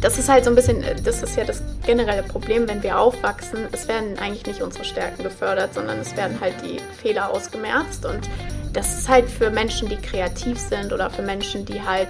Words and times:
das 0.00 0.18
ist 0.18 0.28
halt 0.28 0.44
so 0.44 0.50
ein 0.50 0.56
bisschen, 0.56 0.84
das 1.04 1.22
ist 1.22 1.36
ja 1.36 1.44
das 1.44 1.62
generelle 1.84 2.22
Problem, 2.22 2.68
wenn 2.68 2.82
wir 2.82 2.98
aufwachsen. 2.98 3.66
Es 3.72 3.88
werden 3.88 4.18
eigentlich 4.18 4.46
nicht 4.46 4.62
unsere 4.62 4.84
Stärken 4.84 5.22
gefördert, 5.22 5.74
sondern 5.74 5.98
es 5.98 6.16
werden 6.16 6.38
halt 6.40 6.54
die 6.64 6.78
Fehler 7.00 7.30
ausgemerzt. 7.30 8.04
Und 8.04 8.28
das 8.72 8.98
ist 8.98 9.08
halt 9.08 9.28
für 9.28 9.50
Menschen, 9.50 9.88
die 9.88 9.96
kreativ 9.96 10.58
sind 10.58 10.92
oder 10.92 11.10
für 11.10 11.22
Menschen, 11.22 11.64
die 11.64 11.80
halt 11.82 12.08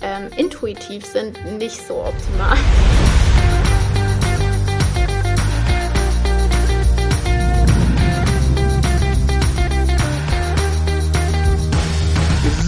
ähm, 0.00 0.28
intuitiv 0.36 1.04
sind, 1.04 1.38
nicht 1.58 1.86
so 1.86 2.04
optimal. 2.04 2.56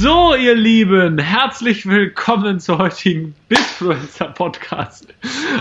So, 0.00 0.34
ihr 0.34 0.54
Lieben, 0.54 1.18
herzlich 1.18 1.86
willkommen 1.86 2.58
zur 2.58 2.79
heutigen 2.79 3.34
Bitfluencer 3.50 3.59
Podcast 4.34 5.06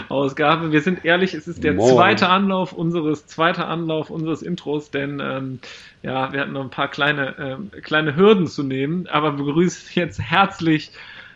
Ausgabe. 0.10 0.72
Wir 0.72 0.82
sind 0.82 1.06
ehrlich, 1.06 1.34
es 1.34 1.48
ist 1.48 1.64
der 1.64 1.74
Moin. 1.74 1.94
zweite 1.94 2.30
Anlauf 2.30 2.74
unseres, 2.74 3.28
zweiter 3.28 3.68
Anlauf 3.68 4.10
unseres 4.10 4.42
Intros, 4.42 4.92
denn 4.92 5.20
ähm, 5.22 5.60
ja, 6.04 6.32
wir 6.34 6.42
hatten 6.42 6.54
noch 6.54 6.64
ein 6.64 6.70
paar 6.70 6.90
kleine, 6.90 7.36
ähm, 7.40 7.72
kleine 7.82 8.16
Hürden 8.16 8.48
zu 8.48 8.64
nehmen, 8.64 9.08
aber 9.08 9.32
begrüße 9.32 10.00
jetzt 10.00 10.20
herzlich 10.20 10.92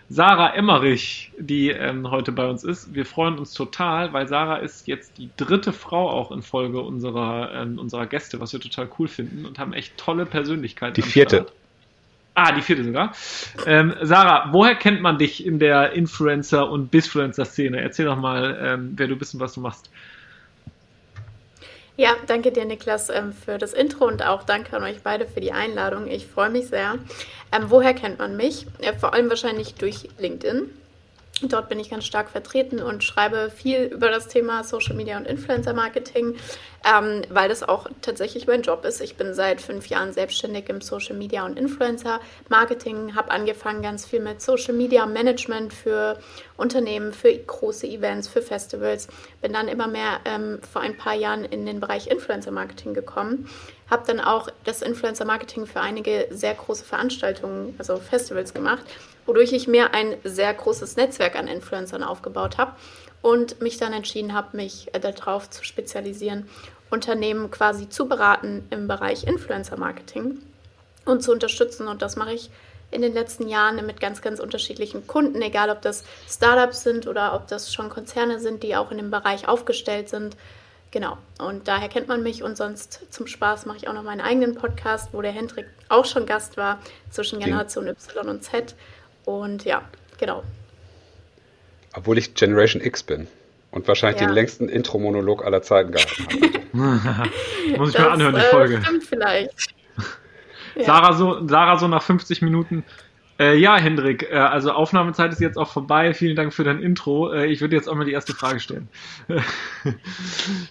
Sarah 0.10 0.54
Emmerich, 0.54 1.32
die 1.40 1.70
ähm, 1.70 2.12
heute 2.12 2.32
bei 2.32 2.48
uns 2.48 2.64
ist. 2.64 2.94
Wir 2.94 3.06
freuen 3.06 3.40
uns 3.40 3.54
total, 3.54 4.14
weil 4.14 4.28
Sarah 4.28 4.58
ist 4.58 4.88
jetzt 4.88 5.18
die 5.18 5.30
dritte 5.38 5.74
Frau 5.74 6.10
auch 6.10 6.32
in 6.32 6.42
Folge 6.42 6.82
unserer, 6.82 7.52
ähm, 7.54 7.80
unserer 7.80 8.06
Gäste, 8.06 8.40
was 8.40 8.54
wir 8.54 8.60
total 8.60 8.90
cool 9.00 9.08
finden 9.08 9.46
und 9.46 9.58
haben 9.58 9.74
echt 9.74 9.98
tolle 9.98 10.26
Persönlichkeiten. 10.26 10.96
Die 10.96 11.02
vierte. 11.02 11.38
Start. 11.38 11.54
Ah, 12.36 12.52
die 12.52 12.62
vierte 12.62 12.84
sogar. 12.84 13.14
Ähm, 13.68 13.94
Sarah, 14.02 14.50
woher 14.52 14.76
kennt 14.76 15.02
man 15.02 15.20
dich 15.20 15.46
in 15.46 15.60
der 15.60 15.94
Influencer- 15.94 16.70
und 16.70 16.90
Bisfluencer-Szene? 16.90 17.80
Erzähl 17.80 18.06
doch 18.06 18.18
mal, 18.18 18.58
ähm, 18.60 18.94
wer 18.96 19.08
du 19.08 19.16
bist 19.16 19.36
und 19.36 19.40
was 19.40 19.54
du 19.54 19.62
machst. 19.62 19.90
Ja, 21.96 22.16
danke 22.26 22.52
dir, 22.52 22.66
Niklas, 22.66 23.10
ähm, 23.10 23.34
für 23.34 23.60
das 23.60 23.74
Intro 23.74 24.06
und 24.06 24.26
auch 24.26 24.44
danke 24.44 24.76
an 24.76 24.82
euch 24.82 25.04
beide 25.04 25.28
für 25.28 25.42
die 25.42 25.52
Einladung. 25.52 26.08
Ich 26.08 26.26
freue 26.26 26.50
mich 26.50 26.68
sehr. 26.68 26.96
Ähm, 27.52 27.66
woher 27.68 27.94
kennt 27.94 28.18
man 28.18 28.36
mich? 28.36 28.66
Vor 29.00 29.14
allem 29.14 29.30
wahrscheinlich 29.30 29.76
durch 29.76 30.10
LinkedIn. 30.18 30.72
Dort 31.42 31.68
bin 31.68 31.80
ich 31.80 31.90
ganz 31.90 32.06
stark 32.06 32.30
vertreten 32.30 32.80
und 32.82 33.04
schreibe 33.04 33.50
viel 33.50 33.86
über 33.86 34.10
das 34.10 34.28
Thema 34.28 34.64
Social 34.64 34.96
Media 34.96 35.18
und 35.18 35.26
Influencer 35.26 35.74
Marketing, 35.74 36.36
ähm, 36.86 37.24
weil 37.30 37.50
das 37.50 37.64
auch 37.64 37.88
tatsächlich 38.02 38.46
mein 38.46 38.62
Job 38.62 38.86
ist. 38.86 39.02
Ich 39.02 39.16
bin 39.16 39.34
seit 39.34 39.60
fünf 39.60 39.88
Jahren 39.88 40.14
selbstständig 40.14 40.70
im 40.70 40.80
Social 40.80 41.16
Media 41.16 41.44
und 41.44 41.58
Influencer 41.58 42.20
Marketing, 42.50 43.16
habe 43.16 43.32
angefangen 43.32 43.82
ganz 43.82 44.06
viel 44.06 44.20
mit 44.20 44.42
Social 44.42 44.76
Media 44.76 45.08
Management 45.08 45.74
für 45.74 46.20
Unternehmen, 46.56 47.14
für 47.14 47.36
große 47.36 47.88
Events, 47.88 48.28
für 48.28 48.44
Festivals. 48.44 49.08
Bin 49.42 49.54
dann 49.54 49.68
immer 49.68 49.88
mehr 49.88 50.20
ähm, 50.26 50.60
vor 50.72 50.84
ein 50.84 50.96
paar 50.96 51.16
Jahren 51.16 51.46
in 51.46 51.66
den 51.66 51.80
Bereich 51.80 52.08
Influencer 52.08 52.52
Marketing 52.52 52.94
gekommen. 52.94 53.50
Habe 53.90 54.04
dann 54.06 54.20
auch 54.20 54.50
das 54.66 54.84
Influencer 54.84 55.26
Marketing 55.26 55.66
für 55.66 55.82
einige 55.82 56.28
sehr 56.30 56.54
große 56.54 56.86
Veranstaltungen, 56.86 57.74
also 57.80 57.98
Festivals 57.98 58.54
gemacht 58.54 58.86
wodurch 59.26 59.54
ich 59.54 59.68
mir 59.68 59.94
ein 59.94 60.16
sehr 60.24 60.54
großes 60.54 60.96
Netzwerk 60.96 61.36
an 61.36 61.48
Influencern 61.48 62.04
aufgebaut 62.04 62.58
habe 62.58 62.74
und 63.22 63.62
mich 63.62 63.78
dann 63.78 63.94
entschieden 63.94 64.34
habe, 64.34 64.56
mich 64.58 64.94
äh, 64.94 65.00
darauf 65.00 65.50
zu 65.50 65.64
spezialisieren, 65.64 66.48
Unternehmen 66.90 67.50
quasi 67.50 67.90
zu 67.90 68.08
beraten 68.08 68.68
im 68.70 68.88
Bereich 68.88 69.26
Influencer 69.26 69.78
Marketing 69.78 70.38
und 71.06 71.24
zu 71.24 71.32
unterstützen. 71.32 71.88
Und 71.88 72.02
das 72.02 72.16
mache 72.16 72.34
ich 72.34 72.52
in 72.92 73.02
den 73.02 73.14
letzten 73.14 73.48
Jahren 73.48 73.84
mit 73.86 74.00
ganz, 74.00 74.22
ganz 74.22 74.40
unterschiedlichen 74.40 75.08
Kunden, 75.08 75.42
egal 75.42 75.70
ob 75.70 75.82
das 75.82 76.04
Startups 76.30 76.84
sind 76.84 77.08
oder 77.08 77.34
ob 77.34 77.48
das 77.48 77.74
schon 77.74 77.90
Konzerne 77.90 78.40
sind, 78.40 78.62
die 78.62 78.76
auch 78.76 78.92
in 78.92 78.98
dem 78.98 79.10
Bereich 79.10 79.48
aufgestellt 79.48 80.10
sind. 80.10 80.38
Genau, 80.92 81.18
und 81.40 81.68
daher 81.68 81.90
kennt 81.90 82.08
man 82.08 82.22
mich 82.22 82.44
und 82.44 82.56
sonst 82.56 83.12
zum 83.12 83.26
Spaß 83.26 83.66
mache 83.66 83.78
ich 83.78 83.88
auch 83.88 83.94
noch 83.94 84.04
meinen 84.04 84.22
eigenen 84.22 84.54
Podcast, 84.54 85.10
wo 85.12 85.24
der 85.24 85.32
Hendrik 85.32 85.66
auch 85.90 86.06
schon 86.06 86.28
Gast 86.28 86.56
war, 86.56 86.80
zwischen 87.10 87.40
Generation 87.40 87.88
Y 87.88 88.30
und 88.30 88.44
Z. 88.44 88.76
Und 89.26 89.66
ja, 89.66 89.84
genau. 90.20 90.44
Obwohl 91.96 92.18
ich 92.18 92.34
Generation 92.34 92.82
X 92.82 93.04
bin 93.04 93.28
und 93.72 93.88
wahrscheinlich 93.88 94.22
ja. 94.22 94.28
den 94.28 94.34
längsten 94.34 94.70
Intro-Monolog 94.70 95.46
aller 95.46 95.62
Zeiten 95.62 95.92
gehalten 95.92 97.14
habe. 97.14 97.30
Muss 97.78 97.90
ich 97.90 97.96
das, 97.96 98.04
mal 98.04 98.12
anhören, 98.12 98.36
die 98.36 98.42
äh, 98.42 98.50
Folge. 98.50 98.76
Äh, 98.76 98.84
stimmt 98.84 99.04
vielleicht. 99.04 99.76
Sarah, 100.86 101.14
so, 101.14 101.48
Sarah 101.48 101.78
so 101.78 101.88
nach 101.88 102.04
50 102.04 102.42
Minuten. 102.42 102.84
Äh, 103.40 103.58
ja, 103.58 103.78
Hendrik, 103.78 104.30
äh, 104.32 104.36
also 104.36 104.72
Aufnahmezeit 104.72 105.32
ist 105.32 105.42
jetzt 105.42 105.58
auch 105.58 105.72
vorbei. 105.72 106.14
Vielen 106.14 106.36
Dank 106.36 106.54
für 106.54 106.64
dein 106.64 106.80
Intro. 106.82 107.34
Äh, 107.34 107.48
ich 107.48 107.62
würde 107.62 107.76
jetzt 107.76 107.90
auch 107.90 107.96
mal 107.96 108.06
die 108.06 108.12
erste 108.12 108.34
Frage 108.34 108.60
stellen. 108.60 108.88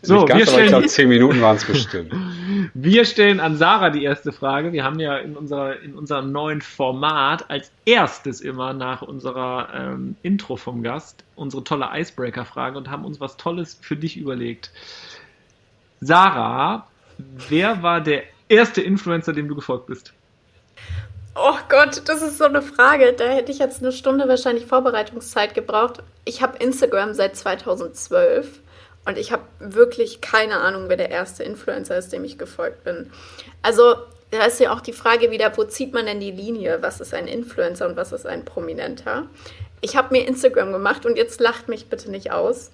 so, 0.02 0.20
Nicht 0.20 0.28
ganz, 0.28 0.38
wir 0.38 0.46
stellen, 0.46 0.52
aber 0.52 0.62
ich 0.62 0.68
glaube, 0.68 0.86
zehn 0.86 1.08
Minuten 1.08 1.40
waren 1.40 1.56
es 1.56 1.64
bestimmt. 1.64 2.12
wir 2.74 3.04
stellen 3.04 3.40
an 3.40 3.56
Sarah 3.56 3.90
die 3.90 4.04
erste 4.04 4.32
Frage. 4.32 4.72
Wir 4.72 4.84
haben 4.84 5.00
ja 5.00 5.16
in, 5.16 5.36
unserer, 5.36 5.80
in 5.80 5.94
unserem 5.94 6.30
neuen 6.30 6.60
Format 6.60 7.50
als 7.50 7.72
erstes 7.84 8.40
immer 8.40 8.72
nach 8.72 9.02
unserer 9.02 9.68
ähm, 9.74 10.16
Intro 10.22 10.56
vom 10.56 10.82
Gast 10.82 11.24
unsere 11.34 11.64
tolle 11.64 11.88
Icebreaker-Frage 11.92 12.78
und 12.78 12.90
haben 12.90 13.04
uns 13.04 13.20
was 13.20 13.36
Tolles 13.36 13.78
für 13.80 13.96
dich 13.96 14.16
überlegt. 14.16 14.70
Sarah, 16.00 16.86
wer 17.48 17.82
war 17.82 18.00
der 18.00 18.22
erste 18.48 18.80
Influencer, 18.80 19.32
dem 19.32 19.48
du 19.48 19.54
gefolgt 19.54 19.86
bist? 19.86 20.12
Oh 21.34 21.56
Gott, 21.68 22.02
das 22.06 22.20
ist 22.20 22.38
so 22.38 22.44
eine 22.44 22.60
Frage. 22.60 23.14
Da 23.14 23.24
hätte 23.24 23.52
ich 23.52 23.58
jetzt 23.58 23.80
eine 23.80 23.92
Stunde 23.92 24.28
wahrscheinlich 24.28 24.66
Vorbereitungszeit 24.66 25.54
gebraucht. 25.54 26.02
Ich 26.24 26.42
habe 26.42 26.58
Instagram 26.58 27.14
seit 27.14 27.36
2012 27.36 28.60
und 29.06 29.16
ich 29.16 29.32
habe 29.32 29.42
wirklich 29.58 30.20
keine 30.20 30.58
Ahnung, 30.58 30.84
wer 30.88 30.96
der 30.96 31.10
erste 31.10 31.42
Influencer 31.42 31.96
ist, 31.96 32.12
dem 32.12 32.24
ich 32.24 32.38
gefolgt 32.38 32.84
bin. 32.84 33.10
Also, 33.62 33.96
da 34.30 34.44
ist 34.44 34.60
ja 34.60 34.72
auch 34.72 34.80
die 34.80 34.92
Frage 34.92 35.30
wieder, 35.30 35.56
wo 35.56 35.64
zieht 35.64 35.92
man 35.94 36.06
denn 36.06 36.20
die 36.20 36.30
Linie? 36.30 36.78
Was 36.80 37.00
ist 37.00 37.14
ein 37.14 37.26
Influencer 37.26 37.86
und 37.86 37.96
was 37.96 38.12
ist 38.12 38.26
ein 38.26 38.44
Prominenter? 38.44 39.26
Ich 39.80 39.96
habe 39.96 40.14
mir 40.14 40.26
Instagram 40.28 40.72
gemacht 40.72 41.06
und 41.06 41.16
jetzt 41.16 41.40
lacht 41.40 41.68
mich 41.68 41.86
bitte 41.86 42.10
nicht 42.10 42.30
aus. 42.30 42.70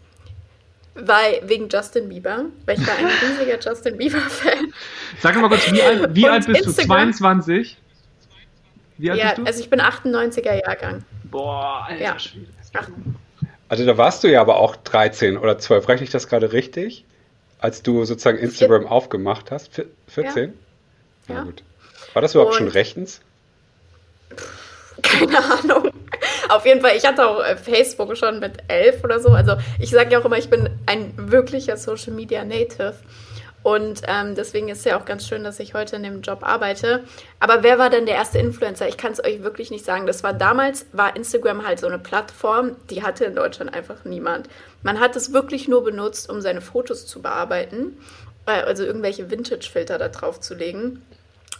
Weil, 0.94 1.40
wegen 1.44 1.68
Justin 1.68 2.08
Bieber, 2.08 2.46
weil 2.66 2.78
ich 2.78 2.86
war 2.86 2.96
ein 2.96 3.06
riesiger 3.22 3.58
Justin 3.60 3.96
Bieber-Fan. 3.96 4.72
Sag 5.20 5.36
mal 5.36 5.48
kurz, 5.48 5.70
wie 5.70 5.80
alt, 5.80 6.14
wie 6.14 6.28
alt 6.28 6.46
bist 6.46 6.66
Instagram, 6.66 7.12
du? 7.12 7.16
22? 7.16 7.76
Wie 8.98 9.10
alt 9.10 9.20
ja, 9.20 9.26
bist 9.28 9.38
du? 9.38 9.46
Also 9.46 9.60
ich 9.60 9.70
bin 9.70 9.80
98er 9.80 10.66
Jahrgang. 10.66 11.04
Boah, 11.24 11.86
alter 11.88 12.02
ja. 12.02 12.18
Schwede. 12.18 12.46
Also 13.68 13.84
da 13.84 13.98
warst 13.98 14.24
du 14.24 14.28
ja 14.28 14.40
aber 14.40 14.56
auch 14.56 14.76
13 14.76 15.36
oder 15.36 15.58
12. 15.58 15.88
Rechne 15.88 16.04
ich 16.04 16.10
das 16.10 16.28
gerade 16.28 16.52
richtig? 16.52 17.04
Als 17.58 17.82
du 17.82 18.04
sozusagen 18.04 18.38
Instagram 18.38 18.82
Vier 18.82 18.90
aufgemacht 18.90 19.50
hast? 19.50 19.82
14? 20.08 20.54
Ja. 21.28 21.34
ja. 21.34 21.42
gut. 21.42 21.62
War 22.12 22.22
das 22.22 22.34
überhaupt 22.34 22.52
Und 22.52 22.58
schon 22.58 22.68
rechtens? 22.68 23.20
Keine 25.02 25.38
Ahnung. 25.38 25.90
Auf 26.48 26.64
jeden 26.64 26.80
Fall, 26.80 26.96
ich 26.96 27.04
hatte 27.04 27.28
auch 27.28 27.44
äh, 27.44 27.56
Facebook 27.56 28.16
schon 28.16 28.40
mit 28.40 28.58
11 28.68 29.04
oder 29.04 29.20
so. 29.20 29.30
Also 29.30 29.56
ich 29.78 29.90
sage 29.90 30.12
ja 30.12 30.20
auch 30.20 30.24
immer, 30.24 30.38
ich 30.38 30.48
bin 30.48 30.70
ein 30.86 31.12
wirklicher 31.16 31.76
Social 31.76 32.12
Media 32.12 32.44
Native. 32.44 32.94
Und 33.68 34.00
ähm, 34.06 34.34
deswegen 34.34 34.70
ist 34.70 34.78
es 34.78 34.84
ja 34.86 34.98
auch 34.98 35.04
ganz 35.04 35.28
schön, 35.28 35.44
dass 35.44 35.60
ich 35.60 35.74
heute 35.74 35.96
in 35.96 36.02
dem 36.02 36.22
Job 36.22 36.38
arbeite. 36.40 37.04
Aber 37.38 37.62
wer 37.62 37.78
war 37.78 37.90
denn 37.90 38.06
der 38.06 38.14
erste 38.14 38.38
Influencer? 38.38 38.88
Ich 38.88 38.96
kann 38.96 39.12
es 39.12 39.22
euch 39.22 39.42
wirklich 39.42 39.70
nicht 39.70 39.84
sagen. 39.84 40.06
Das 40.06 40.22
war 40.22 40.32
damals, 40.32 40.86
war 40.92 41.14
Instagram 41.14 41.66
halt 41.66 41.78
so 41.78 41.86
eine 41.86 41.98
Plattform, 41.98 42.76
die 42.88 43.02
hatte 43.02 43.26
in 43.26 43.34
Deutschland 43.34 43.74
einfach 43.74 44.06
niemand. 44.06 44.48
Man 44.82 44.98
hat 45.00 45.16
es 45.16 45.34
wirklich 45.34 45.68
nur 45.68 45.84
benutzt, 45.84 46.30
um 46.30 46.40
seine 46.40 46.62
Fotos 46.62 47.06
zu 47.06 47.20
bearbeiten, 47.20 47.98
äh, 48.46 48.52
also 48.52 48.84
irgendwelche 48.84 49.30
Vintage-Filter 49.30 49.98
da 49.98 50.08
drauf 50.08 50.40
zu 50.40 50.54
legen. 50.54 51.02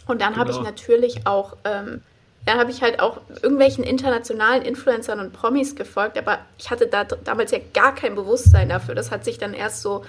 Und 0.07 0.19
dann 0.19 0.33
genau. 0.33 0.39
habe 0.39 0.51
ich 0.51 0.59
natürlich 0.61 1.27
auch, 1.27 1.57
ähm, 1.63 2.01
dann 2.47 2.57
habe 2.57 2.71
ich 2.71 2.81
halt 2.81 3.01
auch 3.01 3.21
irgendwelchen 3.43 3.83
internationalen 3.83 4.63
Influencern 4.63 5.19
und 5.19 5.31
Promis 5.31 5.75
gefolgt, 5.75 6.17
aber 6.17 6.39
ich 6.57 6.71
hatte 6.71 6.87
da 6.87 7.03
damals 7.03 7.51
ja 7.51 7.59
gar 7.71 7.93
kein 7.93 8.15
Bewusstsein 8.15 8.69
dafür. 8.69 8.95
Das 8.95 9.11
hat 9.11 9.25
sich 9.25 9.37
dann 9.37 9.53
erst 9.53 9.83
so 9.83 10.03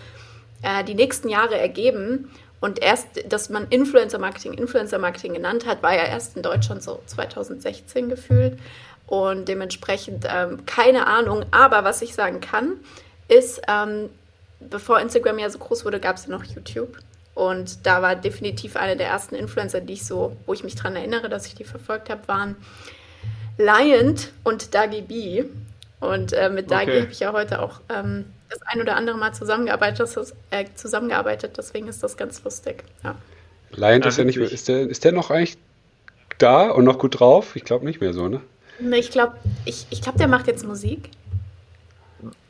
äh, 0.63 0.85
die 0.85 0.95
nächsten 0.95 1.29
Jahre 1.29 1.59
ergeben. 1.59 2.31
Und 2.61 2.83
erst, 2.83 3.07
dass 3.29 3.49
man 3.49 3.69
Influencer-Marketing 3.69 4.53
Influencer-Marketing 4.53 5.35
genannt 5.35 5.67
hat, 5.67 5.83
war 5.83 5.95
ja 5.95 6.05
erst 6.05 6.37
in 6.37 6.43
Deutschland 6.43 6.83
so 6.83 7.01
2016 7.07 8.09
gefühlt. 8.09 8.59
Und 9.07 9.49
dementsprechend 9.49 10.27
ähm, 10.29 10.67
keine 10.67 11.07
Ahnung. 11.07 11.45
Aber 11.51 11.85
was 11.85 12.03
ich 12.03 12.15
sagen 12.15 12.41
kann, 12.41 12.75
ist, 13.29 13.63
ähm, 13.67 14.11
bevor 14.61 15.01
Instagram 15.01 15.39
ja 15.39 15.49
so 15.51 15.59
groß 15.59 15.85
wurde, 15.85 16.01
gab 16.01 16.17
es 16.17 16.27
ja 16.27 16.31
noch 16.31 16.45
YouTube. 16.45 16.99
Und 17.35 17.87
da 17.87 18.03
war 18.03 18.17
definitiv 18.17 18.77
eine 18.77 18.97
der 18.97 19.09
ersten 19.09 19.35
Influencer, 19.35 19.81
die 19.81 19.95
ich 19.95 20.05
so, 20.05 20.37
wo 20.47 20.53
ich 20.53 20.63
mich 20.63 20.75
daran 20.75 20.97
erinnere, 20.97 21.29
dass 21.29 21.47
ich 21.47 21.55
die 21.55 21.65
verfolgt 21.65 22.11
habe, 22.11 22.29
waren 22.29 22.57
Lion 23.57 24.17
und 24.45 24.75
Dagi 24.75 25.01
B. 25.01 25.45
Und 26.01 26.33
äh, 26.33 26.51
mit 26.51 26.71
Dagi 26.71 26.91
okay. 26.91 27.01
habe 27.03 27.13
ich 27.13 27.21
ja 27.21 27.33
heute 27.33 27.63
auch 27.63 27.81
ähm, 27.89 28.27
das 28.51 28.61
ein 28.63 28.81
oder 28.81 28.97
andere 28.97 29.17
Mal 29.17 29.33
zusammengearbeitet, 29.33 30.01
das, 30.01 30.35
äh, 30.51 30.67
zusammengearbeitet 30.75 31.57
deswegen 31.57 31.89
ist 31.89 32.03
das 32.03 32.17
ganz 32.17 32.43
lustig. 32.45 32.85
Ja. 33.03 33.15
Lion 33.71 34.03
ist 34.03 34.19
ja 34.19 34.25
nicht 34.25 34.37
mehr, 34.37 34.51
ist 34.51 34.69
der, 34.69 34.89
ist 34.89 35.05
der 35.05 35.13
noch 35.13 35.31
eigentlich 35.31 35.57
da 36.39 36.71
und 36.71 36.85
noch 36.85 36.99
gut 36.99 37.21
drauf? 37.21 37.55
Ich 37.55 37.65
glaube 37.65 37.85
nicht 37.85 38.01
mehr 38.01 38.13
so, 38.13 38.29
ne? 38.29 38.41
Ich 38.93 39.11
glaube, 39.11 39.37
ich, 39.65 39.87
ich 39.91 40.03
glaub, 40.03 40.17
der 40.17 40.27
macht 40.27 40.47
jetzt 40.47 40.67
Musik. 40.67 41.11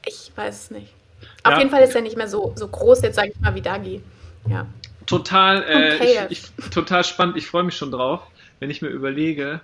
Ich 0.06 0.32
weiß 0.35 0.64
es 0.64 0.70
nicht. 0.70 0.94
Auf 1.43 1.52
ja. 1.52 1.58
jeden 1.58 1.70
Fall 1.70 1.82
ist 1.82 1.94
er 1.94 2.00
nicht 2.00 2.17
mehr 2.17 2.29
so, 2.29 2.52
so 2.56 2.69
groß, 2.69 3.02
jetzt 3.02 3.17
sage 3.17 3.32
ich 3.35 3.41
mal 3.41 3.55
wie 3.55 3.61
Dagi. 3.61 4.02
Ja. 4.49 4.67
Total, 5.06 5.62
äh, 5.64 6.26
ich, 6.31 6.50
ich, 6.56 6.70
total 6.70 7.05
spannend. 7.05 7.37
Ich 7.37 7.47
freue 7.47 7.64
mich 7.64 7.76
schon 7.76 7.91
drauf, 7.91 8.23
wenn 8.61 8.70
ich 8.70 8.81
mir 8.81 8.88
überlege, 8.88 9.61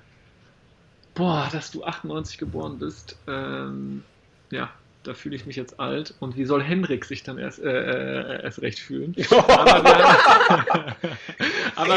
boah, 1.14 1.48
dass 1.52 1.70
du 1.70 1.84
98 1.84 2.36
geboren 2.36 2.78
bist. 2.78 3.16
Ähm, 3.28 4.02
ja, 4.50 4.70
da 5.06 5.14
fühle 5.14 5.36
ich 5.36 5.46
mich 5.46 5.56
jetzt 5.56 5.78
alt. 5.78 6.14
Und 6.20 6.36
wie 6.36 6.44
soll 6.44 6.62
Henrik 6.62 7.04
sich 7.04 7.22
dann 7.22 7.38
erst, 7.38 7.62
äh, 7.62 7.70
äh 7.70 8.42
erst 8.42 8.62
recht 8.62 8.78
fühlen? 8.78 9.14
aber 9.30 9.84
wir, 9.84 10.96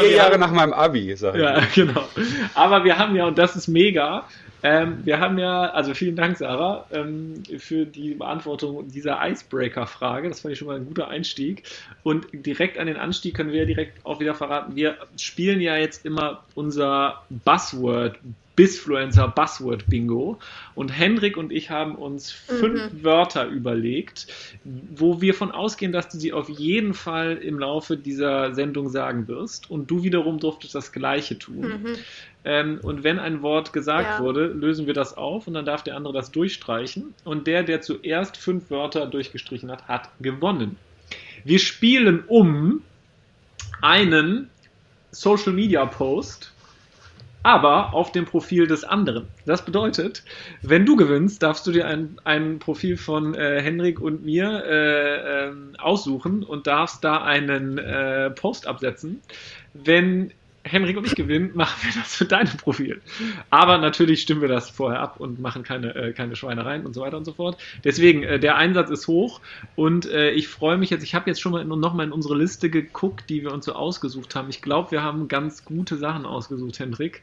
Vier 0.00 0.10
Jahre 0.10 0.32
haben, 0.32 0.40
nach 0.40 0.52
meinem 0.52 0.72
Abi, 0.72 1.14
sag 1.16 1.34
ich. 1.34 1.40
Ja, 1.40 1.60
genau. 1.74 2.04
Aber 2.54 2.84
wir 2.84 2.98
haben 2.98 3.16
ja, 3.16 3.26
und 3.26 3.38
das 3.38 3.56
ist 3.56 3.68
mega, 3.68 4.26
ähm, 4.62 4.98
wir 5.04 5.20
haben 5.20 5.38
ja, 5.38 5.70
also 5.70 5.94
vielen 5.94 6.16
Dank, 6.16 6.36
Sarah, 6.36 6.86
ähm, 6.92 7.42
für 7.58 7.86
die 7.86 8.14
Beantwortung 8.14 8.88
dieser 8.88 9.18
Icebreaker-Frage. 9.22 10.28
Das 10.28 10.40
fand 10.40 10.52
ich 10.52 10.58
schon 10.58 10.68
mal 10.68 10.76
ein 10.76 10.86
guter 10.86 11.08
Einstieg. 11.08 11.64
Und 12.02 12.26
direkt 12.32 12.78
an 12.78 12.86
den 12.86 12.96
Anstieg 12.96 13.34
können 13.34 13.52
wir 13.52 13.60
ja 13.60 13.66
direkt 13.66 14.04
auch 14.04 14.20
wieder 14.20 14.34
verraten. 14.34 14.76
Wir 14.76 14.96
spielen 15.16 15.60
ja 15.60 15.76
jetzt 15.76 16.04
immer 16.04 16.44
unser 16.54 17.22
Buzzword 17.30 18.18
Bisfluencer 18.60 19.28
Buzzword 19.28 19.86
Bingo. 19.86 20.38
Und 20.74 20.90
Henrik 20.90 21.38
und 21.38 21.50
ich 21.50 21.70
haben 21.70 21.94
uns 21.94 22.30
fünf 22.30 22.92
mhm. 22.92 23.04
Wörter 23.04 23.46
überlegt, 23.46 24.26
wo 24.64 25.22
wir 25.22 25.32
von 25.32 25.50
ausgehen, 25.50 25.92
dass 25.92 26.10
du 26.10 26.18
sie 26.18 26.34
auf 26.34 26.50
jeden 26.50 26.92
Fall 26.92 27.38
im 27.38 27.58
Laufe 27.58 27.96
dieser 27.96 28.54
Sendung 28.54 28.90
sagen 28.90 29.28
wirst. 29.28 29.70
Und 29.70 29.90
du 29.90 30.02
wiederum 30.02 30.38
durftest 30.40 30.74
das 30.74 30.92
Gleiche 30.92 31.38
tun. 31.38 31.60
Mhm. 31.60 31.96
Ähm, 32.44 32.80
und 32.82 33.04
wenn 33.04 33.18
ein 33.18 33.42
Wort 33.42 33.72
gesagt 33.72 34.18
ja. 34.18 34.24
wurde, 34.24 34.46
lösen 34.46 34.86
wir 34.86 34.94
das 34.94 35.16
auf 35.16 35.46
und 35.46 35.54
dann 35.54 35.64
darf 35.64 35.82
der 35.82 35.96
andere 35.96 36.12
das 36.14 36.30
durchstreichen. 36.30 37.14
Und 37.24 37.46
der, 37.46 37.62
der 37.62 37.80
zuerst 37.80 38.36
fünf 38.36 38.70
Wörter 38.70 39.06
durchgestrichen 39.06 39.70
hat, 39.70 39.86
hat 39.88 40.08
gewonnen. 40.20 40.76
Wir 41.44 41.58
spielen 41.58 42.24
um 42.26 42.82
einen 43.82 44.50
Social 45.10 45.52
Media 45.52 45.84
Post 45.86 46.52
aber 47.42 47.94
auf 47.94 48.12
dem 48.12 48.26
Profil 48.26 48.66
des 48.66 48.84
anderen. 48.84 49.26
Das 49.46 49.64
bedeutet, 49.64 50.22
wenn 50.62 50.84
du 50.84 50.96
gewinnst, 50.96 51.42
darfst 51.42 51.66
du 51.66 51.72
dir 51.72 51.86
ein, 51.86 52.18
ein 52.24 52.58
Profil 52.58 52.96
von 52.96 53.34
äh, 53.34 53.62
Henrik 53.62 54.00
und 54.00 54.24
mir 54.24 54.62
äh, 54.64 55.48
äh, 55.48 55.52
aussuchen 55.78 56.42
und 56.42 56.66
darfst 56.66 57.02
da 57.02 57.22
einen 57.22 57.78
äh, 57.78 58.30
Post 58.30 58.66
absetzen. 58.66 59.22
Wenn 59.72 60.32
Henrik 60.62 60.96
und 60.96 61.06
ich 61.06 61.14
gewinnen, 61.14 61.50
machen 61.54 61.76
wir 61.82 62.00
das 62.00 62.16
für 62.16 62.24
dein 62.24 62.46
Profil. 62.46 63.00
Aber 63.50 63.78
natürlich 63.78 64.22
stimmen 64.22 64.40
wir 64.40 64.48
das 64.48 64.70
vorher 64.70 65.00
ab 65.00 65.18
und 65.18 65.40
machen 65.40 65.62
keine, 65.62 65.94
äh, 65.94 66.12
keine 66.12 66.36
Schweinereien 66.36 66.84
und 66.84 66.94
so 66.94 67.00
weiter 67.00 67.16
und 67.16 67.24
so 67.24 67.32
fort. 67.32 67.58
Deswegen, 67.84 68.22
äh, 68.22 68.38
der 68.38 68.56
Einsatz 68.56 68.90
ist 68.90 69.08
hoch 69.08 69.40
und 69.76 70.06
äh, 70.06 70.30
ich 70.30 70.48
freue 70.48 70.76
mich 70.76 70.90
jetzt, 70.90 71.02
ich 71.02 71.14
habe 71.14 71.30
jetzt 71.30 71.40
schon 71.40 71.52
mal 71.52 71.64
nochmal 71.64 72.06
in 72.06 72.12
unsere 72.12 72.36
Liste 72.36 72.70
geguckt, 72.70 73.30
die 73.30 73.42
wir 73.42 73.52
uns 73.52 73.64
so 73.64 73.72
ausgesucht 73.72 74.34
haben. 74.34 74.48
Ich 74.50 74.62
glaube, 74.62 74.90
wir 74.90 75.02
haben 75.02 75.28
ganz 75.28 75.64
gute 75.64 75.96
Sachen 75.96 76.26
ausgesucht, 76.26 76.78
Henrik. 76.78 77.22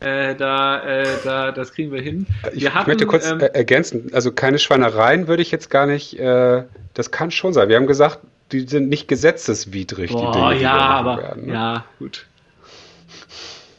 Äh, 0.00 0.34
da, 0.34 0.82
äh, 0.82 1.06
da, 1.24 1.52
das 1.52 1.72
kriegen 1.72 1.90
wir 1.90 2.02
hin. 2.02 2.26
Wir 2.42 2.52
ich, 2.52 2.74
hatten, 2.74 2.90
möchte 2.90 3.06
kurz 3.06 3.30
ähm, 3.30 3.40
ergänzen, 3.40 4.10
also 4.12 4.32
keine 4.32 4.58
Schweinereien 4.58 5.28
würde 5.28 5.40
ich 5.40 5.50
jetzt 5.50 5.70
gar 5.70 5.86
nicht, 5.86 6.18
äh, 6.18 6.64
das 6.92 7.10
kann 7.10 7.30
schon 7.30 7.54
sein. 7.54 7.68
Wir 7.68 7.76
haben 7.76 7.86
gesagt, 7.86 8.18
die 8.52 8.68
sind 8.68 8.88
nicht 8.88 9.08
gesetzeswidrig, 9.08 10.10
boah, 10.10 10.32
die 10.32 10.38
Dinge, 10.38 10.54
die 10.56 10.62
ja, 10.62 10.76
aber, 10.76 11.22
werden. 11.22 11.46
Ne? 11.46 11.52
Ja, 11.54 11.84
gut. 11.98 12.26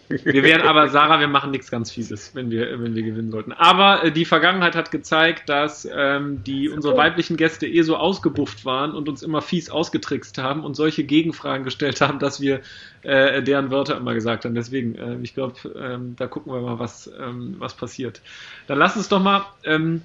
Wir 0.08 0.44
werden 0.44 0.68
aber, 0.68 0.90
Sarah, 0.90 1.20
wir 1.20 1.28
machen 1.28 1.50
nichts 1.52 1.72
ganz 1.72 1.90
Fieses, 1.92 2.36
wenn 2.36 2.52
wir, 2.52 2.80
wenn 2.80 2.94
wir 2.94 3.02
gewinnen 3.02 3.32
sollten. 3.32 3.52
Aber 3.54 4.04
äh, 4.04 4.12
die 4.12 4.26
Vergangenheit 4.26 4.76
hat 4.76 4.92
gezeigt, 4.92 5.50
dass 5.50 5.88
ähm, 5.92 6.44
die, 6.44 6.70
unsere 6.70 6.96
weiblichen 6.96 7.38
Gäste 7.38 7.66
eh 7.66 7.82
so 7.82 7.98
ausgebufft 7.98 8.66
waren 8.66 8.92
und 8.92 9.10
uns 9.10 9.24
immer 9.24 9.42
fies 9.42 9.70
ausgetrickst 9.70 10.38
haben 10.38 10.64
und 10.64 10.76
solche 10.76 11.04
Gegenfragen 11.04 11.64
gestellt 11.64 12.02
haben, 12.02 12.20
dass 12.20 12.40
wir 12.40 12.62
äh, 13.02 13.42
deren 13.42 13.72
Wörter 13.72 13.98
immer 13.98 14.14
gesagt 14.14 14.46
haben. 14.46 14.54
Deswegen, 14.54 14.96
äh, 14.96 15.18
ich 15.24 15.34
glaube, 15.34 15.56
ähm, 15.76 16.16
da 16.18 16.28
gucken 16.28 16.54
wir 16.54 16.62
mal, 16.62 16.78
was, 16.78 17.10
ähm, 17.20 17.56
was 17.58 17.74
passiert. 17.74 18.22
Dann 18.68 18.78
lass 18.78 18.96
uns 18.96 19.10
doch 19.10 19.22
mal, 19.22 19.46
ähm, 19.64 20.02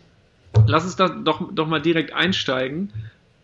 lass 0.67 0.85
uns 0.85 0.97
da 0.97 1.09
doch, 1.09 1.53
doch 1.53 1.67
mal 1.67 1.81
direkt 1.81 2.15
einsteigen. 2.15 2.91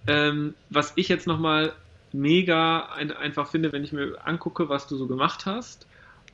Ähm, 0.06 0.54
was 0.70 0.92
ich 0.96 1.08
jetzt 1.08 1.26
nochmal 1.26 1.72
mega 2.16 2.88
ein, 2.94 3.12
einfach 3.12 3.48
finde, 3.48 3.72
wenn 3.72 3.84
ich 3.84 3.92
mir 3.92 4.16
angucke, 4.24 4.68
was 4.68 4.86
du 4.86 4.96
so 4.96 5.06
gemacht 5.06 5.46
hast 5.46 5.86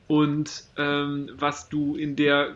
und 0.07 0.63
ähm, 0.77 1.29
was 1.37 1.69
du 1.69 1.95
in 1.95 2.15
der, 2.15 2.55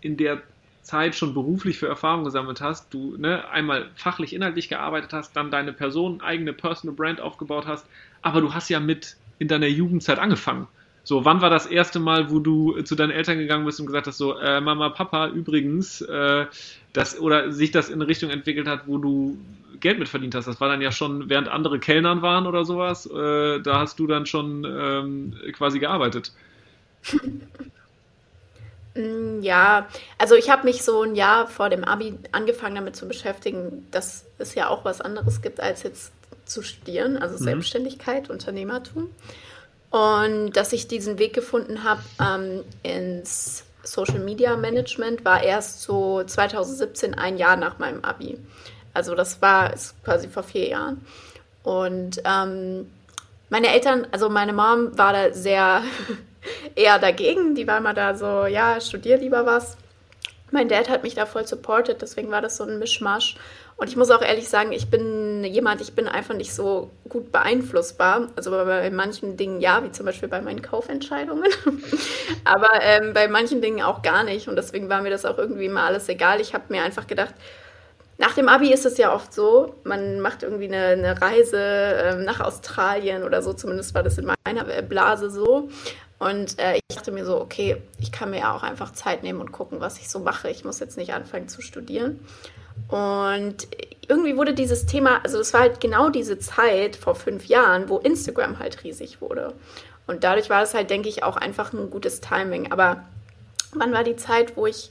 in 0.00 0.16
der 0.16 0.42
Zeit 0.82 1.16
schon 1.16 1.34
beruflich 1.34 1.78
für 1.78 1.88
Erfahrung 1.88 2.24
gesammelt 2.24 2.60
hast, 2.60 2.94
du 2.94 3.16
ne, 3.16 3.48
einmal 3.48 3.90
fachlich, 3.96 4.32
inhaltlich 4.32 4.68
gearbeitet 4.68 5.12
hast, 5.12 5.34
dann 5.34 5.50
deine 5.50 5.72
Person, 5.72 6.20
eigene 6.20 6.52
Personal 6.52 6.94
Brand 6.94 7.20
aufgebaut 7.20 7.66
hast, 7.66 7.86
aber 8.22 8.40
du 8.40 8.54
hast 8.54 8.68
ja 8.68 8.78
mit 8.78 9.16
in 9.38 9.48
deiner 9.48 9.66
Jugendzeit 9.66 10.18
angefangen. 10.18 10.68
So, 11.08 11.24
wann 11.24 11.40
war 11.40 11.50
das 11.50 11.66
erste 11.66 12.00
Mal, 12.00 12.32
wo 12.32 12.40
du 12.40 12.82
zu 12.82 12.96
deinen 12.96 13.12
Eltern 13.12 13.38
gegangen 13.38 13.64
bist 13.64 13.78
und 13.78 13.86
gesagt 13.86 14.08
hast, 14.08 14.18
so, 14.18 14.40
äh, 14.40 14.60
Mama, 14.60 14.88
Papa, 14.88 15.28
übrigens, 15.28 16.00
äh, 16.00 16.46
das, 16.92 17.20
oder 17.20 17.52
sich 17.52 17.70
das 17.70 17.90
in 17.90 17.94
eine 17.94 18.08
Richtung 18.08 18.28
entwickelt 18.30 18.66
hat, 18.66 18.88
wo 18.88 18.98
du 18.98 19.38
Geld 19.78 20.00
mit 20.00 20.08
verdient 20.08 20.34
hast? 20.34 20.48
Das 20.48 20.60
war 20.60 20.68
dann 20.68 20.82
ja 20.82 20.90
schon, 20.90 21.30
während 21.30 21.46
andere 21.46 21.78
Kellnern 21.78 22.22
waren 22.22 22.48
oder 22.48 22.64
sowas, 22.64 23.06
äh, 23.06 23.60
da 23.60 23.78
hast 23.78 24.00
du 24.00 24.08
dann 24.08 24.26
schon 24.26 24.64
ähm, 24.64 25.34
quasi 25.52 25.78
gearbeitet. 25.78 26.32
Mm, 28.98 29.42
ja, 29.42 29.88
also 30.16 30.36
ich 30.36 30.48
habe 30.48 30.64
mich 30.64 30.82
so 30.82 31.02
ein 31.02 31.16
Jahr 31.16 31.48
vor 31.48 31.68
dem 31.68 31.84
Abi 31.84 32.14
angefangen 32.32 32.76
damit 32.76 32.96
zu 32.96 33.06
beschäftigen, 33.06 33.86
dass 33.90 34.24
es 34.38 34.54
ja 34.54 34.70
auch 34.70 34.86
was 34.86 35.02
anderes 35.02 35.42
gibt, 35.42 35.60
als 35.60 35.82
jetzt 35.82 36.12
zu 36.46 36.62
studieren, 36.62 37.18
also 37.18 37.34
mhm. 37.34 37.44
Selbstständigkeit, 37.44 38.30
Unternehmertum. 38.30 39.10
Und 39.90 40.52
dass 40.52 40.72
ich 40.72 40.88
diesen 40.88 41.18
Weg 41.18 41.32
gefunden 41.32 41.84
habe 41.84 42.02
ähm, 42.20 42.64
ins 42.82 43.64
Social 43.82 44.18
Media 44.18 44.56
Management, 44.56 45.24
war 45.24 45.42
erst 45.42 45.82
so 45.82 46.22
2017, 46.24 47.14
ein 47.14 47.38
Jahr 47.38 47.56
nach 47.56 47.78
meinem 47.78 48.04
Abi. 48.04 48.38
Also 48.92 49.14
das 49.14 49.40
war 49.42 49.72
quasi 50.04 50.28
vor 50.28 50.42
vier 50.42 50.68
Jahren. 50.68 51.04
Und 51.62 52.20
ähm, 52.24 52.90
meine 53.48 53.68
Eltern, 53.68 54.06
also 54.10 54.28
meine 54.28 54.52
Mom 54.52 54.96
war 54.98 55.12
da 55.12 55.32
sehr 55.32 55.82
eher 56.74 56.98
dagegen. 56.98 57.54
Die 57.54 57.66
war 57.66 57.78
immer 57.78 57.94
da 57.94 58.14
so, 58.14 58.46
ja, 58.46 58.80
studier 58.80 59.18
lieber 59.18 59.46
was. 59.46 59.76
Mein 60.50 60.68
Dad 60.68 60.88
hat 60.88 61.02
mich 61.02 61.14
da 61.14 61.26
voll 61.26 61.46
supportet, 61.46 62.02
deswegen 62.02 62.30
war 62.30 62.40
das 62.40 62.56
so 62.56 62.64
ein 62.64 62.78
Mischmasch. 62.78 63.36
Und 63.78 63.88
ich 63.88 63.96
muss 63.96 64.10
auch 64.10 64.22
ehrlich 64.22 64.48
sagen, 64.48 64.72
ich 64.72 64.88
bin 64.88 65.44
jemand, 65.44 65.82
ich 65.82 65.92
bin 65.92 66.08
einfach 66.08 66.34
nicht 66.34 66.54
so 66.54 66.90
gut 67.10 67.30
beeinflussbar. 67.30 68.28
Also 68.34 68.50
bei 68.50 68.90
manchen 68.90 69.36
Dingen 69.36 69.60
ja, 69.60 69.84
wie 69.84 69.92
zum 69.92 70.06
Beispiel 70.06 70.30
bei 70.30 70.40
meinen 70.40 70.62
Kaufentscheidungen. 70.62 71.50
Aber 72.44 72.70
ähm, 72.80 73.12
bei 73.12 73.28
manchen 73.28 73.60
Dingen 73.60 73.82
auch 73.82 74.00
gar 74.00 74.24
nicht. 74.24 74.48
Und 74.48 74.56
deswegen 74.56 74.88
war 74.88 75.02
mir 75.02 75.10
das 75.10 75.26
auch 75.26 75.36
irgendwie 75.36 75.66
immer 75.66 75.82
alles 75.82 76.08
egal. 76.08 76.40
Ich 76.40 76.54
habe 76.54 76.64
mir 76.68 76.82
einfach 76.82 77.06
gedacht, 77.06 77.34
nach 78.18 78.32
dem 78.32 78.48
Abi 78.48 78.72
ist 78.72 78.86
es 78.86 78.96
ja 78.96 79.14
oft 79.14 79.34
so, 79.34 79.74
man 79.84 80.20
macht 80.20 80.42
irgendwie 80.42 80.68
eine, 80.68 80.86
eine 80.86 81.20
Reise 81.20 81.58
ähm, 81.58 82.24
nach 82.24 82.40
Australien 82.40 83.24
oder 83.24 83.42
so, 83.42 83.52
zumindest 83.52 83.94
war 83.94 84.02
das 84.02 84.16
in 84.16 84.26
meiner 84.46 84.64
Blase 84.82 85.30
so. 85.30 85.68
Und 86.18 86.58
äh, 86.58 86.76
ich 86.76 86.96
dachte 86.96 87.12
mir 87.12 87.26
so, 87.26 87.38
okay, 87.38 87.76
ich 87.98 88.10
kann 88.10 88.30
mir 88.30 88.38
ja 88.38 88.56
auch 88.56 88.62
einfach 88.62 88.94
Zeit 88.94 89.22
nehmen 89.22 89.40
und 89.42 89.52
gucken, 89.52 89.80
was 89.80 89.98
ich 89.98 90.08
so 90.08 90.18
mache. 90.18 90.48
Ich 90.48 90.64
muss 90.64 90.80
jetzt 90.80 90.96
nicht 90.96 91.12
anfangen 91.12 91.48
zu 91.48 91.60
studieren. 91.60 92.20
Und 92.88 93.66
irgendwie 94.08 94.36
wurde 94.36 94.54
dieses 94.54 94.86
Thema, 94.86 95.20
also 95.24 95.38
es 95.40 95.52
war 95.52 95.62
halt 95.62 95.80
genau 95.80 96.10
diese 96.10 96.38
Zeit 96.38 96.96
vor 96.96 97.14
fünf 97.14 97.46
Jahren, 97.46 97.88
wo 97.88 97.98
Instagram 97.98 98.58
halt 98.58 98.84
riesig 98.84 99.20
wurde. 99.20 99.54
Und 100.06 100.22
dadurch 100.22 100.50
war 100.50 100.62
es 100.62 100.74
halt, 100.74 100.90
denke 100.90 101.08
ich, 101.08 101.24
auch 101.24 101.36
einfach 101.36 101.72
ein 101.72 101.90
gutes 101.90 102.20
Timing. 102.20 102.70
Aber 102.70 103.04
wann 103.74 103.92
war 103.92 104.04
die 104.04 104.16
Zeit, 104.16 104.56
wo 104.56 104.66
ich 104.66 104.90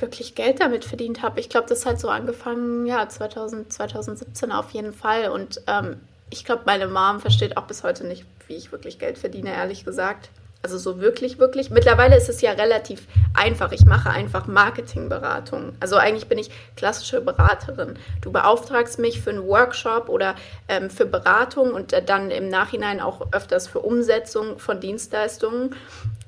wirklich 0.00 0.34
Geld 0.34 0.60
damit 0.60 0.84
verdient 0.84 1.22
habe? 1.22 1.40
Ich 1.40 1.48
glaube, 1.48 1.68
das 1.68 1.86
hat 1.86 1.98
so 1.98 2.08
angefangen, 2.08 2.86
ja, 2.86 3.08
2000, 3.08 3.72
2017 3.72 4.52
auf 4.52 4.70
jeden 4.72 4.92
Fall. 4.92 5.30
Und 5.30 5.62
ähm, 5.66 6.00
ich 6.28 6.44
glaube, 6.44 6.62
meine 6.66 6.86
Mom 6.86 7.20
versteht 7.20 7.56
auch 7.56 7.66
bis 7.66 7.82
heute 7.82 8.06
nicht, 8.06 8.26
wie 8.46 8.56
ich 8.56 8.72
wirklich 8.72 8.98
Geld 8.98 9.16
verdiene, 9.16 9.54
ehrlich 9.54 9.84
gesagt. 9.84 10.30
Also 10.64 10.78
so 10.78 11.00
wirklich, 11.00 11.40
wirklich. 11.40 11.70
Mittlerweile 11.70 12.16
ist 12.16 12.28
es 12.28 12.40
ja 12.40 12.52
relativ 12.52 13.08
einfach. 13.34 13.72
Ich 13.72 13.84
mache 13.84 14.10
einfach 14.10 14.46
Marketingberatung. 14.46 15.74
Also 15.80 15.96
eigentlich 15.96 16.28
bin 16.28 16.38
ich 16.38 16.50
klassische 16.76 17.20
Beraterin. 17.20 17.98
Du 18.20 18.30
beauftragst 18.30 19.00
mich 19.00 19.20
für 19.20 19.30
einen 19.30 19.46
Workshop 19.48 20.08
oder 20.08 20.36
ähm, 20.68 20.88
für 20.88 21.04
Beratung 21.04 21.72
und 21.72 21.92
äh, 21.92 22.04
dann 22.04 22.30
im 22.30 22.48
Nachhinein 22.48 23.00
auch 23.00 23.32
öfters 23.32 23.66
für 23.66 23.80
Umsetzung 23.80 24.60
von 24.60 24.78
Dienstleistungen. 24.78 25.74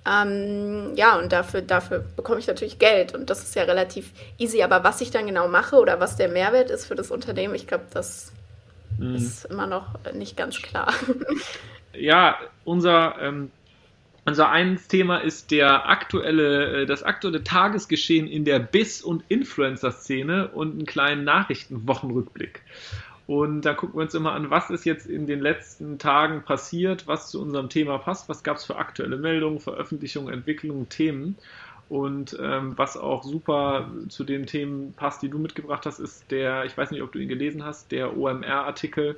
Ähm, 0.05 0.95
ja, 0.97 1.17
und 1.17 1.33
dafür, 1.33 1.63
dafür 1.63 2.05
bekomme 2.17 2.41
ich 2.41 2.49
natürlich 2.49 2.81
Geld. 2.81 3.15
Und 3.15 3.31
das 3.31 3.45
ist 3.45 3.55
ja 3.55 3.63
relativ 3.63 4.11
easy. 4.37 4.65
Aber 4.65 4.83
was 4.83 5.01
ich 5.01 5.13
dann 5.13 5.29
genau 5.29 5.47
mache 5.47 5.77
oder 5.77 6.01
was 6.01 6.17
der 6.17 6.29
Mehrwert 6.29 6.71
ist 6.71 6.87
für 6.87 6.97
das 6.97 7.13
Unternehmen, 7.13 7.55
ich 7.55 7.69
glaube, 7.69 7.85
das 7.93 8.33
mhm. 8.99 9.15
ist 9.15 9.45
immer 9.45 9.69
noch 9.69 9.95
nicht 10.13 10.37
ganz 10.37 10.61
klar. 10.61 10.93
Ja, 11.97 12.37
unser, 12.65 13.15
ähm, 13.21 13.53
Unser 14.27 14.51
eines 14.51 14.89
Thema 14.89 15.19
ist 15.19 15.51
der 15.51 15.89
aktuelle, 15.89 16.83
äh, 16.83 16.87
das 16.87 17.03
aktuelle 17.03 17.45
Tagesgeschehen 17.45 18.27
in 18.27 18.45
der 18.45 18.59
Bis- 18.59 19.03
und 19.03 19.23
Influencer-Szene 19.29 20.49
und 20.49 20.73
einen 20.73 20.87
kleinen 20.87 21.25
Nachrichtenwochenrückblick. 21.25 22.63
Und 23.27 23.63
da 23.63 23.75
gucken 23.75 23.97
wir 23.97 24.03
uns 24.03 24.15
immer 24.15 24.33
an, 24.33 24.51
was 24.51 24.71
ist 24.71 24.85
jetzt 24.85 25.07
in 25.07 25.27
den 25.27 25.41
letzten 25.41 25.99
Tagen 25.99 26.43
passiert, 26.43 27.07
was 27.07 27.31
zu 27.31 27.41
unserem 27.41 27.69
Thema 27.69 27.99
passt, 27.99 28.29
was 28.29 28.43
gab 28.43 28.59
es 28.59 28.65
für 28.65 28.77
aktuelle 28.77 29.17
Meldungen, 29.17 29.61
Veröffentlichungen, 29.61 30.33
Entwicklungen, 30.33 30.89
Themen. 30.89 31.37
Und 31.89 32.37
ähm, 32.41 32.73
was 32.77 32.97
auch 32.97 33.25
super 33.25 33.91
zu 34.09 34.25
den 34.25 34.47
Themen 34.47 34.95
passt, 34.95 35.23
die 35.23 35.29
du 35.29 35.39
mitgebracht 35.39 35.85
hast, 35.85 36.01
ist 36.01 36.31
der, 36.31 36.65
ich 36.65 36.77
weiß 36.77 36.91
nicht, 36.91 37.03
ob 37.03 37.13
du 37.13 37.19
ihn 37.19 37.29
gelesen 37.29 37.65
hast, 37.65 37.93
der 37.93 38.17
OMR-Artikel 38.17 39.17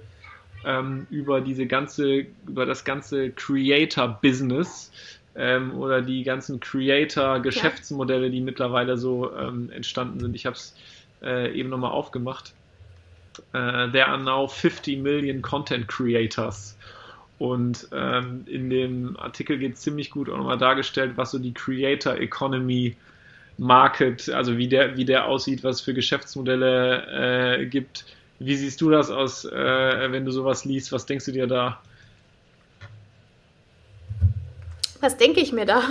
ähm, 0.65 1.07
über 1.11 1.41
diese 1.41 1.67
ganze, 1.67 2.27
über 2.47 2.67
das 2.67 2.85
ganze 2.85 3.31
Creator-Business 3.31 4.93
ähm, 5.35 5.79
oder 5.79 6.03
die 6.03 6.23
ganzen 6.23 6.61
Creator-Geschäftsmodelle, 6.61 8.31
die 8.31 8.41
mittlerweile 8.41 8.97
so 8.97 9.35
ähm, 9.37 9.71
entstanden 9.71 10.21
sind. 10.21 10.35
Ich 10.35 10.47
habe 10.47 10.57
es 10.57 10.75
äh, 11.23 11.53
eben 11.59 11.69
nochmal 11.69 11.93
aufgemacht. 11.93 12.55
Uh, 13.53 13.87
there 13.93 14.07
are 14.07 14.19
now 14.19 14.47
50 14.47 14.97
million 14.97 15.43
Content 15.43 15.89
Creators. 15.89 16.77
Und 17.39 17.87
ähm, 17.93 18.45
in 18.47 18.71
dem 18.71 19.17
Artikel 19.19 19.59
geht 19.59 19.75
es 19.75 19.81
ziemlich 19.83 20.11
gut 20.11 20.31
auch 20.31 20.39
nochmal 20.39 20.57
dargestellt, 20.57 21.13
was 21.17 21.33
so 21.33 21.39
die 21.39 21.53
Creator 21.53 22.17
Economy 22.17 22.97
Market, 23.59 24.31
also 24.31 24.57
wie 24.57 24.69
der, 24.69 24.97
wie 24.97 25.05
der 25.05 25.27
aussieht, 25.27 25.65
was 25.65 25.77
es 25.77 25.83
für 25.83 25.95
Geschäftsmodelle 25.95 27.59
äh, 27.59 27.67
gibt, 27.67 28.07
wie 28.39 28.57
siehst 28.57 28.81
du 28.81 28.91
das 28.91 29.11
aus, 29.11 29.45
äh, 29.45 30.13
wenn 30.13 30.25
du 30.25 30.31
sowas 30.31 30.65
liest? 30.65 30.93
Was 30.93 31.07
denkst 31.07 31.25
du 31.27 31.33
dir 31.33 31.47
da? 31.47 31.81
Was 35.01 35.17
denke 35.17 35.41
ich 35.41 35.53
mir 35.53 35.67
da? 35.67 35.83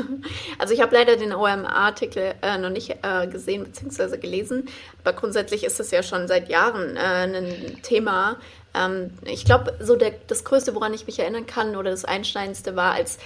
Also 0.57 0.73
ich 0.73 0.81
habe 0.81 0.95
leider 0.95 1.15
den 1.15 1.33
OMA-Artikel 1.33 2.33
äh, 2.41 2.57
noch 2.57 2.69
nicht 2.69 2.97
äh, 3.01 3.27
gesehen 3.27 3.63
bzw. 3.63 4.17
gelesen, 4.17 4.67
aber 5.03 5.13
grundsätzlich 5.13 5.63
ist 5.63 5.79
es 5.79 5.91
ja 5.91 6.01
schon 6.01 6.27
seit 6.27 6.49
Jahren 6.49 6.95
äh, 6.95 6.99
ein 6.99 7.81
Thema. 7.81 8.37
Ähm, 8.73 9.11
ich 9.23 9.45
glaube, 9.45 9.77
so 9.79 9.95
der, 9.95 10.13
das 10.27 10.43
Größte, 10.43 10.75
woran 10.75 10.93
ich 10.93 11.07
mich 11.07 11.19
erinnern 11.19 11.45
kann 11.45 11.75
oder 11.75 11.91
das 11.91 12.05
Einschneidendste 12.05 12.75
war, 12.75 12.93
als 12.93 13.19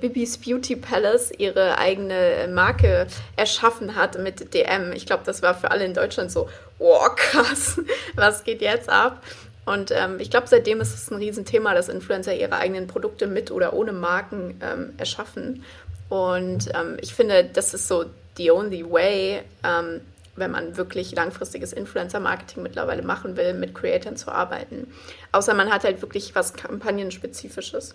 Bibis 0.00 0.38
Beauty 0.38 0.76
Palace 0.76 1.32
ihre 1.36 1.78
eigene 1.78 2.48
Marke 2.52 3.06
erschaffen 3.36 3.96
hat 3.96 4.18
mit 4.18 4.52
DM. 4.54 4.92
Ich 4.92 5.06
glaube, 5.06 5.22
das 5.24 5.42
war 5.42 5.54
für 5.54 5.70
alle 5.70 5.84
in 5.84 5.94
Deutschland 5.94 6.30
so, 6.30 6.48
oh 6.78 7.08
krass, 7.16 7.80
was 8.14 8.44
geht 8.44 8.60
jetzt 8.60 8.88
ab? 8.88 9.22
Und 9.64 9.92
ähm, 9.92 10.18
ich 10.18 10.30
glaube, 10.30 10.48
seitdem 10.48 10.80
ist 10.80 10.94
es 10.94 11.10
ein 11.10 11.16
Riesenthema, 11.16 11.74
dass 11.74 11.88
Influencer 11.88 12.34
ihre 12.34 12.56
eigenen 12.56 12.88
Produkte 12.88 13.26
mit 13.26 13.50
oder 13.50 13.72
ohne 13.74 13.92
Marken 13.92 14.60
ähm, 14.60 14.94
erschaffen. 14.98 15.64
Und 16.08 16.68
ähm, 16.74 16.96
ich 17.00 17.14
finde, 17.14 17.44
das 17.44 17.72
ist 17.72 17.86
so 17.86 18.04
the 18.36 18.50
only 18.50 18.84
way, 18.84 19.42
ähm, 19.62 20.00
wenn 20.34 20.50
man 20.50 20.76
wirklich 20.76 21.14
langfristiges 21.14 21.72
Influencer-Marketing 21.72 22.62
mittlerweile 22.62 23.02
machen 23.02 23.36
will, 23.36 23.54
mit 23.54 23.74
Creatoren 23.74 24.16
zu 24.16 24.32
arbeiten. 24.32 24.92
Außer 25.30 25.54
man 25.54 25.72
hat 25.72 25.84
halt 25.84 26.02
wirklich 26.02 26.34
was 26.34 26.54
Kampagnenspezifisches. 26.54 27.94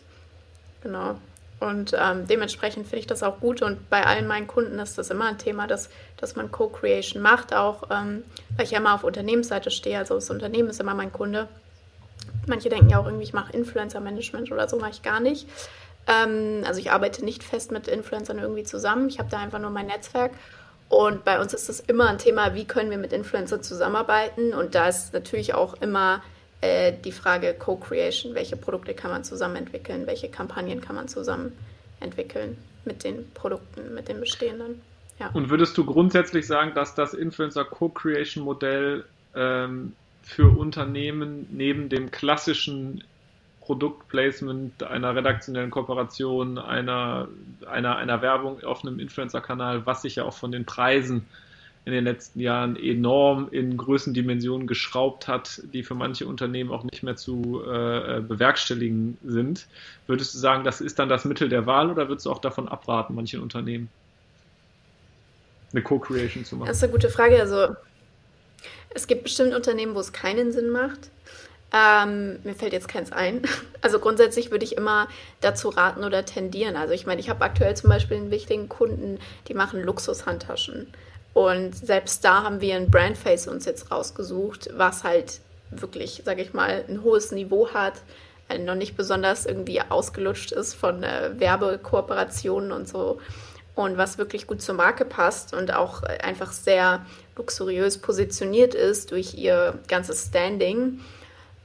Genau. 0.84 1.19
Und 1.60 1.96
ähm, 2.00 2.28
dementsprechend 2.28 2.86
finde 2.86 3.00
ich 3.00 3.08
das 3.08 3.24
auch 3.24 3.40
gut. 3.40 3.62
Und 3.62 3.90
bei 3.90 4.06
allen 4.06 4.28
meinen 4.28 4.48
Kunden 4.48 4.78
ist 4.80 4.98
das 4.98 5.10
immer 5.10 5.26
ein 5.26 5.38
Thema, 5.40 5.66
dass, 5.66 5.90
dass 6.18 6.36
man 6.36 6.52
Co-Creation 6.52 7.22
macht, 7.22 7.54
auch 7.54 7.84
ähm, 7.90 8.24
weil 8.56 8.66
ich 8.66 8.72
ja 8.72 8.80
immer 8.80 8.94
auf 8.94 9.04
Unternehmensseite 9.04 9.72
stehe. 9.72 9.98
Also 9.98 10.16
das 10.16 10.30
Unternehmen 10.30 10.70
ist 10.70 10.80
immer 10.80 10.94
mein 10.94 11.12
Kunde. 11.12 11.48
Manche 12.46 12.70
denken 12.70 12.90
ja 12.90 13.00
auch 13.00 13.06
irgendwie, 13.06 13.24
ich 13.24 13.34
mache 13.34 13.54
Influencer-Management 13.54 14.52
oder 14.52 14.70
so, 14.70 14.78
mache 14.78 14.92
ich 14.92 15.02
gar 15.02 15.20
nicht. 15.20 15.48
Ähm, 16.08 16.64
also 16.66 16.80
ich 16.80 16.92
arbeite 16.92 17.26
nicht 17.26 17.44
fest 17.44 17.72
mit 17.72 17.88
Influencern 17.88 18.38
irgendwie 18.38 18.64
zusammen. 18.64 19.10
Ich 19.10 19.18
habe 19.18 19.30
da 19.30 19.40
einfach 19.40 19.60
nur 19.60 19.72
mein 19.72 19.88
Netzwerk. 19.88 20.32
Und 20.90 21.26
bei 21.26 21.42
uns 21.42 21.54
ist 21.54 21.68
das 21.70 21.80
immer 21.82 22.08
ein 22.08 22.18
Thema, 22.18 22.54
wie 22.54 22.66
können 22.66 22.90
wir 22.92 22.98
mit 22.98 23.14
Influencern 23.14 23.64
zusammenarbeiten. 23.64 24.54
Und 24.54 24.76
da 24.76 24.88
ist 24.88 25.14
natürlich 25.14 25.54
auch 25.54 25.74
immer 25.82 26.22
äh, 26.62 26.94
die 27.04 27.12
Frage 27.12 27.54
Co-Creation. 27.54 28.36
Welche 28.36 28.58
Produkte 28.58 28.94
kann 28.94 29.12
man 29.12 29.24
zusammen 29.24 29.58
entwickeln? 29.58 30.08
Welche 30.08 30.30
Kampagnen 30.30 30.82
kann 30.82 30.96
man 30.96 31.08
zusammen 31.08 31.52
entwickeln 32.00 32.58
mit 32.86 33.04
den 33.04 33.30
Produkten, 33.34 33.94
mit 33.94 34.08
den 34.08 34.20
bestehenden? 34.20 34.82
Ja. 35.20 35.30
Und 35.34 35.50
würdest 35.50 35.78
du 35.78 35.86
grundsätzlich 35.86 36.46
sagen, 36.46 36.74
dass 36.76 36.96
das 36.96 37.14
Influencer 37.14 37.66
Co-Creation 37.66 38.44
Modell 38.44 39.06
ähm, 39.36 39.94
für 40.22 40.58
Unternehmen 40.58 41.48
neben 41.52 41.90
dem 41.90 42.12
klassischen 42.12 43.04
Produktplacement 43.62 44.84
einer 44.84 45.16
redaktionellen 45.16 45.72
Kooperation, 45.72 46.58
einer, 46.58 47.28
einer, 47.70 47.98
einer 47.98 48.22
Werbung 48.22 48.64
auf 48.64 48.84
einem 48.86 49.00
Influencer-Kanal, 49.00 49.86
was 49.86 50.04
sich 50.04 50.16
ja 50.16 50.24
auch 50.24 50.34
von 50.34 50.52
den 50.52 50.66
Preisen 50.66 51.26
in 51.88 51.94
den 51.94 52.03
letzten 52.03 52.41
Jahren 52.41 52.75
enorm 52.75 53.48
in 53.50 53.77
Größendimensionen 53.77 54.67
geschraubt 54.67 55.29
hat, 55.29 55.62
die 55.74 55.84
für 55.84 55.96
manche 55.96 56.27
Unternehmen 56.27 56.70
auch 56.70 56.84
nicht 56.84 57.01
mehr 57.01 57.15
zu 57.15 57.63
äh, 57.63 58.20
bewerkstelligen 58.20 59.17
sind. 59.24 59.67
Würdest 60.06 60.34
du 60.34 60.38
sagen, 60.38 60.65
das 60.65 60.82
ist 60.82 61.00
dann 61.00 61.08
das 61.08 61.24
Mittel 61.24 61.48
der 61.48 61.65
Wahl 61.65 61.89
oder 61.89 62.10
würdest 62.10 62.25
du 62.25 62.32
auch 62.32 62.41
davon 62.41 62.67
abraten, 62.67 63.15
manchen 63.15 63.39
Unternehmen 63.39 63.88
eine 65.72 65.82
Co-Creation 65.82 66.44
zu 66.44 66.58
machen? 66.58 66.67
Das 66.67 66.75
ist 66.75 66.84
eine 66.84 66.91
gute 66.91 67.10
Frage. 67.10 67.39
Also 67.39 67.74
es 68.89 69.08
gibt 69.08 69.24
bestimmt 69.24 69.56
Unternehmen, 69.56 69.96
wo 69.96 70.01
es 70.01 70.12
keinen 70.12 70.51
Sinn 70.51 70.70
macht. 70.70 71.10
Ähm, 71.74 72.39
mir 72.44 72.53
fällt 72.53 72.74
jetzt 72.74 72.89
keins 72.89 73.13
ein. 73.13 73.44
Also 73.79 74.00
grundsätzlich 74.00 74.51
würde 74.51 74.65
ich 74.65 74.75
immer 74.75 75.08
dazu 75.39 75.70
raten 75.70 76.03
oder 76.03 76.25
tendieren. 76.25 76.75
Also 76.75 76.94
ich 76.94 77.06
meine, 77.06 77.22
ich 77.22 77.29
habe 77.29 77.46
aktuell 77.46 77.77
zum 77.77 77.89
Beispiel 77.89 78.17
einen 78.17 78.32
wichtigen 78.32 78.67
Kunden, 78.67 79.20
die 79.48 79.53
machen 79.53 79.82
Luxushandtaschen. 79.82 80.88
Und 81.38 81.75
selbst 81.75 82.25
da 82.25 82.41
haben 82.41 82.62
wir 82.62 82.75
ein 82.75 82.89
Brandface 82.89 83.48
uns 83.48 83.65
jetzt 83.65 83.91
rausgesucht, 83.91 84.72
was 84.74 85.03
halt 85.03 85.39
wirklich, 85.70 86.24
sage 86.25 86.41
ich 86.41 86.56
mal, 86.56 86.84
ein 86.89 87.03
hohes 87.03 87.32
Niveau 87.32 87.70
hat, 87.75 87.94
also 88.48 88.63
noch 88.63 88.74
nicht 88.74 88.98
besonders 88.98 89.46
irgendwie 89.46 89.79
ausgelutscht 89.82 90.51
ist 90.51 90.74
von 90.74 91.03
äh, 91.03 91.39
Werbekooperationen 91.39 92.72
und 92.72 92.88
so 92.88 93.20
und 93.75 94.00
was 94.00 94.17
wirklich 94.17 94.48
gut 94.48 94.63
zur 94.63 94.74
Marke 94.74 95.06
passt 95.06 95.53
und 95.53 95.72
auch 95.75 96.01
einfach 96.01 96.51
sehr 96.51 97.06
luxuriös 97.36 98.00
positioniert 98.00 98.74
ist 98.74 99.12
durch 99.12 99.36
ihr 99.36 99.77
ganzes 99.88 100.29
Standing. 100.29 101.01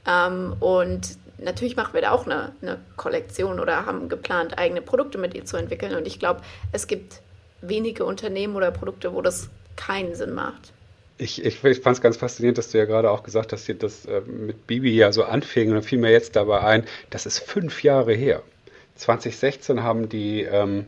Ähm, 0.05 0.55
und 0.59 1.17
natürlich 1.39 1.75
machen 1.75 1.95
wir 1.95 2.01
da 2.01 2.11
auch 2.11 2.27
eine, 2.27 2.51
eine 2.61 2.79
Kollektion 2.95 3.59
oder 3.59 3.87
haben 3.87 4.07
geplant, 4.07 4.55
eigene 4.59 4.83
Produkte 4.83 5.17
mit 5.17 5.33
ihr 5.33 5.45
zu 5.45 5.57
entwickeln. 5.57 5.95
Und 5.95 6.05
ich 6.05 6.19
glaube, 6.19 6.41
es 6.71 6.85
gibt 6.85 7.23
wenige 7.61 8.05
Unternehmen 8.05 8.55
oder 8.55 8.69
Produkte, 8.69 9.15
wo 9.15 9.23
das 9.23 9.49
keinen 9.75 10.15
Sinn 10.15 10.33
macht. 10.33 10.73
Ich, 11.17 11.43
ich, 11.45 11.63
ich 11.63 11.79
fand 11.79 11.95
es 11.95 12.01
ganz 12.01 12.17
faszinierend, 12.17 12.57
dass 12.57 12.71
du 12.71 12.77
ja 12.77 12.85
gerade 12.85 13.11
auch 13.11 13.23
gesagt 13.23 13.53
hast, 13.53 13.69
dass 13.69 13.77
das 13.77 14.05
äh, 14.05 14.21
mit 14.21 14.67
Bibi 14.67 14.95
ja 14.95 15.11
so 15.11 15.23
anfing 15.23 15.69
und 15.69 15.75
dann 15.75 15.83
fiel 15.83 15.99
mir 15.99 16.11
jetzt 16.11 16.35
dabei 16.35 16.61
ein, 16.61 16.83
das 17.11 17.25
ist 17.25 17.39
fünf 17.39 17.83
Jahre 17.83 18.13
her. 18.13 18.41
2016 18.95 19.83
haben 19.83 20.09
die 20.09 20.43
ähm, 20.43 20.85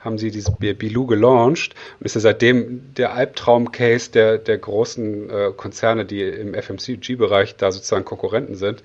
haben 0.00 0.18
sie 0.18 0.30
dieses 0.30 0.52
Bilou 0.56 1.06
gelauncht 1.06 1.74
und 1.98 2.06
ist 2.06 2.14
ja 2.14 2.20
seitdem 2.20 2.94
der 2.94 3.12
Albtraum-Case 3.14 4.12
der, 4.12 4.38
der 4.38 4.56
großen 4.56 5.28
äh, 5.28 5.52
Konzerne, 5.56 6.04
die 6.04 6.22
im 6.22 6.54
FMCG-Bereich 6.54 7.56
da 7.56 7.72
sozusagen 7.72 8.04
Konkurrenten 8.04 8.54
sind 8.54 8.82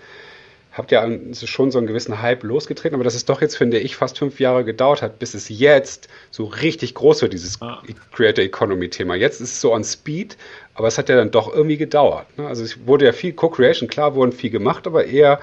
habt 0.71 0.91
ihr 0.91 1.19
schon 1.33 1.69
so 1.71 1.77
einen 1.77 1.87
gewissen 1.87 2.21
Hype 2.21 2.43
losgetreten, 2.43 2.95
aber 2.95 3.03
dass 3.03 3.15
es 3.15 3.25
doch 3.25 3.41
jetzt, 3.41 3.57
finde 3.57 3.79
ich, 3.79 3.95
fast 3.95 4.17
fünf 4.17 4.39
Jahre 4.39 4.63
gedauert 4.63 5.01
hat, 5.01 5.19
bis 5.19 5.33
es 5.33 5.49
jetzt 5.49 6.07
so 6.31 6.45
richtig 6.45 6.93
groß 6.95 7.21
wird, 7.21 7.33
dieses 7.33 7.61
ah. 7.61 7.83
Creator 8.13 8.43
Economy 8.43 8.89
Thema. 8.89 9.15
Jetzt 9.15 9.41
ist 9.41 9.51
es 9.51 9.61
so 9.61 9.73
on 9.73 9.83
Speed, 9.83 10.37
aber 10.73 10.87
es 10.87 10.97
hat 10.97 11.09
ja 11.09 11.15
dann 11.15 11.31
doch 11.31 11.53
irgendwie 11.53 11.77
gedauert. 11.77 12.25
Ne? 12.37 12.47
Also 12.47 12.63
es 12.63 12.87
wurde 12.87 13.05
ja 13.05 13.11
viel 13.11 13.33
Co-Creation, 13.33 13.89
klar 13.89 14.15
wurden 14.15 14.31
viel 14.31 14.49
gemacht, 14.49 14.87
aber 14.87 15.05
eher 15.05 15.39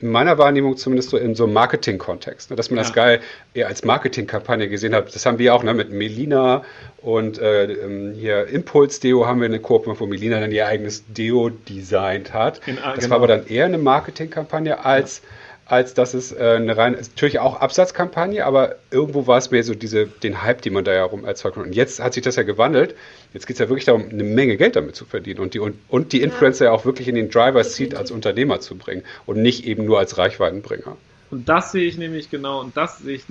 in 0.00 0.10
meiner 0.10 0.38
Wahrnehmung 0.38 0.76
zumindest 0.76 1.10
so 1.10 1.16
in 1.16 1.34
so 1.34 1.44
einem 1.44 1.52
Marketing-Kontext, 1.52 2.50
ne, 2.50 2.56
dass 2.56 2.70
man 2.70 2.78
ja. 2.78 2.82
das 2.84 2.92
geil 2.92 3.20
eher 3.54 3.68
als 3.68 3.84
Marketingkampagne 3.84 4.68
gesehen 4.68 4.94
hat. 4.94 5.14
Das 5.14 5.26
haben 5.26 5.38
wir 5.38 5.54
auch 5.54 5.62
ne, 5.62 5.74
mit 5.74 5.90
Melina 5.90 6.62
und 7.02 7.38
äh, 7.38 7.64
ähm, 7.64 8.14
hier 8.14 8.46
Impuls-Deo 8.46 9.26
haben 9.26 9.40
wir 9.40 9.46
eine 9.46 9.60
Kooperation, 9.60 10.00
wo 10.00 10.10
Melina 10.10 10.40
dann 10.40 10.52
ihr 10.52 10.66
eigenes 10.66 11.04
Deo 11.08 11.50
designt 11.50 12.32
hat. 12.32 12.60
In, 12.66 12.76
das 12.76 13.00
genau. 13.00 13.10
war 13.10 13.16
aber 13.16 13.26
dann 13.26 13.46
eher 13.46 13.66
eine 13.66 13.78
Marketingkampagne 13.78 14.84
als 14.84 15.18
ja 15.18 15.49
als 15.70 15.94
dass 15.94 16.14
es 16.14 16.32
äh, 16.32 16.56
eine 16.56 16.76
reine, 16.76 16.96
natürlich 16.96 17.38
auch 17.38 17.60
Absatzkampagne, 17.60 18.44
aber 18.44 18.74
irgendwo 18.90 19.28
war 19.28 19.38
es 19.38 19.52
mehr 19.52 19.62
so 19.62 19.72
diese, 19.74 20.06
den 20.06 20.42
Hype, 20.42 20.62
den 20.62 20.72
man 20.72 20.84
da 20.84 20.92
ja 20.92 21.04
rum 21.04 21.24
erzeugt 21.24 21.56
hat. 21.56 21.64
Und 21.64 21.76
jetzt 21.76 22.00
hat 22.00 22.12
sich 22.12 22.24
das 22.24 22.34
ja 22.34 22.42
gewandelt. 22.42 22.96
Jetzt 23.32 23.46
geht 23.46 23.54
es 23.54 23.60
ja 23.60 23.68
wirklich 23.68 23.84
darum, 23.84 24.08
eine 24.10 24.24
Menge 24.24 24.56
Geld 24.56 24.74
damit 24.74 24.96
zu 24.96 25.04
verdienen 25.04 25.38
und 25.38 25.54
die, 25.54 25.60
und, 25.60 25.76
und 25.88 26.12
die 26.12 26.22
Influencer 26.22 26.64
ja. 26.64 26.72
ja 26.72 26.76
auch 26.76 26.84
wirklich 26.84 27.06
in 27.06 27.14
den 27.14 27.30
Driver's 27.30 27.76
Seat 27.76 27.94
als 27.94 28.10
Unternehmer 28.10 28.58
zu 28.58 28.76
bringen 28.76 29.04
und 29.26 29.40
nicht 29.40 29.64
eben 29.64 29.84
nur 29.84 30.00
als 30.00 30.18
Reichweitenbringer. 30.18 30.96
Und 31.30 31.48
das 31.48 31.70
sehe 31.70 31.86
ich 31.86 31.96
nämlich 31.96 32.30
genau, 32.30 32.60
und 32.60 32.76
das 32.76 32.98
sehe 32.98 33.14
ich 33.14 33.22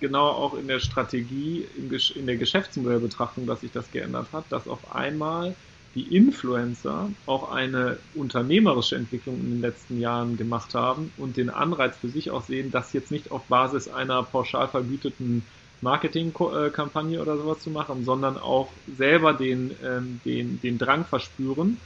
genau 0.00 0.26
auch 0.26 0.58
in 0.58 0.68
der 0.68 0.80
Strategie, 0.80 1.66
in 2.14 2.26
der 2.26 2.36
Geschäftsmodellbetrachtung, 2.36 3.46
dass 3.46 3.62
sich 3.62 3.72
das 3.72 3.90
geändert 3.90 4.26
hat, 4.32 4.44
dass 4.50 4.68
auf 4.68 4.94
einmal 4.94 5.54
die 5.94 6.14
Influencer 6.14 7.08
auch 7.26 7.50
eine 7.50 7.98
unternehmerische 8.14 8.96
Entwicklung 8.96 9.36
in 9.40 9.50
den 9.50 9.60
letzten 9.60 9.98
Jahren 9.98 10.36
gemacht 10.36 10.74
haben 10.74 11.12
und 11.16 11.36
den 11.36 11.50
Anreiz 11.50 11.96
für 11.96 12.08
sich 12.08 12.30
auch 12.30 12.42
sehen, 12.42 12.70
das 12.70 12.92
jetzt 12.92 13.10
nicht 13.10 13.30
auf 13.32 13.42
Basis 13.48 13.88
einer 13.88 14.22
pauschal 14.22 14.68
vergüteten 14.68 15.42
Marketingkampagne 15.80 17.20
oder 17.20 17.36
sowas 17.36 17.60
zu 17.60 17.70
machen, 17.70 18.04
sondern 18.04 18.36
auch 18.38 18.68
selber 18.96 19.32
den, 19.32 19.74
ähm, 19.82 20.20
den, 20.24 20.60
den 20.60 20.78
Drang 20.78 21.04
verspüren 21.04 21.78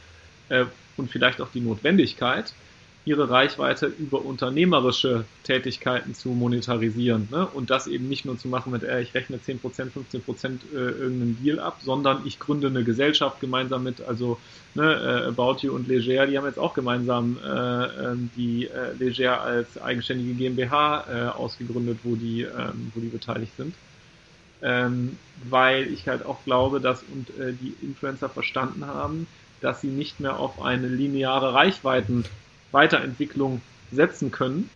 äh, 0.48 0.66
und 0.96 1.10
vielleicht 1.10 1.40
auch 1.40 1.48
die 1.50 1.60
Notwendigkeit, 1.60 2.52
ihre 3.06 3.28
Reichweite 3.28 3.86
über 3.86 4.24
unternehmerische 4.24 5.26
Tätigkeiten 5.42 6.14
zu 6.14 6.30
monetarisieren. 6.30 7.28
Ne? 7.30 7.46
Und 7.46 7.68
das 7.68 7.86
eben 7.86 8.08
nicht 8.08 8.24
nur 8.24 8.38
zu 8.38 8.48
machen 8.48 8.72
mit, 8.72 8.82
äh, 8.82 9.02
ich 9.02 9.14
rechne 9.14 9.36
10%, 9.36 9.60
15% 9.60 10.46
äh, 10.72 10.76
irgendeinen 10.76 11.38
Deal 11.42 11.60
ab, 11.60 11.80
sondern 11.82 12.22
ich 12.24 12.38
gründe 12.38 12.68
eine 12.68 12.82
Gesellschaft 12.82 13.40
gemeinsam 13.40 13.82
mit, 13.82 14.00
also 14.00 14.38
ne, 14.74 14.84
äh, 14.84 15.28
About 15.28 15.58
You 15.60 15.74
und 15.74 15.86
Leger, 15.86 16.26
die 16.26 16.38
haben 16.38 16.46
jetzt 16.46 16.58
auch 16.58 16.72
gemeinsam 16.72 17.36
äh, 17.44 17.48
ähm, 17.48 18.30
die 18.36 18.68
äh, 18.68 18.92
Leger 18.98 19.42
als 19.42 19.80
eigenständige 19.80 20.32
GmbH 20.32 21.04
äh, 21.06 21.28
ausgegründet, 21.28 21.98
wo 22.04 22.16
die, 22.16 22.42
ähm, 22.42 22.90
wo 22.94 23.00
die 23.00 23.08
beteiligt 23.08 23.54
sind. 23.58 23.74
Ähm, 24.62 25.18
weil 25.50 25.92
ich 25.92 26.08
halt 26.08 26.24
auch 26.24 26.42
glaube, 26.44 26.80
dass 26.80 27.02
und 27.02 27.28
äh, 27.38 27.52
die 27.52 27.74
Influencer 27.82 28.30
verstanden 28.30 28.86
haben, 28.86 29.26
dass 29.60 29.82
sie 29.82 29.88
nicht 29.88 30.20
mehr 30.20 30.38
auf 30.38 30.62
eine 30.62 30.88
lineare 30.88 31.52
Reichweiten 31.52 32.24
Weiterentwicklung 32.74 33.62
setzen 33.90 34.30
können 34.30 34.68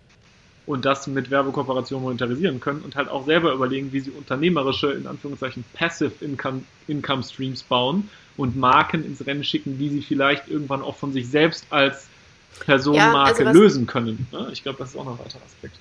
und 0.64 0.85
das 0.85 1.07
mit 1.07 1.31
Werbekooperation 1.31 2.02
monetarisieren 2.02 2.61
können 2.61 2.81
und 2.83 2.97
halt 2.97 3.09
auch 3.09 3.26
selber 3.26 3.52
überlegen, 3.52 3.93
wie 3.93 4.00
sie 4.00 4.11
unternehmerische, 4.11 4.93
in 4.93 5.07
Anführungszeichen, 5.07 5.64
Passive 5.75 6.12
Income, 6.21 6.62
Income 6.87 7.23
Streams 7.23 7.62
bauen 7.62 8.09
und 8.37 8.57
Marken 8.57 9.05
ins 9.05 9.26
Rennen 9.26 9.45
schicken, 9.45 9.78
die 9.78 9.88
sie 9.88 10.02
vielleicht 10.02 10.49
irgendwann 10.49 10.83
auch 10.83 10.97
von 10.97 11.12
sich 11.12 11.28
selbst 11.28 11.67
als 11.71 12.07
Personenmarke 12.61 13.43
ja, 13.43 13.49
also 13.49 13.61
lösen 13.61 13.87
können. 13.87 14.26
Ich 14.52 14.62
glaube, 14.62 14.78
das 14.78 14.90
ist 14.90 14.97
auch 14.97 15.05
noch 15.05 15.12
ein 15.12 15.25
weiterer 15.25 15.45
Aspekt. 15.45 15.76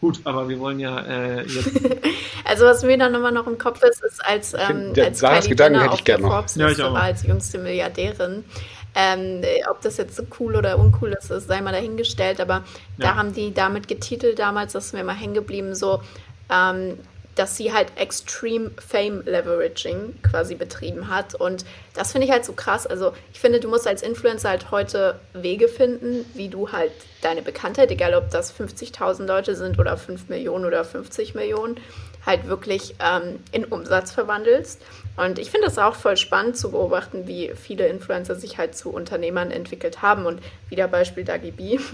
Gut, 0.00 0.20
aber 0.24 0.48
wir 0.48 0.58
wollen 0.58 0.80
ja 0.80 0.98
äh, 1.00 1.42
jetzt. 1.42 1.78
also 2.44 2.64
was 2.64 2.82
mir 2.82 2.96
dann 2.96 3.14
immer 3.14 3.30
noch 3.30 3.46
im 3.46 3.58
Kopf 3.58 3.82
ist, 3.82 4.02
ist 4.02 4.24
als, 4.24 4.54
ähm, 4.54 4.94
find, 4.94 4.98
als 4.98 5.20
Kylie 5.20 5.48
Gedanken 5.48 5.80
hätte 5.80 5.94
ich 5.94 6.04
gerne 6.04 6.22
noch. 6.22 6.30
Forbes 6.30 6.54
ja, 6.54 6.70
ich 6.70 6.82
auch. 6.82 6.94
als 6.94 7.22
jüngste 7.22 7.58
Milliardärin. 7.58 8.44
Ähm, 8.94 9.42
ob 9.70 9.80
das 9.82 9.96
jetzt 9.98 10.16
so 10.16 10.24
cool 10.38 10.56
oder 10.56 10.78
uncool 10.78 11.12
ist, 11.12 11.30
ist 11.30 11.46
sei 11.46 11.60
mal 11.60 11.72
dahingestellt, 11.72 12.40
aber 12.40 12.54
ja. 12.54 12.62
da 12.98 13.14
haben 13.14 13.32
die 13.32 13.54
damit 13.54 13.86
getitelt 13.86 14.38
damals, 14.38 14.72
das 14.72 14.86
ist 14.86 14.94
mir 14.94 15.04
mal 15.04 15.14
hängen 15.14 15.34
geblieben, 15.34 15.74
so, 15.74 16.02
ähm, 16.50 16.98
dass 17.36 17.56
sie 17.56 17.72
halt 17.72 17.92
Extreme 17.96 18.72
Fame 18.76 19.22
Leveraging 19.24 20.20
quasi 20.22 20.56
betrieben 20.56 21.08
hat. 21.08 21.34
Und 21.34 21.64
das 21.94 22.12
finde 22.12 22.26
ich 22.26 22.32
halt 22.32 22.44
so 22.44 22.52
krass. 22.52 22.86
Also 22.86 23.12
ich 23.32 23.40
finde, 23.40 23.60
du 23.60 23.68
musst 23.68 23.86
als 23.86 24.02
Influencer 24.02 24.50
halt 24.50 24.70
heute 24.70 25.18
Wege 25.32 25.68
finden, 25.68 26.26
wie 26.34 26.48
du 26.48 26.72
halt 26.72 26.92
deine 27.22 27.42
Bekanntheit, 27.42 27.90
egal 27.90 28.14
ob 28.14 28.30
das 28.30 28.52
50.000 28.52 29.26
Leute 29.26 29.54
sind 29.54 29.78
oder 29.78 29.96
5 29.96 30.28
Millionen 30.28 30.64
oder 30.64 30.84
50 30.84 31.34
Millionen, 31.34 31.78
halt 32.26 32.46
wirklich 32.46 32.96
ähm, 32.98 33.38
in 33.52 33.64
Umsatz 33.64 34.10
verwandelst. 34.12 34.82
Und 35.20 35.38
ich 35.38 35.50
finde 35.50 35.66
das 35.66 35.78
auch 35.78 35.96
voll 35.96 36.16
spannend 36.16 36.56
zu 36.56 36.70
beobachten, 36.70 37.26
wie 37.26 37.52
viele 37.54 37.86
Influencer 37.88 38.36
sich 38.36 38.56
halt 38.56 38.74
zu 38.74 38.90
Unternehmern 38.90 39.50
entwickelt 39.50 40.00
haben. 40.00 40.24
Und 40.24 40.40
wieder 40.70 40.88
Beispiel 40.88 41.24
Dagi 41.24 41.50
B. 41.50 41.78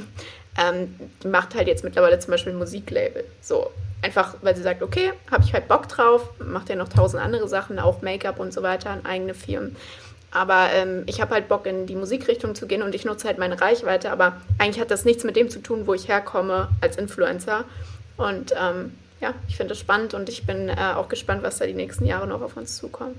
Ähm, 0.59 0.99
die 1.23 1.29
macht 1.29 1.55
halt 1.55 1.69
jetzt 1.69 1.85
mittlerweile 1.85 2.19
zum 2.19 2.31
Beispiel 2.31 2.55
ein 2.55 2.59
Musiklabel. 2.59 3.25
So, 3.43 3.71
einfach 4.01 4.37
weil 4.41 4.57
sie 4.57 4.63
sagt, 4.63 4.83
okay, 4.83 5.13
habe 5.31 5.45
ich 5.45 5.53
halt 5.53 5.69
Bock 5.69 5.87
drauf, 5.87 6.31
macht 6.39 6.71
ja 6.71 6.77
noch 6.77 6.89
tausend 6.89 7.23
andere 7.23 7.47
Sachen, 7.47 7.79
auch 7.79 8.01
Make-up 8.01 8.41
und 8.41 8.55
so 8.55 8.63
weiter, 8.63 8.89
an 8.89 9.05
eigene 9.05 9.35
Firmen. 9.35 9.77
Aber 10.31 10.71
ähm, 10.73 11.03
ich 11.05 11.21
habe 11.21 11.35
halt 11.35 11.49
Bock, 11.49 11.67
in 11.67 11.85
die 11.85 11.95
Musikrichtung 11.95 12.55
zu 12.55 12.67
gehen 12.67 12.83
und 12.83 12.95
ich 12.95 13.05
nutze 13.05 13.29
halt 13.29 13.37
meine 13.37 13.61
Reichweite. 13.61 14.11
Aber 14.11 14.41
eigentlich 14.57 14.81
hat 14.81 14.91
das 14.91 15.05
nichts 15.05 15.25
mit 15.25 15.37
dem 15.37 15.51
zu 15.51 15.59
tun, 15.59 15.87
wo 15.87 15.93
ich 15.93 16.09
herkomme 16.09 16.71
als 16.81 16.97
Influencer. 16.97 17.65
Und 18.17 18.55
ähm, 18.59 18.95
ja, 19.21 19.35
ich 19.49 19.57
finde 19.57 19.73
es 19.73 19.81
spannend 19.81 20.15
und 20.15 20.29
ich 20.29 20.47
bin 20.47 20.69
äh, 20.69 20.95
auch 20.95 21.09
gespannt, 21.09 21.43
was 21.43 21.59
da 21.59 21.67
die 21.67 21.75
nächsten 21.75 22.07
Jahre 22.07 22.27
noch 22.27 22.43
auf 22.43 22.57
uns 22.57 22.77
zukommt. 22.77 23.17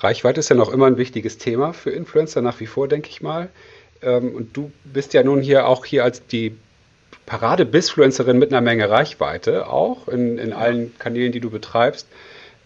Reichweite 0.00 0.40
ist 0.40 0.48
ja 0.48 0.56
noch 0.56 0.72
immer 0.72 0.86
ein 0.86 0.96
wichtiges 0.96 1.38
Thema 1.38 1.72
für 1.72 1.90
Influencer, 1.90 2.42
nach 2.42 2.60
wie 2.60 2.66
vor, 2.66 2.88
denke 2.88 3.08
ich 3.08 3.22
mal. 3.22 3.48
Ähm, 4.02 4.34
und 4.34 4.56
du 4.56 4.72
bist 4.84 5.14
ja 5.14 5.22
nun 5.22 5.40
hier 5.40 5.66
auch 5.66 5.84
hier 5.84 6.04
als 6.04 6.26
die 6.26 6.56
Parade-Bisfluencerin 7.26 8.38
mit 8.38 8.52
einer 8.52 8.60
Menge 8.60 8.90
Reichweite, 8.90 9.68
auch 9.68 10.08
in, 10.08 10.38
in 10.38 10.52
allen 10.52 10.96
Kanälen, 10.98 11.32
die 11.32 11.40
du 11.40 11.50
betreibst. 11.50 12.06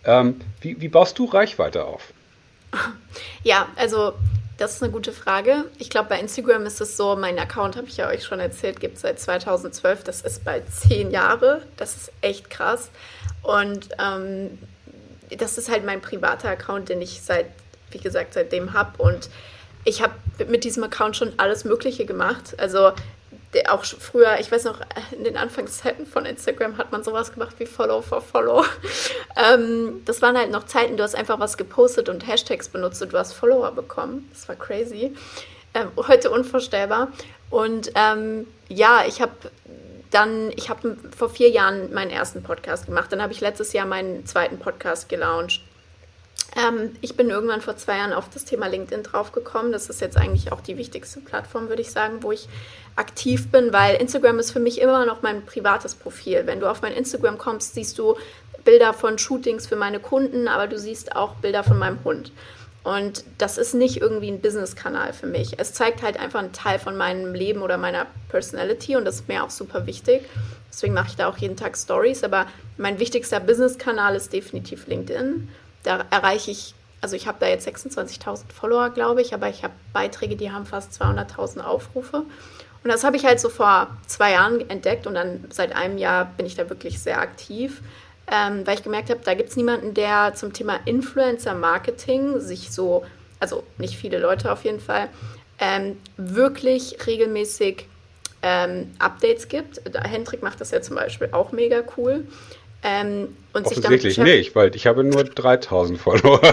Ähm, 0.05 0.41
wie, 0.61 0.81
wie 0.81 0.89
baust 0.89 1.19
du 1.19 1.27
Reichweite 1.27 1.85
auf? 1.85 2.13
Ja, 3.43 3.69
also 3.77 4.15
das 4.59 4.75
ist 4.75 4.83
eine 4.83 4.91
gute 4.91 5.13
Frage. 5.13 5.65
Ich 5.79 5.89
glaube, 5.89 6.09
bei 6.09 6.21
Instagram 6.21 6.67
ist 6.67 6.81
es 6.81 6.97
so, 6.97 7.15
mein 7.17 7.39
Account, 7.39 7.77
habe 7.77 7.87
ich 7.87 7.97
ja 7.97 8.09
euch 8.09 8.25
schon 8.25 8.41
erzählt, 8.41 8.81
gibt 8.81 8.97
es 8.97 9.03
seit 9.03 9.21
2012. 9.21 10.03
Das 10.03 10.21
ist 10.21 10.45
bald 10.45 10.65
zehn 10.73 11.11
Jahre. 11.13 11.63
Das 11.77 11.97
ist 11.97 12.13
echt 12.21 12.51
krass. 12.51 12.91
Und 13.43 13.89
ähm, 14.01 14.59
das 15.31 15.59
ist 15.59 15.71
halt 15.71 15.87
mein 15.87 16.01
privater 16.01 16.51
Account, 16.51 16.89
den 16.89 17.01
ich 17.01 17.23
seit, 17.23 17.47
wie 17.93 17.99
gesagt, 17.99 18.35
seitdem 18.35 18.73
habe. 18.73 19.01
Und 19.01 19.31
ich 19.85 20.03
habe 20.03 20.15
mit 20.49 20.65
diesem 20.65 20.83
Account 20.83 21.17
schon 21.17 21.33
alles 21.37 21.65
Mögliche 21.65 22.05
gemacht. 22.05 22.55
Also 22.59 22.93
auch 23.69 23.85
früher, 23.85 24.39
ich 24.41 24.53
weiß 24.53 24.65
noch, 24.65 24.81
in 25.13 25.25
den 25.25 25.37
Anfangszeiten 25.37 26.07
von 26.07 26.27
Instagram 26.27 26.77
hat 26.77 26.93
man 26.93 27.03
sowas 27.03 27.33
gemacht 27.33 27.55
wie 27.59 27.67
Follow 27.67 28.03
for 28.03 28.21
Follow. 28.21 28.65
ähm, 29.37 30.03
das 30.05 30.21
waren 30.21 30.37
halt 30.37 30.51
noch 30.51 30.67
Zeiten, 30.67 30.97
du 30.97 31.03
hast 31.03 31.15
einfach 31.15 31.39
was 31.41 31.57
gepostet 31.57 32.09
und 32.09 32.27
Hashtags 32.27 32.69
benutzt 32.69 33.03
und 33.03 33.13
du 33.13 33.19
hast 33.19 33.33
Follower 33.33 33.73
bekommen. 33.73 34.29
Das 34.33 34.49
war 34.49 34.57
crazy. 34.57 35.15
Ähm, 35.75 35.91
heute 35.97 36.31
unvorstellbar. 36.31 37.09
Und 37.51 37.91
ähm, 37.95 38.47
ja, 38.69 39.05
ich 39.07 39.21
habe 39.23 39.33
dann, 40.11 40.51
ich 40.57 40.71
habe 40.71 40.97
vor 41.17 41.29
vier 41.29 41.51
Jahren 41.51 41.93
meinen 41.93 42.11
ersten 42.11 42.43
Podcast 42.43 42.87
gemacht. 42.87 43.13
Dann 43.13 43.23
habe 43.23 43.33
ich 43.33 43.41
letztes 43.41 43.73
Jahr 43.73 43.87
meinen 43.87 44.27
zweiten 44.27 44.59
Podcast 44.59 45.09
gelauncht. 45.09 45.63
Ähm, 46.57 46.97
ich 47.01 47.17
bin 47.17 47.31
irgendwann 47.31 47.61
vor 47.61 47.77
zwei 47.77 47.99
Jahren 47.99 48.13
auf 48.13 48.29
das 48.31 48.45
Thema 48.45 48.67
LinkedIn 48.67 49.03
draufgekommen. 49.03 49.73
Das 49.73 49.89
ist 49.89 50.01
jetzt 50.01 50.17
eigentlich 50.17 50.53
auch 50.53 50.61
die 50.61 50.77
wichtigste 50.77 51.21
Plattform, 51.21 51.69
würde 51.69 51.83
ich 51.83 51.91
sagen, 51.91 52.23
wo 52.23 52.33
ich 52.33 52.49
aktiv 52.97 53.51
bin, 53.51 53.73
weil 53.73 53.97
Instagram 53.97 54.39
ist 54.39 54.51
für 54.51 54.61
mich 54.61 54.81
immer 54.81 55.07
noch 55.07 55.23
mein 55.23 55.45
privates 55.47 55.95
Profil. 55.95 56.43
Wenn 56.47 56.61
du 56.61 56.69
auf 56.69 56.83
mein 56.83 56.93
Instagram 56.93 57.39
kommst, 57.39 57.75
siehst 57.75 57.99
du 57.99 58.17
Bilder 58.65 58.93
von 58.93 59.19
Shootings 59.19 59.67
für 59.67 59.77
meine 59.77 60.01
Kunden, 60.01 60.49
aber 60.49 60.67
du 60.67 60.79
siehst 60.79 61.15
auch 61.15 61.35
Bilder 61.37 61.63
von 61.63 61.79
meinem 61.79 62.03
Hund. 62.05 62.33
Und 62.83 63.25
das 63.37 63.59
ist 63.59 63.75
nicht 63.75 64.01
irgendwie 64.01 64.31
ein 64.31 64.41
Business-Kanal 64.41 65.13
für 65.13 65.27
mich. 65.27 65.59
Es 65.59 65.75
zeigt 65.75 66.03
halt 66.03 66.19
einfach 66.19 66.41
einen 66.41 66.53
Teil 66.53 66.79
von 66.79 66.97
meinem 66.97 67.35
Leben 67.35 67.61
oder 67.61 67.77
meiner 67.77 68.07
Personality 68.31 68.97
und 68.97 69.05
das 69.05 69.17
ist 69.17 69.29
mir 69.29 69.45
auch 69.45 69.51
super 69.51 69.87
wichtig. 69.87 70.23
Deswegen 70.71 70.95
mache 70.95 71.09
ich 71.09 71.17
da 71.17 71.29
auch 71.29 71.37
jeden 71.37 71.57
Tag 71.57 71.77
Stories. 71.77 72.25
Aber 72.25 72.47
mein 72.77 72.99
wichtigster 72.99 73.41
Business-Kanal 73.41 74.17
ist 74.17 74.33
definitiv 74.33 74.87
LinkedIn. 74.87 75.49
Da 75.83 76.05
erreiche 76.11 76.51
ich, 76.51 76.75
also 77.01 77.17
ich 77.17 77.27
habe 77.27 77.39
da 77.41 77.47
jetzt 77.47 77.67
26.000 77.67 78.53
Follower, 78.53 78.91
glaube 78.91 79.23
ich, 79.23 79.35
aber 79.35 79.49
ich 79.49 79.65
habe 79.65 79.75
Beiträge, 79.93 80.37
die 80.37 80.51
haben 80.51 80.67
fast 80.67 81.01
200.000 81.01 81.61
Aufrufe. 81.61 82.25
Und 82.85 82.93
das 82.93 83.05
habe 83.05 83.17
ich 83.17 83.25
halt 83.25 83.41
so 83.41 83.49
vor 83.49 83.89
zwei 84.07 84.33
Jahren 84.33 84.69
entdeckt 84.71 85.07
und 85.07 85.15
dann 85.15 85.45
seit 85.51 85.75
einem 85.75 85.99
Jahr 85.99 86.25
bin 86.25 86.47
ich 86.47 86.55
da 86.55 86.69
wirklich 86.71 87.01
sehr 87.01 87.21
aktiv, 87.21 87.83
ähm, 88.31 88.67
weil 88.67 88.75
ich 88.75 88.83
gemerkt 88.83 89.11
habe, 89.11 89.21
da 89.25 89.35
gibt 89.35 89.51
es 89.51 89.57
niemanden, 89.57 89.95
der 89.95 90.35
zum 90.35 90.53
Thema 90.53 90.79
Influencer-Marketing 90.85 92.41
sich 92.41 92.71
so, 92.71 93.05
also 93.41 93.65
nicht 93.79 93.97
viele 93.97 94.19
Leute 94.19 94.53
auf 94.53 94.65
jeden 94.65 94.81
Fall, 94.81 95.09
ähm, 95.59 95.99
wirklich 96.17 96.97
regelmäßig 97.07 97.89
ähm, 98.43 98.95
Updates 98.99 99.49
gibt. 99.49 99.81
Hendrik 100.05 100.43
macht 100.43 100.61
das 100.61 100.71
ja 100.71 100.81
zum 100.81 100.97
Beispiel 100.97 101.31
auch 101.33 101.53
mega 101.53 101.83
cool. 101.97 102.27
Ähm, 102.83 103.37
und 103.53 103.69
sich 103.69 103.81
damit 103.81 104.05
wirklich 104.05 104.19
nicht, 104.19 104.55
weil 104.55 104.75
ich 104.77 104.87
habe 104.87 105.03
nur 105.03 105.25
3000 105.25 105.99
Follower. 105.99 106.41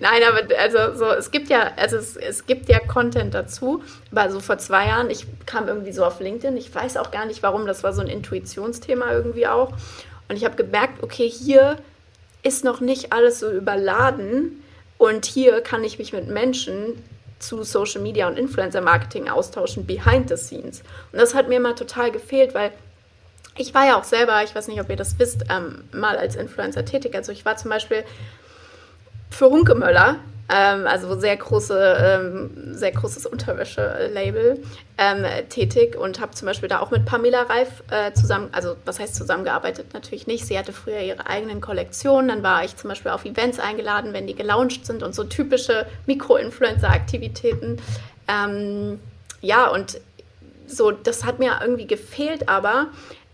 Nein, 0.00 0.22
aber 0.26 0.42
also 0.58 0.94
so, 0.94 1.06
es 1.06 1.30
gibt 1.30 1.50
ja, 1.50 1.72
also 1.76 1.96
es, 1.96 2.16
es 2.16 2.46
gibt 2.46 2.68
ja 2.68 2.78
Content 2.78 3.34
dazu. 3.34 3.82
Aber 4.12 4.30
so 4.30 4.40
vor 4.40 4.58
zwei 4.58 4.86
Jahren, 4.86 5.10
ich 5.10 5.26
kam 5.46 5.66
irgendwie 5.68 5.92
so 5.92 6.04
auf 6.04 6.20
LinkedIn, 6.20 6.56
ich 6.56 6.72
weiß 6.74 6.96
auch 6.96 7.10
gar 7.10 7.26
nicht 7.26 7.42
warum, 7.42 7.66
das 7.66 7.82
war 7.82 7.92
so 7.92 8.00
ein 8.00 8.08
Intuitionsthema 8.08 9.12
irgendwie 9.12 9.46
auch. 9.46 9.72
Und 10.28 10.36
ich 10.36 10.44
habe 10.44 10.56
gemerkt, 10.56 11.02
okay, 11.02 11.28
hier 11.28 11.78
ist 12.42 12.64
noch 12.64 12.80
nicht 12.80 13.12
alles 13.12 13.40
so 13.40 13.50
überladen 13.50 14.62
und 14.98 15.26
hier 15.26 15.60
kann 15.60 15.82
ich 15.84 15.98
mich 15.98 16.12
mit 16.12 16.28
Menschen 16.28 17.02
zu 17.38 17.62
Social 17.62 18.00
Media 18.02 18.26
und 18.28 18.38
Influencer 18.38 18.80
Marketing 18.80 19.28
austauschen, 19.28 19.86
behind 19.86 20.28
the 20.28 20.36
scenes. 20.36 20.82
Und 21.12 21.20
das 21.20 21.34
hat 21.34 21.48
mir 21.48 21.56
immer 21.56 21.76
total 21.76 22.10
gefehlt, 22.10 22.54
weil 22.54 22.72
ich 23.58 23.74
war 23.74 23.86
ja 23.86 23.98
auch 23.98 24.04
selber, 24.04 24.42
ich 24.44 24.54
weiß 24.54 24.68
nicht, 24.68 24.80
ob 24.80 24.88
ihr 24.88 24.96
das 24.96 25.18
wisst, 25.18 25.44
ähm, 25.50 25.84
mal 25.92 26.16
als 26.16 26.36
Influencer 26.36 26.84
tätig. 26.84 27.14
Also 27.14 27.32
ich 27.32 27.44
war 27.44 27.56
zum 27.56 27.70
Beispiel 27.70 28.04
für 29.30 29.50
Hunkemöller 29.50 30.16
ähm, 30.50 30.86
also 30.86 31.18
sehr 31.18 31.36
große, 31.36 31.98
ähm, 32.00 32.74
sehr 32.74 32.92
großes 32.92 33.26
Unterwäsche-Label 33.26 34.62
ähm, 34.96 35.26
tätig 35.50 35.94
und 35.94 36.20
habe 36.20 36.32
zum 36.32 36.46
Beispiel 36.46 36.70
da 36.70 36.80
auch 36.80 36.90
mit 36.90 37.04
Pamela 37.04 37.42
Reif 37.42 37.82
äh, 37.90 38.12
zusammen, 38.14 38.48
also 38.52 38.76
was 38.86 38.98
heißt 38.98 39.14
zusammengearbeitet? 39.14 39.92
Natürlich 39.92 40.26
nicht. 40.26 40.46
Sie 40.46 40.58
hatte 40.58 40.72
früher 40.72 41.00
ihre 41.00 41.26
eigenen 41.26 41.60
Kollektionen, 41.60 42.28
dann 42.28 42.42
war 42.42 42.64
ich 42.64 42.76
zum 42.76 42.88
Beispiel 42.88 43.10
auf 43.10 43.26
Events 43.26 43.58
eingeladen, 43.58 44.14
wenn 44.14 44.26
die 44.26 44.34
gelauncht 44.34 44.86
sind 44.86 45.02
und 45.02 45.14
so 45.14 45.24
typische 45.24 45.86
Mikro-Influencer-Aktivitäten. 46.06 47.76
Ähm, 48.26 49.00
ja, 49.42 49.68
und 49.68 50.00
so, 50.66 50.90
das 50.92 51.24
hat 51.24 51.38
mir 51.38 51.58
irgendwie 51.60 51.86
gefehlt, 51.86 52.48
aber 52.48 52.88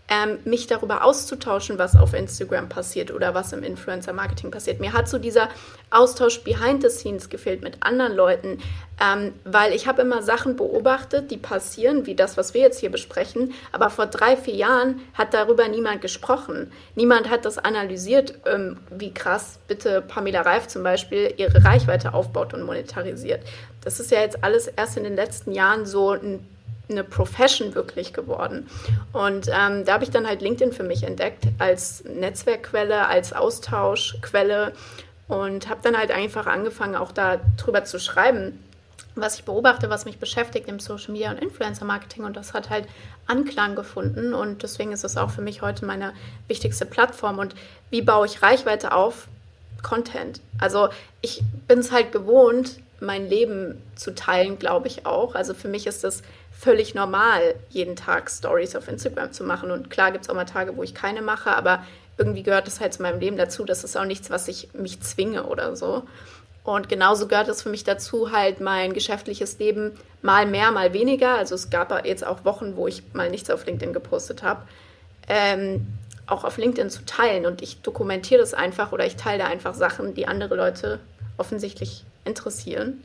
ähm, 0.07 0.37
mich 0.45 0.67
darüber 0.67 1.03
auszutauschen, 1.03 1.79
was 1.79 1.95
auf 1.95 2.13
Instagram 2.13 2.69
passiert 2.69 3.11
oder 3.11 3.33
was 3.33 3.53
im 3.53 3.63
Influencer-Marketing 3.63 4.51
passiert. 4.51 4.79
Mir 4.79 4.93
hat 4.93 5.09
so 5.09 5.17
dieser 5.17 5.49
Austausch 5.89 6.43
behind 6.43 6.83
the 6.83 6.89
scenes 6.89 7.29
gefehlt 7.29 7.63
mit 7.63 7.77
anderen 7.81 8.13
Leuten, 8.15 8.59
ähm, 9.01 9.33
weil 9.43 9.73
ich 9.73 9.87
habe 9.87 10.03
immer 10.03 10.21
Sachen 10.21 10.55
beobachtet, 10.55 11.31
die 11.31 11.37
passieren, 11.37 12.05
wie 12.05 12.15
das, 12.15 12.37
was 12.37 12.53
wir 12.53 12.61
jetzt 12.61 12.79
hier 12.79 12.91
besprechen, 12.91 13.53
aber 13.71 13.89
vor 13.89 14.05
drei, 14.05 14.37
vier 14.37 14.55
Jahren 14.55 15.01
hat 15.15 15.33
darüber 15.33 15.67
niemand 15.67 16.01
gesprochen. 16.01 16.71
Niemand 16.93 17.29
hat 17.29 17.45
das 17.45 17.57
analysiert, 17.57 18.35
ähm, 18.45 18.77
wie 18.91 19.13
krass 19.13 19.59
bitte 19.67 20.01
Pamela 20.01 20.41
Reif 20.41 20.67
zum 20.67 20.83
Beispiel 20.83 21.33
ihre 21.37 21.63
Reichweite 21.63 22.13
aufbaut 22.13 22.53
und 22.53 22.63
monetarisiert. 22.63 23.41
Das 23.83 23.99
ist 23.99 24.11
ja 24.11 24.21
jetzt 24.21 24.43
alles 24.43 24.67
erst 24.67 24.97
in 24.97 25.03
den 25.03 25.15
letzten 25.15 25.51
Jahren 25.51 25.85
so 25.85 26.11
ein 26.11 26.45
eine 26.89 27.03
Profession 27.03 27.75
wirklich 27.75 28.13
geworden. 28.13 28.69
Und 29.13 29.47
ähm, 29.47 29.85
da 29.85 29.93
habe 29.93 30.03
ich 30.03 30.11
dann 30.11 30.27
halt 30.27 30.41
LinkedIn 30.41 30.73
für 30.73 30.83
mich 30.83 31.03
entdeckt 31.03 31.45
als 31.57 32.03
Netzwerkquelle, 32.05 33.07
als 33.07 33.33
Austauschquelle 33.33 34.73
und 35.27 35.69
habe 35.69 35.79
dann 35.83 35.97
halt 35.97 36.11
einfach 36.11 36.45
angefangen, 36.45 36.95
auch 36.95 37.11
darüber 37.11 37.83
zu 37.83 37.99
schreiben, 37.99 38.63
was 39.15 39.35
ich 39.35 39.45
beobachte, 39.45 39.89
was 39.89 40.05
mich 40.05 40.19
beschäftigt 40.19 40.67
im 40.67 40.79
Social 40.79 41.13
Media 41.13 41.31
und 41.31 41.39
Influencer 41.39 41.85
Marketing 41.85 42.25
und 42.25 42.35
das 42.35 42.53
hat 42.53 42.69
halt 42.69 42.87
Anklang 43.27 43.75
gefunden 43.75 44.33
und 44.33 44.61
deswegen 44.61 44.91
ist 44.91 45.03
es 45.03 45.17
auch 45.17 45.31
für 45.31 45.41
mich 45.41 45.61
heute 45.61 45.85
meine 45.85 46.13
wichtigste 46.47 46.85
Plattform 46.85 47.39
und 47.39 47.55
wie 47.89 48.01
baue 48.01 48.25
ich 48.25 48.41
Reichweite 48.41 48.91
auf? 48.91 49.27
Content. 49.81 50.41
Also 50.59 50.89
ich 51.21 51.43
bin 51.67 51.79
es 51.79 51.91
halt 51.91 52.11
gewohnt, 52.11 52.79
mein 52.99 53.27
Leben 53.29 53.81
zu 53.95 54.15
teilen, 54.15 54.57
glaube 54.57 54.87
ich 54.87 55.05
auch. 55.05 55.35
Also 55.35 55.53
für 55.53 55.67
mich 55.67 55.85
ist 55.85 56.03
das 56.03 56.23
völlig 56.57 56.95
normal, 56.95 57.55
jeden 57.69 57.95
Tag 57.95 58.29
Stories 58.29 58.75
auf 58.75 58.87
Instagram 58.87 59.31
zu 59.31 59.43
machen. 59.43 59.71
Und 59.71 59.89
klar 59.89 60.11
gibt 60.11 60.25
es 60.25 60.29
auch 60.29 60.35
mal 60.35 60.45
Tage, 60.45 60.75
wo 60.77 60.83
ich 60.83 60.95
keine 60.95 61.21
mache, 61.21 61.55
aber 61.55 61.83
irgendwie 62.17 62.43
gehört 62.43 62.67
das 62.67 62.79
halt 62.79 62.93
zu 62.93 63.01
meinem 63.01 63.19
Leben 63.19 63.37
dazu. 63.37 63.65
Das 63.65 63.83
ist 63.83 63.97
auch 63.97 64.05
nichts, 64.05 64.29
was 64.29 64.47
ich 64.47 64.73
mich 64.73 65.01
zwinge 65.01 65.43
oder 65.43 65.75
so. 65.75 66.03
Und 66.63 66.89
genauso 66.89 67.27
gehört 67.27 67.47
es 67.47 67.61
für 67.61 67.69
mich 67.69 67.83
dazu, 67.83 68.31
halt 68.31 68.59
mein 68.59 68.93
geschäftliches 68.93 69.59
Leben 69.59 69.91
mal 70.21 70.47
mehr, 70.47 70.71
mal 70.71 70.93
weniger. 70.93 71.37
Also 71.37 71.53
es 71.53 71.69
gab 71.69 72.05
jetzt 72.05 72.25
auch 72.25 72.43
Wochen, 72.43 72.75
wo 72.75 72.87
ich 72.87 73.03
mal 73.13 73.29
nichts 73.29 73.51
auf 73.51 73.65
LinkedIn 73.65 73.93
gepostet 73.93 74.41
habe, 74.41 74.63
ähm, 75.27 75.85
auch 76.25 76.43
auf 76.43 76.57
LinkedIn 76.57 76.89
zu 76.89 77.05
teilen. 77.05 77.45
Und 77.45 77.61
ich 77.61 77.81
dokumentiere 77.81 78.39
das 78.39 78.55
einfach 78.55 78.91
oder 78.93 79.05
ich 79.05 79.15
teile 79.15 79.43
da 79.43 79.47
einfach 79.47 79.75
Sachen, 79.75 80.15
die 80.15 80.27
andere 80.27 80.55
Leute 80.55 80.99
offensichtlich 81.37 82.03
interessieren. 82.23 83.03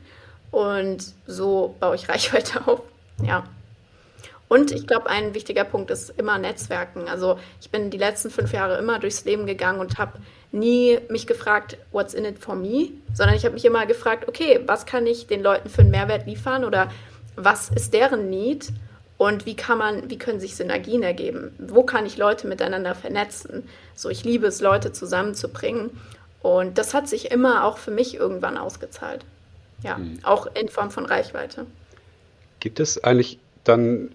Und 0.49 1.13
so 1.27 1.75
baue 1.79 1.95
ich 1.95 2.09
Reichweite 2.09 2.65
auf. 2.65 2.81
Ja. 3.23 3.43
Und 4.47 4.71
ich 4.71 4.85
glaube, 4.85 5.09
ein 5.09 5.33
wichtiger 5.33 5.63
Punkt 5.63 5.91
ist 5.91 6.09
immer 6.17 6.37
Netzwerken. 6.37 7.07
Also 7.07 7.39
ich 7.61 7.69
bin 7.69 7.89
die 7.89 7.97
letzten 7.97 8.29
fünf 8.29 8.51
Jahre 8.51 8.77
immer 8.77 8.99
durchs 8.99 9.23
Leben 9.23 9.45
gegangen 9.45 9.79
und 9.79 9.97
habe 9.97 10.19
nie 10.51 10.99
mich 11.07 11.25
gefragt, 11.25 11.77
what's 11.93 12.13
in 12.13 12.25
it 12.25 12.37
for 12.37 12.55
me, 12.55 12.89
sondern 13.13 13.37
ich 13.37 13.45
habe 13.45 13.53
mich 13.53 13.63
immer 13.63 13.85
gefragt, 13.85 14.27
okay, 14.27 14.59
was 14.65 14.85
kann 14.85 15.07
ich 15.07 15.27
den 15.27 15.41
Leuten 15.41 15.69
für 15.69 15.81
einen 15.81 15.91
Mehrwert 15.91 16.25
liefern 16.25 16.65
oder 16.65 16.91
was 17.37 17.69
ist 17.69 17.93
deren 17.93 18.29
Need 18.29 18.73
und 19.17 19.45
wie 19.45 19.55
kann 19.55 19.77
man, 19.77 20.09
wie 20.09 20.17
können 20.17 20.39
sich 20.39 20.55
Synergien 20.55 21.03
ergeben? 21.03 21.55
Wo 21.57 21.83
kann 21.83 22.05
ich 22.05 22.17
Leute 22.17 22.47
miteinander 22.47 22.95
vernetzen? 22.95 23.69
So, 23.95 24.09
ich 24.09 24.23
liebe 24.23 24.47
es, 24.47 24.61
Leute 24.61 24.91
zusammenzubringen. 24.91 25.91
Und 26.41 26.77
das 26.77 26.93
hat 26.93 27.07
sich 27.07 27.31
immer 27.31 27.65
auch 27.65 27.77
für 27.77 27.91
mich 27.91 28.15
irgendwann 28.15 28.57
ausgezahlt. 28.57 29.23
Ja, 29.83 29.97
mhm. 29.97 30.19
auch 30.23 30.47
in 30.55 30.69
Form 30.69 30.91
von 30.91 31.05
Reichweite. 31.05 31.67
Gibt 32.61 32.79
es 32.79 33.03
eigentlich 33.03 33.39
dann, 33.65 34.11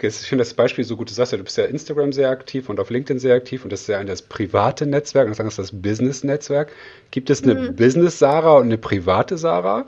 ich 0.00 0.14
finde 0.14 0.42
das 0.42 0.54
Beispiel 0.54 0.82
so 0.82 0.96
gut, 0.96 1.10
du 1.10 1.14
sagst 1.14 1.30
ja, 1.30 1.38
du 1.38 1.44
bist 1.44 1.56
ja 1.56 1.64
Instagram 1.64 2.12
sehr 2.12 2.30
aktiv 2.30 2.68
und 2.68 2.80
auf 2.80 2.90
LinkedIn 2.90 3.20
sehr 3.20 3.36
aktiv 3.36 3.62
und 3.62 3.72
das 3.72 3.82
ist 3.82 3.86
ja 3.86 3.98
ein 3.98 4.08
das 4.08 4.22
private 4.22 4.86
Netzwerk 4.86 5.28
und 5.28 5.38
dann 5.38 5.46
ist 5.46 5.58
das 5.58 5.70
Business-Netzwerk. 5.70 6.72
Gibt 7.12 7.30
es 7.30 7.44
eine 7.44 7.54
mhm. 7.54 7.76
Business-Sarah 7.76 8.56
und 8.56 8.64
eine 8.64 8.78
private 8.78 9.38
Sarah? 9.38 9.86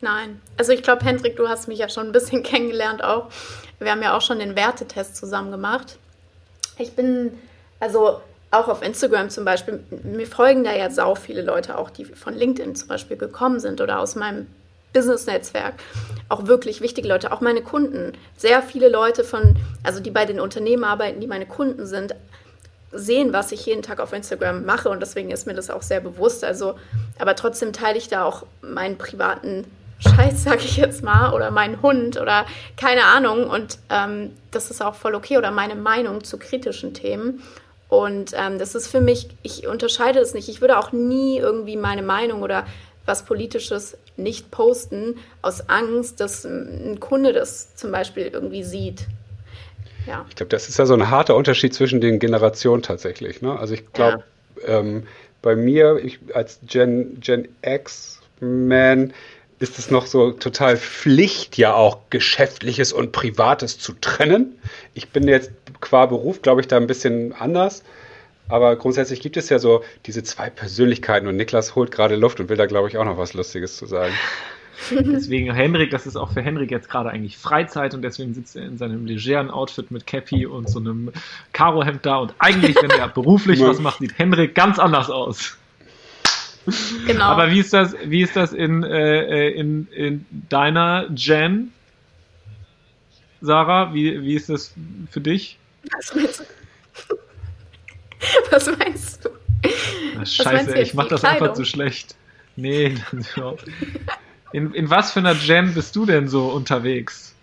Nein. 0.00 0.40
Also 0.56 0.72
ich 0.72 0.82
glaube, 0.82 1.04
Hendrik, 1.04 1.36
du 1.36 1.48
hast 1.48 1.68
mich 1.68 1.78
ja 1.78 1.88
schon 1.88 2.06
ein 2.06 2.12
bisschen 2.12 2.42
kennengelernt 2.42 3.04
auch. 3.04 3.28
Wir 3.78 3.90
haben 3.90 4.02
ja 4.02 4.16
auch 4.16 4.22
schon 4.22 4.38
den 4.38 4.56
Wertetest 4.56 5.16
zusammen 5.16 5.50
gemacht. 5.50 5.98
Ich 6.78 6.92
bin, 6.92 7.32
also 7.80 8.20
auch 8.50 8.68
auf 8.68 8.82
Instagram 8.82 9.30
zum 9.30 9.44
Beispiel, 9.44 9.80
mir 10.02 10.26
folgen 10.26 10.64
da 10.64 10.74
ja 10.74 10.90
sau 10.90 11.14
viele 11.14 11.42
Leute 11.42 11.76
auch, 11.76 11.90
die 11.90 12.04
von 12.04 12.34
LinkedIn 12.34 12.74
zum 12.74 12.88
Beispiel 12.88 13.16
gekommen 13.16 13.60
sind 13.60 13.80
oder 13.80 14.00
aus 14.00 14.14
meinem 14.14 14.46
Business-Netzwerk. 14.96 15.74
Auch 16.30 16.46
wirklich 16.46 16.80
wichtige 16.80 17.06
Leute, 17.06 17.32
auch 17.32 17.42
meine 17.42 17.60
Kunden. 17.60 18.12
Sehr 18.36 18.62
viele 18.62 18.88
Leute 18.88 19.24
von, 19.24 19.56
also 19.82 20.00
die 20.00 20.10
bei 20.10 20.24
den 20.24 20.40
Unternehmen 20.40 20.84
arbeiten, 20.84 21.20
die 21.20 21.26
meine 21.26 21.46
Kunden 21.46 21.86
sind, 21.86 22.14
sehen, 22.92 23.34
was 23.34 23.52
ich 23.52 23.66
jeden 23.66 23.82
Tag 23.82 24.00
auf 24.00 24.14
Instagram 24.14 24.64
mache 24.64 24.88
und 24.88 25.00
deswegen 25.00 25.30
ist 25.30 25.46
mir 25.46 25.52
das 25.52 25.68
auch 25.68 25.82
sehr 25.82 26.00
bewusst. 26.00 26.44
Also, 26.44 26.76
aber 27.18 27.36
trotzdem 27.36 27.74
teile 27.74 27.98
ich 27.98 28.08
da 28.08 28.24
auch 28.24 28.44
meinen 28.62 28.96
privaten 28.96 29.64
Scheiß, 29.98 30.44
sag 30.44 30.64
ich 30.64 30.78
jetzt 30.78 31.02
mal, 31.02 31.34
oder 31.34 31.50
meinen 31.50 31.82
Hund 31.82 32.18
oder 32.18 32.46
keine 32.78 33.04
Ahnung. 33.04 33.50
Und 33.50 33.78
ähm, 33.90 34.32
das 34.50 34.70
ist 34.70 34.82
auch 34.82 34.94
voll 34.94 35.14
okay 35.14 35.36
oder 35.36 35.50
meine 35.50 35.74
Meinung 35.74 36.24
zu 36.24 36.38
kritischen 36.38 36.94
Themen. 36.94 37.42
Und 37.88 38.32
ähm, 38.34 38.58
das 38.58 38.74
ist 38.74 38.88
für 38.88 39.00
mich, 39.00 39.28
ich 39.42 39.66
unterscheide 39.66 40.20
es 40.20 40.32
nicht. 40.32 40.48
Ich 40.48 40.60
würde 40.60 40.78
auch 40.78 40.92
nie 40.92 41.38
irgendwie 41.38 41.76
meine 41.76 42.02
Meinung 42.02 42.42
oder 42.42 42.64
was 43.06 43.24
Politisches 43.24 43.96
nicht 44.16 44.50
posten, 44.50 45.16
aus 45.42 45.68
Angst, 45.68 46.20
dass 46.20 46.44
ein 46.44 47.00
Kunde 47.00 47.32
das 47.32 47.74
zum 47.76 47.92
Beispiel 47.92 48.26
irgendwie 48.32 48.64
sieht. 48.64 49.06
Ja. 50.06 50.24
Ich 50.28 50.36
glaube, 50.36 50.50
das 50.50 50.68
ist 50.68 50.78
ja 50.78 50.86
so 50.86 50.94
ein 50.94 51.10
harter 51.10 51.34
Unterschied 51.34 51.74
zwischen 51.74 52.00
den 52.00 52.18
Generationen 52.18 52.82
tatsächlich. 52.82 53.42
Ne? 53.42 53.58
Also 53.58 53.74
ich 53.74 53.92
glaube, 53.92 54.24
ja. 54.62 54.80
ähm, 54.80 55.06
bei 55.42 55.56
mir, 55.56 55.98
ich 56.02 56.18
als 56.34 56.60
Gen, 56.66 57.18
Gen 57.20 57.48
X-Man, 57.62 59.12
ist 59.58 59.78
es 59.78 59.90
noch 59.90 60.06
so 60.06 60.32
total 60.32 60.76
Pflicht, 60.76 61.56
ja 61.56 61.74
auch 61.74 61.98
Geschäftliches 62.10 62.92
und 62.92 63.12
Privates 63.12 63.78
zu 63.78 63.94
trennen. 63.94 64.58
Ich 64.92 65.10
bin 65.10 65.26
jetzt 65.28 65.50
qua 65.80 66.06
Beruf, 66.06 66.42
glaube 66.42 66.60
ich, 66.60 66.68
da 66.68 66.76
ein 66.76 66.86
bisschen 66.86 67.32
anders. 67.32 67.82
Aber 68.48 68.76
grundsätzlich 68.76 69.20
gibt 69.20 69.36
es 69.36 69.48
ja 69.48 69.58
so 69.58 69.82
diese 70.06 70.22
zwei 70.22 70.50
Persönlichkeiten 70.50 71.26
und 71.26 71.36
Niklas 71.36 71.74
holt 71.74 71.90
gerade 71.90 72.16
Luft 72.16 72.38
und 72.40 72.48
will 72.48 72.56
da, 72.56 72.66
glaube 72.66 72.88
ich, 72.88 72.96
auch 72.96 73.04
noch 73.04 73.18
was 73.18 73.34
Lustiges 73.34 73.76
zu 73.76 73.86
sagen. 73.86 74.14
Deswegen 74.90 75.52
Henrik, 75.52 75.90
das 75.90 76.06
ist 76.06 76.16
auch 76.16 76.32
für 76.32 76.42
Henrik 76.42 76.70
jetzt 76.70 76.88
gerade 76.88 77.10
eigentlich 77.10 77.38
Freizeit 77.38 77.94
und 77.94 78.02
deswegen 78.02 78.34
sitzt 78.34 78.56
er 78.56 78.66
in 78.66 78.76
seinem 78.76 79.06
legeren 79.06 79.50
Outfit 79.50 79.90
mit 79.90 80.06
Cappy 80.06 80.44
und 80.44 80.68
so 80.68 80.78
einem 80.78 81.12
Karohemd 81.54 82.04
da 82.04 82.16
und 82.16 82.34
eigentlich, 82.38 82.76
wenn 82.82 82.90
er 82.90 83.08
beruflich 83.08 83.58
was 83.60 83.80
macht, 83.80 84.00
sieht 84.00 84.18
Henrik 84.18 84.54
ganz 84.54 84.78
anders 84.78 85.08
aus. 85.08 85.56
Genau. 87.06 87.24
Aber 87.24 87.50
wie 87.50 87.60
ist 87.60 87.72
das, 87.72 87.94
wie 88.04 88.22
ist 88.22 88.36
das 88.36 88.52
in, 88.52 88.82
äh, 88.82 89.50
in, 89.50 89.88
in 89.92 90.26
deiner 90.30 91.08
Gen, 91.10 91.72
Sarah? 93.40 93.94
Wie, 93.94 94.22
wie 94.22 94.34
ist 94.34 94.48
das 94.48 94.74
für 95.10 95.20
dich? 95.20 95.58
Was 95.96 96.14
meinst 96.14 96.40
du? 96.40 97.16
Was 98.50 98.66
meinst 98.78 99.24
du? 99.24 99.30
Ach, 100.20 100.26
scheiße, 100.26 100.72
du 100.72 100.80
ich 100.80 100.94
mach 100.94 101.08
das 101.08 101.20
Kleidung? 101.20 101.42
einfach 101.42 101.54
zu 101.54 101.64
schlecht. 101.64 102.14
Nee, 102.56 102.94
in, 104.52 104.72
in 104.72 104.88
was 104.88 105.12
für 105.12 105.18
einer 105.20 105.34
Gen 105.34 105.74
bist 105.74 105.94
du 105.94 106.06
denn 106.06 106.28
so 106.28 106.46
unterwegs? 106.48 107.34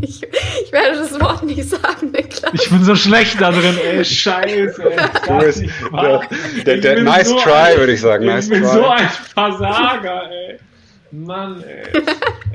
Ich, 0.00 0.24
ich, 0.24 0.72
werde 0.72 0.98
das 0.98 1.20
Wort 1.20 1.44
nicht 1.44 1.68
sagen, 1.68 2.10
Niklas. 2.10 2.52
Ich 2.52 2.68
bin 2.68 2.82
so 2.82 2.96
schlecht 2.96 3.40
da 3.40 3.52
drin, 3.52 3.78
ey, 3.78 4.04
scheiße. 4.04 4.82
Du 5.28 5.38
bist, 5.38 5.62
der, 6.66 6.78
der, 6.78 6.78
der 6.78 7.02
nice 7.04 7.28
so 7.28 7.38
try, 7.38 7.76
würde 7.76 7.92
ich 7.92 8.00
sagen. 8.00 8.26
Nice 8.26 8.46
ich 8.46 8.50
bin 8.50 8.62
try. 8.62 8.72
so 8.72 8.86
ein 8.88 9.08
Versager, 9.08 10.30
ey. 10.32 10.58
Mann, 11.22 11.62
ey. 11.62 11.84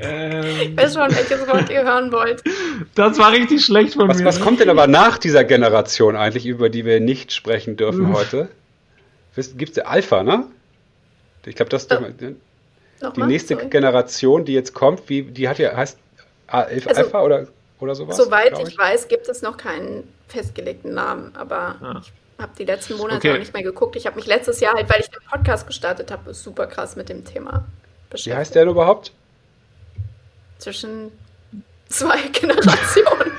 ähm, 0.00 0.56
ich 0.62 0.76
weiß 0.76 0.94
schon, 0.94 1.10
welches 1.14 1.46
Wort 1.48 1.70
ihr 1.70 1.82
hören 1.82 2.12
wollt. 2.12 2.42
Das 2.94 3.18
war 3.18 3.32
richtig 3.32 3.64
schlecht 3.64 3.94
von 3.94 4.08
was, 4.08 4.18
mir. 4.18 4.26
Was 4.26 4.40
kommt 4.40 4.60
denn 4.60 4.68
aber 4.68 4.86
nach 4.86 5.18
dieser 5.18 5.44
Generation 5.44 6.16
eigentlich, 6.16 6.46
über 6.46 6.68
die 6.68 6.84
wir 6.84 7.00
nicht 7.00 7.32
sprechen 7.32 7.76
dürfen 7.76 8.12
heute? 8.12 8.48
Gibt 9.56 9.76
es 9.76 9.84
Alpha, 9.84 10.22
ne? 10.22 10.44
Ich 11.46 11.54
glaube, 11.54 11.70
das 11.70 11.82
ist 11.82 11.92
doch, 11.92 12.02
oh. 12.02 13.10
die 13.16 13.22
nächste 13.22 13.54
Sorry. 13.54 13.68
Generation, 13.68 14.44
die 14.44 14.52
jetzt 14.52 14.74
kommt, 14.74 15.08
wie, 15.08 15.22
die 15.22 15.48
hat 15.48 15.58
ja, 15.58 15.74
heißt 15.74 15.98
A11 16.48 16.88
also, 16.88 17.00
Alpha 17.00 17.22
oder, 17.22 17.46
oder 17.78 17.94
sowas? 17.94 18.16
Soweit 18.16 18.58
ich. 18.58 18.68
ich. 18.68 18.78
weiß, 18.78 19.08
gibt 19.08 19.28
es 19.28 19.40
noch 19.40 19.56
keinen 19.56 20.04
festgelegten 20.28 20.92
Namen, 20.92 21.32
aber 21.34 21.76
ah. 21.80 22.02
ich 22.02 22.12
habe 22.38 22.52
die 22.58 22.64
letzten 22.64 22.96
Monate 22.98 23.16
okay. 23.16 23.32
auch 23.32 23.38
nicht 23.38 23.54
mehr 23.54 23.62
geguckt. 23.62 23.96
Ich 23.96 24.06
habe 24.06 24.16
mich 24.16 24.26
letztes 24.26 24.60
Jahr 24.60 24.74
halt, 24.74 24.90
weil 24.90 25.00
ich 25.00 25.08
den 25.08 25.22
Podcast 25.30 25.66
gestartet 25.66 26.10
habe, 26.10 26.34
super 26.34 26.66
krass 26.66 26.96
mit 26.96 27.08
dem 27.08 27.24
Thema. 27.24 27.64
Wie 28.12 28.34
heißt 28.34 28.54
der 28.54 28.64
überhaupt? 28.66 29.12
Zwischen 30.58 31.12
zwei 31.88 32.18
Generationen. 32.32 33.32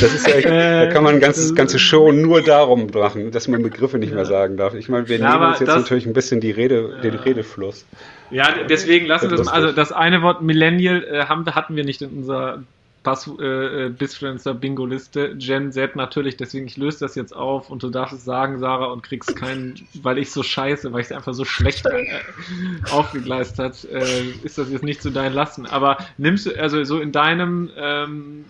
Das 0.00 0.14
ist 0.14 0.26
ja 0.26 0.34
echt, 0.34 0.48
da 0.48 0.86
kann 0.86 1.02
man 1.04 1.16
ein 1.16 1.20
ganzes, 1.20 1.54
ganze 1.54 1.78
Show 1.78 2.12
nur 2.12 2.42
darum 2.42 2.88
machen, 2.92 3.30
dass 3.30 3.48
man 3.48 3.62
Begriffe 3.62 3.98
nicht 3.98 4.12
mehr 4.12 4.24
sagen 4.24 4.56
darf. 4.56 4.74
Ich 4.74 4.88
meine, 4.88 5.08
wir 5.08 5.18
ja, 5.18 5.32
nehmen 5.32 5.50
uns 5.50 5.60
jetzt 5.60 5.68
das, 5.68 5.82
natürlich 5.82 6.06
ein 6.06 6.12
bisschen 6.12 6.40
die 6.40 6.50
Rede, 6.50 6.92
ja. 6.96 7.00
den 7.00 7.14
Redefluss. 7.14 7.86
Ja, 8.30 8.64
deswegen 8.68 9.06
lassen 9.06 9.30
wir 9.30 9.36
das 9.36 9.46
mal. 9.46 9.54
Also 9.54 9.72
das 9.72 9.92
eine 9.92 10.22
Wort 10.22 10.42
Millennial 10.42 11.04
äh, 11.04 11.24
haben, 11.24 11.46
hatten 11.54 11.76
wir 11.76 11.84
nicht 11.84 12.02
in 12.02 12.10
unserer 12.10 12.62
Pass, 13.02 13.30
äh, 13.38 13.86
äh 13.86 13.88
Bisfluencer 13.90 14.54
Bingo 14.54 14.84
Liste. 14.84 15.36
Gen 15.36 15.72
Z 15.72 15.96
natürlich, 15.96 16.36
deswegen 16.36 16.66
ich 16.66 16.76
löse 16.76 17.00
das 17.00 17.14
jetzt 17.14 17.34
auf 17.34 17.70
und 17.70 17.82
du 17.82 17.90
darfst 17.90 18.14
es 18.14 18.24
sagen, 18.24 18.58
Sarah, 18.58 18.86
und 18.86 19.02
kriegst 19.02 19.36
keinen, 19.36 19.74
weil 20.02 20.18
ich 20.18 20.30
so 20.30 20.42
scheiße, 20.42 20.92
weil 20.92 21.00
ich 21.00 21.06
es 21.06 21.12
einfach 21.12 21.34
so 21.34 21.44
schlecht 21.44 21.86
äh, 21.86 22.06
aufgegleist 22.90 23.58
äh, 23.58 24.22
ist 24.42 24.58
das 24.58 24.70
jetzt 24.70 24.84
nicht 24.84 25.02
zu 25.02 25.10
deinen 25.10 25.34
Lasten. 25.34 25.66
Aber 25.66 25.98
nimmst 26.16 26.46
du, 26.46 26.60
also 26.60 26.82
so 26.84 27.00
in 27.00 27.12
deinem, 27.12 27.70
ähm, 27.76 28.44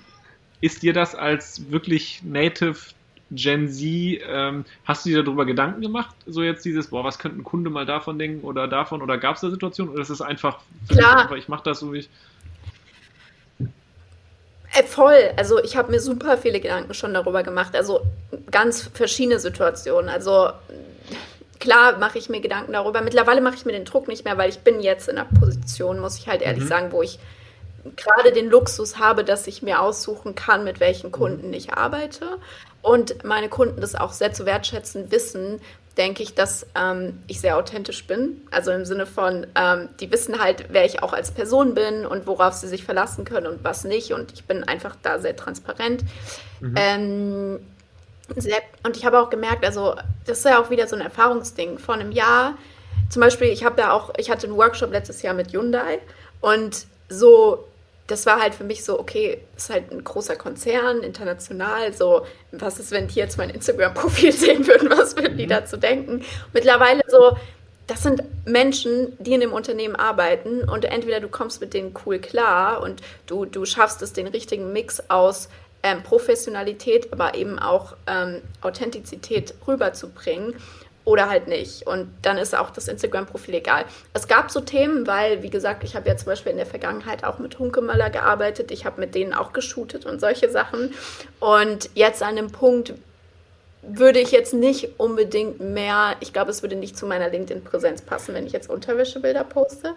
ist 0.60 0.82
dir 0.82 0.92
das 0.92 1.14
als 1.14 1.70
wirklich 1.70 2.22
Native 2.24 2.76
Gen 3.30 3.68
Z, 3.68 3.82
ähm, 3.84 4.64
hast 4.84 5.04
du 5.04 5.10
dir 5.10 5.22
darüber 5.22 5.44
Gedanken 5.44 5.82
gemacht? 5.82 6.14
So 6.26 6.42
jetzt 6.42 6.64
dieses, 6.64 6.88
boah, 6.88 7.04
was 7.04 7.18
könnte 7.18 7.38
ein 7.38 7.44
Kunde 7.44 7.68
mal 7.68 7.84
davon 7.84 8.18
denken 8.18 8.42
oder 8.42 8.66
davon? 8.66 9.02
Oder 9.02 9.18
gab 9.18 9.34
es 9.34 9.42
da 9.42 9.50
Situationen? 9.50 9.92
Oder 9.92 10.00
ist 10.00 10.08
es 10.08 10.22
einfach, 10.22 10.60
Klar. 10.88 11.22
Einfach, 11.22 11.36
ich 11.36 11.48
mache 11.48 11.64
das 11.64 11.80
so 11.80 11.92
wie 11.92 11.98
ich. 11.98 12.08
Äh, 14.78 14.84
voll. 14.84 15.30
Also 15.36 15.62
ich 15.62 15.76
habe 15.76 15.90
mir 15.90 16.00
super 16.00 16.38
viele 16.38 16.60
Gedanken 16.60 16.94
schon 16.94 17.14
darüber 17.14 17.42
gemacht. 17.42 17.74
Also 17.74 18.00
ganz 18.50 18.88
verschiedene 18.92 19.38
Situationen. 19.38 20.08
Also 20.08 20.50
klar 21.58 21.98
mache 21.98 22.18
ich 22.18 22.28
mir 22.28 22.40
Gedanken 22.40 22.72
darüber. 22.72 23.00
Mittlerweile 23.00 23.40
mache 23.40 23.56
ich 23.56 23.64
mir 23.64 23.72
den 23.72 23.84
Druck 23.84 24.08
nicht 24.08 24.24
mehr, 24.24 24.38
weil 24.38 24.50
ich 24.50 24.60
bin 24.60 24.80
jetzt 24.80 25.08
in 25.08 25.18
einer 25.18 25.28
Position, 25.38 25.98
muss 25.98 26.18
ich 26.18 26.28
halt 26.28 26.42
ehrlich 26.42 26.64
mhm. 26.64 26.68
sagen, 26.68 26.92
wo 26.92 27.02
ich 27.02 27.18
gerade 27.96 28.32
den 28.32 28.50
Luxus 28.50 28.98
habe, 28.98 29.24
dass 29.24 29.46
ich 29.46 29.62
mir 29.62 29.80
aussuchen 29.80 30.34
kann, 30.34 30.64
mit 30.64 30.80
welchen 30.80 31.10
Kunden 31.10 31.52
ich 31.52 31.72
arbeite. 31.72 32.38
Und 32.82 33.24
meine 33.24 33.48
Kunden 33.48 33.80
das 33.80 33.94
auch 33.94 34.12
sehr 34.12 34.32
zu 34.32 34.46
wertschätzen 34.46 35.10
wissen, 35.10 35.60
denke 35.98 36.22
ich, 36.22 36.34
dass 36.34 36.66
ähm, 36.74 37.22
ich 37.26 37.40
sehr 37.40 37.56
authentisch 37.56 38.06
bin. 38.06 38.40
Also 38.50 38.70
im 38.70 38.84
Sinne 38.84 39.04
von, 39.04 39.46
ähm, 39.56 39.88
die 40.00 40.10
wissen 40.10 40.40
halt, 40.40 40.66
wer 40.70 40.84
ich 40.84 41.02
auch 41.02 41.12
als 41.12 41.32
Person 41.32 41.74
bin 41.74 42.06
und 42.06 42.26
worauf 42.26 42.54
sie 42.54 42.68
sich 42.68 42.84
verlassen 42.84 43.24
können 43.24 43.48
und 43.48 43.64
was 43.64 43.84
nicht. 43.84 44.12
Und 44.12 44.32
ich 44.32 44.44
bin 44.44 44.64
einfach 44.64 44.96
da 45.02 45.18
sehr 45.18 45.36
transparent. 45.36 46.04
Mhm. 46.60 46.74
Ähm, 46.76 47.60
sehr, 48.36 48.60
und 48.84 48.96
ich 48.96 49.04
habe 49.04 49.18
auch 49.18 49.30
gemerkt, 49.30 49.64
also 49.64 49.96
das 50.26 50.38
ist 50.38 50.44
ja 50.44 50.62
auch 50.62 50.70
wieder 50.70 50.86
so 50.86 50.94
ein 50.94 51.02
Erfahrungsding. 51.02 51.78
Vor 51.78 51.94
einem 51.94 52.12
Jahr, 52.12 52.56
zum 53.10 53.20
Beispiel, 53.20 53.48
ich 53.48 53.64
habe 53.64 53.80
ja 53.80 53.92
auch, 53.92 54.12
ich 54.18 54.30
hatte 54.30 54.46
einen 54.46 54.56
Workshop 54.56 54.92
letztes 54.92 55.22
Jahr 55.22 55.34
mit 55.34 55.52
Hyundai 55.52 55.98
und 56.40 56.86
so 57.08 57.66
das 58.08 58.24
war 58.26 58.40
halt 58.40 58.54
für 58.54 58.64
mich 58.64 58.84
so, 58.84 58.98
okay, 58.98 59.42
ist 59.56 59.70
halt 59.70 59.92
ein 59.92 60.02
großer 60.02 60.34
Konzern, 60.34 61.02
international, 61.02 61.92
so, 61.92 62.26
was 62.52 62.80
ist, 62.80 62.90
wenn 62.90 63.06
die 63.06 63.16
jetzt 63.16 63.38
mein 63.38 63.50
Instagram-Profil 63.50 64.32
sehen 64.32 64.66
würden, 64.66 64.90
was 64.90 65.14
würden 65.16 65.36
die 65.36 65.44
mhm. 65.44 65.50
dazu 65.50 65.76
denken? 65.76 66.24
Mittlerweile 66.52 67.02
so, 67.06 67.36
das 67.86 68.02
sind 68.02 68.22
Menschen, 68.46 69.16
die 69.18 69.34
in 69.34 69.40
dem 69.40 69.52
Unternehmen 69.52 69.94
arbeiten 69.94 70.68
und 70.68 70.84
entweder 70.86 71.20
du 71.20 71.28
kommst 71.28 71.60
mit 71.60 71.74
denen 71.74 71.94
cool 72.04 72.18
klar 72.18 72.82
und 72.82 73.02
du, 73.26 73.44
du 73.44 73.64
schaffst 73.64 74.02
es, 74.02 74.12
den 74.12 74.26
richtigen 74.26 74.72
Mix 74.72 75.02
aus 75.08 75.48
ähm, 75.82 76.02
Professionalität, 76.02 77.12
aber 77.12 77.34
eben 77.34 77.58
auch 77.58 77.94
ähm, 78.06 78.40
Authentizität 78.62 79.54
rüberzubringen 79.66 80.54
oder 81.08 81.30
halt 81.30 81.48
nicht. 81.48 81.86
Und 81.86 82.10
dann 82.20 82.36
ist 82.36 82.54
auch 82.54 82.68
das 82.68 82.86
Instagram-Profil 82.86 83.54
egal. 83.54 83.86
Es 84.12 84.28
gab 84.28 84.50
so 84.50 84.60
Themen, 84.60 85.06
weil, 85.06 85.42
wie 85.42 85.48
gesagt, 85.48 85.82
ich 85.82 85.96
habe 85.96 86.06
ja 86.06 86.14
zum 86.18 86.26
Beispiel 86.26 86.52
in 86.52 86.58
der 86.58 86.66
Vergangenheit 86.66 87.24
auch 87.24 87.38
mit 87.38 87.58
Hunkemöller 87.58 88.10
gearbeitet. 88.10 88.70
Ich 88.70 88.84
habe 88.84 89.00
mit 89.00 89.14
denen 89.14 89.32
auch 89.32 89.54
geshootet 89.54 90.04
und 90.04 90.20
solche 90.20 90.50
Sachen. 90.50 90.92
Und 91.40 91.88
jetzt 91.94 92.22
an 92.22 92.36
dem 92.36 92.52
Punkt 92.52 92.92
würde 93.80 94.18
ich 94.18 94.32
jetzt 94.32 94.52
nicht 94.52 95.00
unbedingt 95.00 95.60
mehr, 95.60 96.16
ich 96.20 96.34
glaube, 96.34 96.50
es 96.50 96.60
würde 96.62 96.76
nicht 96.76 96.98
zu 96.98 97.06
meiner 97.06 97.30
LinkedIn-Präsenz 97.30 98.02
passen, 98.02 98.34
wenn 98.34 98.46
ich 98.46 98.52
jetzt 98.52 98.68
Unterwäschebilder 98.68 99.44
poste. 99.44 99.94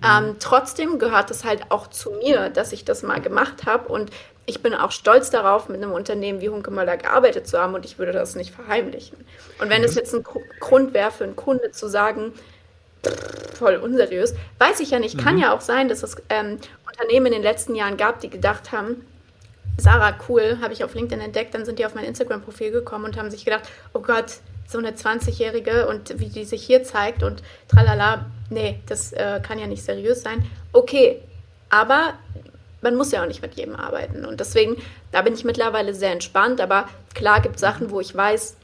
Mhm. 0.00 0.06
Ähm, 0.06 0.36
trotzdem 0.38 0.98
gehört 0.98 1.30
es 1.30 1.44
halt 1.44 1.70
auch 1.70 1.88
zu 1.88 2.10
mir, 2.12 2.50
dass 2.50 2.72
ich 2.72 2.84
das 2.84 3.02
mal 3.02 3.20
gemacht 3.20 3.66
habe 3.66 3.88
und 3.88 4.10
ich 4.46 4.62
bin 4.62 4.74
auch 4.74 4.92
stolz 4.92 5.28
darauf, 5.28 5.68
mit 5.68 5.82
einem 5.82 5.92
Unternehmen 5.92 6.40
wie 6.40 6.48
Hunkemöller 6.48 6.96
gearbeitet 6.96 7.46
zu 7.46 7.58
haben 7.58 7.74
und 7.74 7.84
ich 7.84 7.98
würde 7.98 8.12
das 8.12 8.34
nicht 8.34 8.54
verheimlichen. 8.54 9.18
Und 9.60 9.68
wenn 9.68 9.84
es 9.84 9.92
mhm. 9.92 9.98
jetzt 9.98 10.14
ein 10.14 10.24
Grund 10.58 10.94
wäre 10.94 11.10
für 11.10 11.24
einen 11.24 11.36
Kunde 11.36 11.70
zu 11.70 11.86
sagen, 11.86 12.32
voll 13.54 13.76
unseriös, 13.76 14.34
weiß 14.58 14.80
ich 14.80 14.90
ja 14.90 14.98
nicht. 14.98 15.18
Kann 15.18 15.34
mhm. 15.34 15.42
ja 15.42 15.54
auch 15.54 15.60
sein, 15.60 15.88
dass 15.88 16.02
es 16.02 16.16
ähm, 16.30 16.58
Unternehmen 16.86 17.26
in 17.26 17.32
den 17.32 17.42
letzten 17.42 17.74
Jahren 17.74 17.96
gab, 17.96 18.20
die 18.20 18.30
gedacht 18.30 18.72
haben, 18.72 19.06
Sarah, 19.76 20.14
cool, 20.28 20.58
habe 20.60 20.72
ich 20.72 20.82
auf 20.82 20.94
LinkedIn 20.94 21.24
entdeckt, 21.24 21.54
dann 21.54 21.64
sind 21.64 21.78
die 21.78 21.86
auf 21.86 21.94
mein 21.94 22.04
Instagram-Profil 22.04 22.72
gekommen 22.72 23.04
und 23.04 23.16
haben 23.16 23.30
sich 23.30 23.44
gedacht, 23.44 23.68
oh 23.92 24.00
Gott, 24.00 24.38
so 24.68 24.78
eine 24.78 24.92
20-Jährige 24.92 25.88
und 25.88 26.20
wie 26.20 26.28
die 26.28 26.44
sich 26.44 26.62
hier 26.64 26.84
zeigt 26.84 27.22
und 27.22 27.42
tralala, 27.68 28.26
nee, 28.50 28.80
das 28.86 29.12
äh, 29.12 29.40
kann 29.42 29.58
ja 29.58 29.66
nicht 29.66 29.82
seriös 29.82 30.22
sein. 30.22 30.46
Okay, 30.72 31.22
aber 31.70 32.14
man 32.82 32.94
muss 32.94 33.10
ja 33.10 33.22
auch 33.22 33.26
nicht 33.26 33.42
mit 33.42 33.54
jedem 33.54 33.74
arbeiten. 33.74 34.24
Und 34.24 34.40
deswegen, 34.40 34.76
da 35.10 35.22
bin 35.22 35.34
ich 35.34 35.44
mittlerweile 35.44 35.94
sehr 35.94 36.12
entspannt. 36.12 36.60
Aber 36.60 36.88
klar 37.14 37.40
gibt 37.40 37.56
es 37.56 37.60
Sachen, 37.60 37.90
wo 37.90 38.00
ich 38.00 38.14
weiß, 38.14 38.56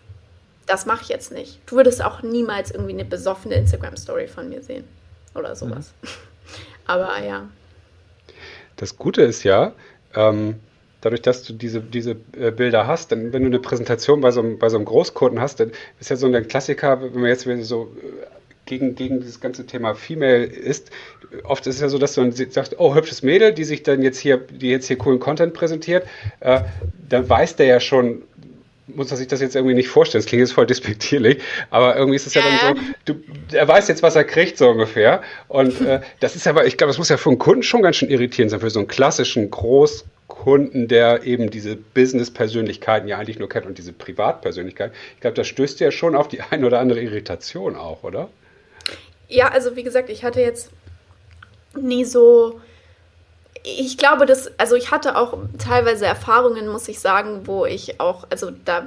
das 0.67 0.87
mache 0.87 1.03
ich 1.03 1.09
jetzt 1.09 1.33
nicht. 1.33 1.59
Du 1.67 1.77
würdest 1.77 2.03
auch 2.05 2.23
niemals 2.23 2.71
irgendwie 2.71 2.93
eine 2.93 3.05
besoffene 3.05 3.55
Instagram-Story 3.57 4.29
von 4.29 4.49
mir 4.49 4.63
sehen. 4.63 4.85
Oder 5.35 5.57
sowas. 5.57 5.93
Mhm. 6.03 6.09
Aber 6.87 7.23
ja. 7.23 7.49
Das 8.77 8.97
Gute 8.97 9.23
ist 9.23 9.43
ja, 9.43 9.73
ähm, 10.15 10.61
dadurch, 11.05 11.23
dass 11.23 11.43
du 11.43 11.53
diese, 11.53 11.81
diese 11.81 12.17
äh, 12.39 12.51
Bilder 12.51 12.87
hast, 12.87 13.13
dann, 13.13 13.33
wenn 13.33 13.43
du 13.43 13.49
eine 13.49 13.59
Präsentation 13.59 14.21
bei 14.21 14.31
so, 14.31 14.41
einem, 14.41 14.59
bei 14.59 14.69
so 14.71 14.77
einem 14.77 14.87
Großkunden 14.87 15.41
hast, 15.41 15.61
dann 15.61 15.73
ist 16.01 16.11
ja 16.11 16.17
so 16.17 16.27
ein 16.27 16.49
Klassiker, 16.49 17.03
wenn 17.03 17.21
man 17.21 17.27
jetzt 17.29 17.47
so 17.67 17.93
äh, 18.03 18.27
gegen, 18.67 18.95
gegen 18.95 19.21
dieses 19.21 19.41
ganze 19.41 19.67
Thema 19.67 19.95
Female 19.95 20.45
ist. 20.45 20.91
Oft 21.43 21.67
ist 21.67 21.77
es 21.77 21.81
ja 21.83 21.89
so, 21.89 21.99
dass 21.99 22.17
man 22.17 22.33
sagt, 22.33 22.77
oh, 22.79 22.95
hübsches 22.95 23.23
Mädel, 23.23 23.53
die 23.53 23.65
sich 23.65 23.83
dann 23.83 24.01
jetzt 24.01 24.19
hier, 24.19 24.39
die 24.39 24.71
jetzt 24.71 24.87
hier 24.87 24.97
coolen 24.97 25.21
Content 25.21 25.53
präsentiert, 25.53 26.07
äh, 26.41 26.61
dann 27.09 27.29
weiß 27.29 27.57
der 27.57 27.67
ja 27.67 27.81
schon, 27.81 28.23
muss 28.87 29.11
er 29.11 29.17
sich 29.17 29.29
das 29.29 29.41
jetzt 29.41 29.57
irgendwie 29.57 29.75
nicht 29.75 29.89
vorstellen. 29.89 30.23
Das 30.23 30.29
klingt 30.29 30.41
jetzt 30.41 30.53
voll 30.53 30.67
despektierlich, 30.67 31.43
aber 31.71 31.97
irgendwie 31.97 32.17
ist 32.17 32.27
es 32.27 32.35
ja, 32.35 32.43
dann 32.43 32.77
so, 32.77 33.13
du, 33.13 33.21
er 33.53 33.67
weiß 33.69 33.89
jetzt, 33.89 34.03
was 34.03 34.17
er 34.17 34.25
kriegt, 34.25 34.57
so 34.57 34.71
ungefähr. 34.71 35.23
Und 35.49 35.81
äh, 35.81 36.01
das 36.21 36.37
ist 36.37 36.47
aber, 36.47 36.67
ich 36.67 36.77
glaube, 36.77 36.91
das 36.91 36.99
muss 36.99 37.09
ja 37.09 37.17
für 37.17 37.31
einen 37.31 37.39
Kunden 37.39 37.63
schon 37.63 37.83
ganz 37.83 37.97
schön 37.97 38.09
irritierend 38.09 38.51
sein, 38.51 38.61
für 38.61 38.71
so 38.71 38.79
einen 38.79 38.89
klassischen 38.89 39.51
Großkunden, 40.45 40.89
der 40.89 41.25
eben 41.25 41.51
diese 41.51 41.77
Business-Persönlichkeiten 41.77 43.09
ja 43.09 43.19
eigentlich 43.19 43.39
nur 43.39 43.49
kennt 43.49 43.67
und 43.67 43.79
diese 43.79 43.93
Privatpersönlichkeit. 43.93 44.93
Ich 45.15 45.21
glaube, 45.21 45.35
das 45.35 45.47
stößt 45.47 45.81
ja 45.81 45.91
schon 45.91 46.15
auf 46.15 46.29
die 46.29 46.41
eine 46.43 46.67
oder 46.67 46.81
andere 46.81 47.01
Irritation 47.01 47.77
auch, 47.77 48.03
oder? 48.03 48.29
Ja, 49.29 49.49
also 49.49 49.75
wie 49.75 49.83
gesagt, 49.83 50.11
ich 50.11 50.23
hatte 50.25 50.41
jetzt 50.41 50.71
nie 51.79 52.05
so. 52.05 52.61
Ich 53.67 53.97
glaube, 53.97 54.27
dass, 54.27 54.59
also 54.59 54.77
ich 54.77 54.91
hatte 54.91 55.17
auch 55.17 55.39
teilweise 55.57 56.05
Erfahrungen, 56.05 56.69
muss 56.69 56.87
ich 56.87 57.01
sagen, 57.01 57.47
wo 57.47 57.65
ich 57.65 57.99
auch, 57.99 58.27
also 58.29 58.51
da, 58.51 58.87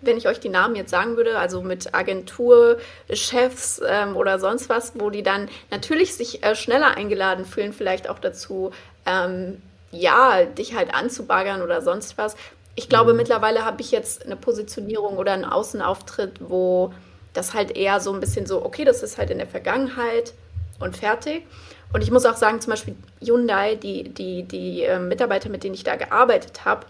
wenn 0.00 0.16
ich 0.16 0.26
euch 0.26 0.40
die 0.40 0.48
Namen 0.48 0.76
jetzt 0.76 0.90
sagen 0.90 1.18
würde, 1.18 1.38
also 1.38 1.60
mit 1.60 1.94
Agenturchefs 1.94 3.82
ähm, 3.86 4.16
oder 4.16 4.38
sonst 4.38 4.70
was, 4.70 4.98
wo 4.98 5.10
die 5.10 5.22
dann 5.22 5.50
natürlich 5.70 6.14
sich 6.14 6.42
äh, 6.42 6.56
schneller 6.56 6.96
eingeladen 6.96 7.44
fühlen, 7.44 7.74
vielleicht 7.74 8.08
auch 8.08 8.18
dazu, 8.18 8.70
ähm, 9.04 9.60
ja, 9.94 10.44
dich 10.44 10.74
halt 10.74 10.94
anzubaggern 10.94 11.62
oder 11.62 11.82
sonst 11.82 12.18
was. 12.18 12.36
Ich 12.74 12.88
glaube, 12.88 13.12
mhm. 13.12 13.18
mittlerweile 13.18 13.64
habe 13.64 13.80
ich 13.80 13.90
jetzt 13.90 14.24
eine 14.24 14.36
Positionierung 14.36 15.16
oder 15.16 15.32
einen 15.32 15.44
Außenauftritt, 15.44 16.40
wo 16.40 16.92
das 17.32 17.54
halt 17.54 17.76
eher 17.76 18.00
so 18.00 18.12
ein 18.12 18.20
bisschen 18.20 18.46
so, 18.46 18.64
okay, 18.64 18.84
das 18.84 19.02
ist 19.02 19.18
halt 19.18 19.30
in 19.30 19.38
der 19.38 19.46
Vergangenheit 19.46 20.34
und 20.80 20.96
fertig. 20.96 21.46
Und 21.92 22.02
ich 22.02 22.10
muss 22.10 22.26
auch 22.26 22.36
sagen, 22.36 22.60
zum 22.60 22.72
Beispiel 22.72 22.96
Hyundai, 23.20 23.76
die, 23.76 24.08
die, 24.08 24.42
die 24.42 24.82
äh, 24.82 24.98
Mitarbeiter, 24.98 25.48
mit 25.48 25.62
denen 25.62 25.74
ich 25.74 25.84
da 25.84 25.96
gearbeitet 25.96 26.64
habe, 26.64 26.86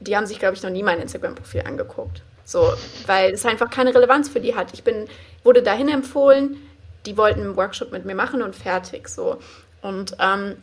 die 0.00 0.16
haben 0.16 0.26
sich, 0.26 0.38
glaube 0.38 0.54
ich, 0.54 0.62
noch 0.62 0.70
nie 0.70 0.82
mein 0.82 1.00
Instagram-Profil 1.00 1.62
angeguckt. 1.66 2.22
So, 2.44 2.72
weil 3.06 3.32
es 3.32 3.44
einfach 3.44 3.70
keine 3.70 3.94
Relevanz 3.94 4.28
für 4.28 4.40
die 4.40 4.54
hat. 4.54 4.72
Ich 4.72 4.84
bin, 4.84 5.08
wurde 5.42 5.62
dahin 5.62 5.88
empfohlen, 5.88 6.56
die 7.04 7.16
wollten 7.16 7.40
einen 7.40 7.56
Workshop 7.56 7.92
mit 7.92 8.04
mir 8.04 8.14
machen 8.14 8.42
und 8.42 8.54
fertig. 8.54 9.08
So. 9.08 9.38
Und 9.82 10.16
ähm, 10.20 10.56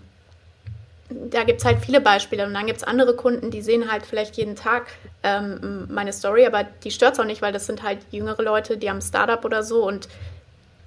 da 1.30 1.44
gibt 1.44 1.60
es 1.60 1.66
halt 1.66 1.80
viele 1.84 2.02
Beispiele. 2.02 2.46
Und 2.46 2.54
dann 2.54 2.66
gibt 2.66 2.78
es 2.78 2.84
andere 2.84 3.16
Kunden, 3.16 3.52
die 3.52 3.62
sehen 3.62 3.92
halt 3.92 4.06
vielleicht 4.06 4.38
jeden 4.38 4.56
Tag 4.56 4.88
ähm, 5.24 5.88
meine 5.90 6.14
Story, 6.14 6.46
aber 6.46 6.64
die 6.84 6.92
stört 6.92 7.14
es 7.14 7.20
auch 7.20 7.26
nicht, 7.26 7.42
weil 7.42 7.54
das 7.54 7.66
sind 7.66 7.84
halt 7.84 8.00
jüngere 8.12 8.42
Leute, 8.42 8.78
die 8.78 8.90
haben 8.90 9.02
Startup 9.02 9.44
oder 9.46 9.64
so 9.64 9.88
und 9.88 10.08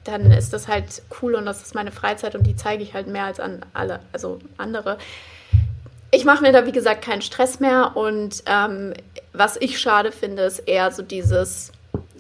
dann 0.04 0.30
ist 0.30 0.52
das 0.52 0.68
halt 0.68 1.02
cool 1.20 1.34
und 1.34 1.46
das 1.46 1.62
ist 1.62 1.74
meine 1.74 1.90
Freizeit 1.90 2.34
und 2.34 2.44
die 2.44 2.54
zeige 2.54 2.82
ich 2.82 2.94
halt 2.94 3.08
mehr 3.08 3.24
als 3.24 3.40
an 3.40 3.64
alle, 3.72 4.00
also 4.12 4.38
andere. 4.56 4.98
ich 6.10 6.24
mache 6.24 6.42
mir 6.42 6.52
da, 6.52 6.66
wie 6.66 6.72
gesagt, 6.72 7.02
keinen 7.02 7.22
Stress 7.22 7.60
mehr. 7.60 7.96
Und 7.96 8.42
ähm, 8.46 8.94
was 9.32 9.56
ich 9.56 9.78
schade 9.78 10.12
finde, 10.12 10.44
ist 10.44 10.60
eher 10.60 10.90
so 10.92 11.02
dieses, 11.02 11.72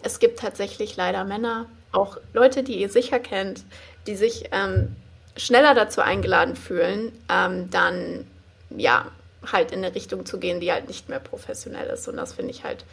es 0.02 0.18
gibt 0.18 0.40
tatsächlich 0.40 0.96
leider 0.96 1.24
Männer, 1.24 1.66
auch 1.92 2.18
Leute, 2.34 2.62
die 2.62 2.80
ihr 2.80 2.88
sicher 2.88 3.18
kennt, 3.20 3.64
die 4.06 4.16
sich 4.16 4.50
ähm, 4.52 4.96
schneller 5.36 5.74
dazu 5.74 6.00
eingeladen 6.00 6.56
fühlen, 6.56 7.12
ähm, 7.28 7.70
dann 7.70 8.26
ja 8.70 9.06
halt 9.52 9.70
in 9.72 9.84
eine 9.84 9.94
Richtung 9.94 10.26
zu 10.26 10.38
gehen, 10.38 10.60
die 10.60 10.72
halt 10.72 10.88
nicht 10.88 11.08
mehr 11.08 11.20
professionell 11.20 11.88
ist. 11.88 12.08
Und 12.08 12.16
das 12.16 12.32
finde 12.32 12.50
ich 12.50 12.64
halt 12.64 12.84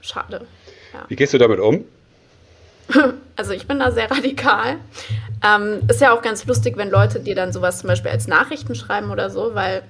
schade. 0.00 0.46
Ja. 0.92 1.04
Wie 1.08 1.16
gehst 1.16 1.32
du 1.34 1.38
damit 1.38 1.60
um? 1.60 1.84
Also 3.36 3.52
ich 3.52 3.66
bin 3.66 3.78
da 3.78 3.90
sehr 3.90 4.10
radikal. 4.10 4.76
Ähm, 5.42 5.80
ist 5.88 6.02
ja 6.02 6.12
auch 6.12 6.20
ganz 6.20 6.44
lustig, 6.44 6.76
wenn 6.76 6.90
Leute 6.90 7.20
dir 7.20 7.34
dann 7.34 7.54
sowas 7.54 7.78
zum 7.78 7.88
Beispiel 7.88 8.10
als 8.10 8.26
Nachrichten 8.26 8.74
schreiben 8.74 9.10
oder 9.10 9.30
so, 9.30 9.54
weil 9.54 9.82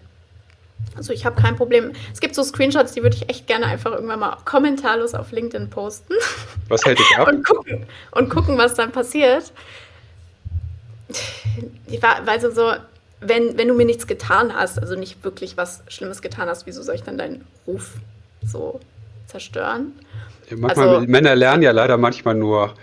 also 0.96 1.12
ich 1.12 1.24
habe 1.24 1.40
kein 1.40 1.56
Problem. 1.56 1.92
Es 2.12 2.20
gibt 2.20 2.34
so 2.34 2.42
Screenshots, 2.42 2.92
die 2.92 3.02
würde 3.02 3.16
ich 3.16 3.28
echt 3.28 3.46
gerne 3.46 3.66
einfach 3.66 3.92
irgendwann 3.92 4.20
mal 4.20 4.36
kommentarlos 4.44 5.14
auf 5.14 5.32
LinkedIn 5.32 5.70
posten. 5.70 6.14
Was 6.68 6.84
hält 6.84 6.98
dich 6.98 7.16
ab? 7.16 7.28
und, 7.32 7.44
gucken, 7.44 7.86
und 8.12 8.28
gucken, 8.30 8.58
was 8.58 8.74
dann 8.74 8.92
passiert. 8.92 9.52
Ich 11.86 12.02
war, 12.02 12.26
weil 12.26 12.40
so, 12.40 12.50
so 12.50 12.72
wenn, 13.20 13.58
wenn 13.58 13.68
du 13.68 13.74
mir 13.74 13.84
nichts 13.84 14.06
getan 14.06 14.54
hast, 14.54 14.78
also 14.78 14.96
nicht 14.96 15.24
wirklich 15.24 15.56
was 15.56 15.82
Schlimmes 15.88 16.22
getan 16.22 16.48
hast, 16.48 16.66
wieso 16.66 16.82
soll 16.82 16.94
ich 16.94 17.02
dann 17.02 17.18
deinen 17.18 17.44
Ruf 17.66 17.94
so 18.44 18.80
zerstören? 19.26 19.92
manchmal, 20.56 20.88
also, 20.88 21.06
Männer 21.06 21.36
lernen 21.36 21.62
ja 21.62 21.70
leider 21.70 21.96
manchmal 21.96 22.34
nur 22.34 22.74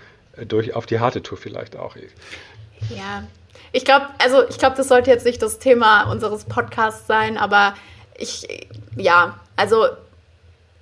durch 0.48 0.76
auf 0.76 0.86
die 0.86 1.00
harte 1.00 1.22
Tour 1.22 1.38
vielleicht 1.38 1.76
auch. 1.76 1.96
Ja, 2.90 3.24
ich 3.72 3.84
glaube, 3.84 4.06
also 4.20 4.48
ich 4.48 4.58
glaube, 4.58 4.78
das 4.78 4.88
sollte 4.88 5.10
jetzt 5.10 5.26
nicht 5.26 5.42
das 5.42 5.60
Thema 5.60 6.10
unseres 6.12 6.46
Podcasts 6.46 7.08
sein, 7.08 7.38
aber 7.38 7.74
ich, 8.18 8.48
ja, 8.96 9.40
also 9.56 9.88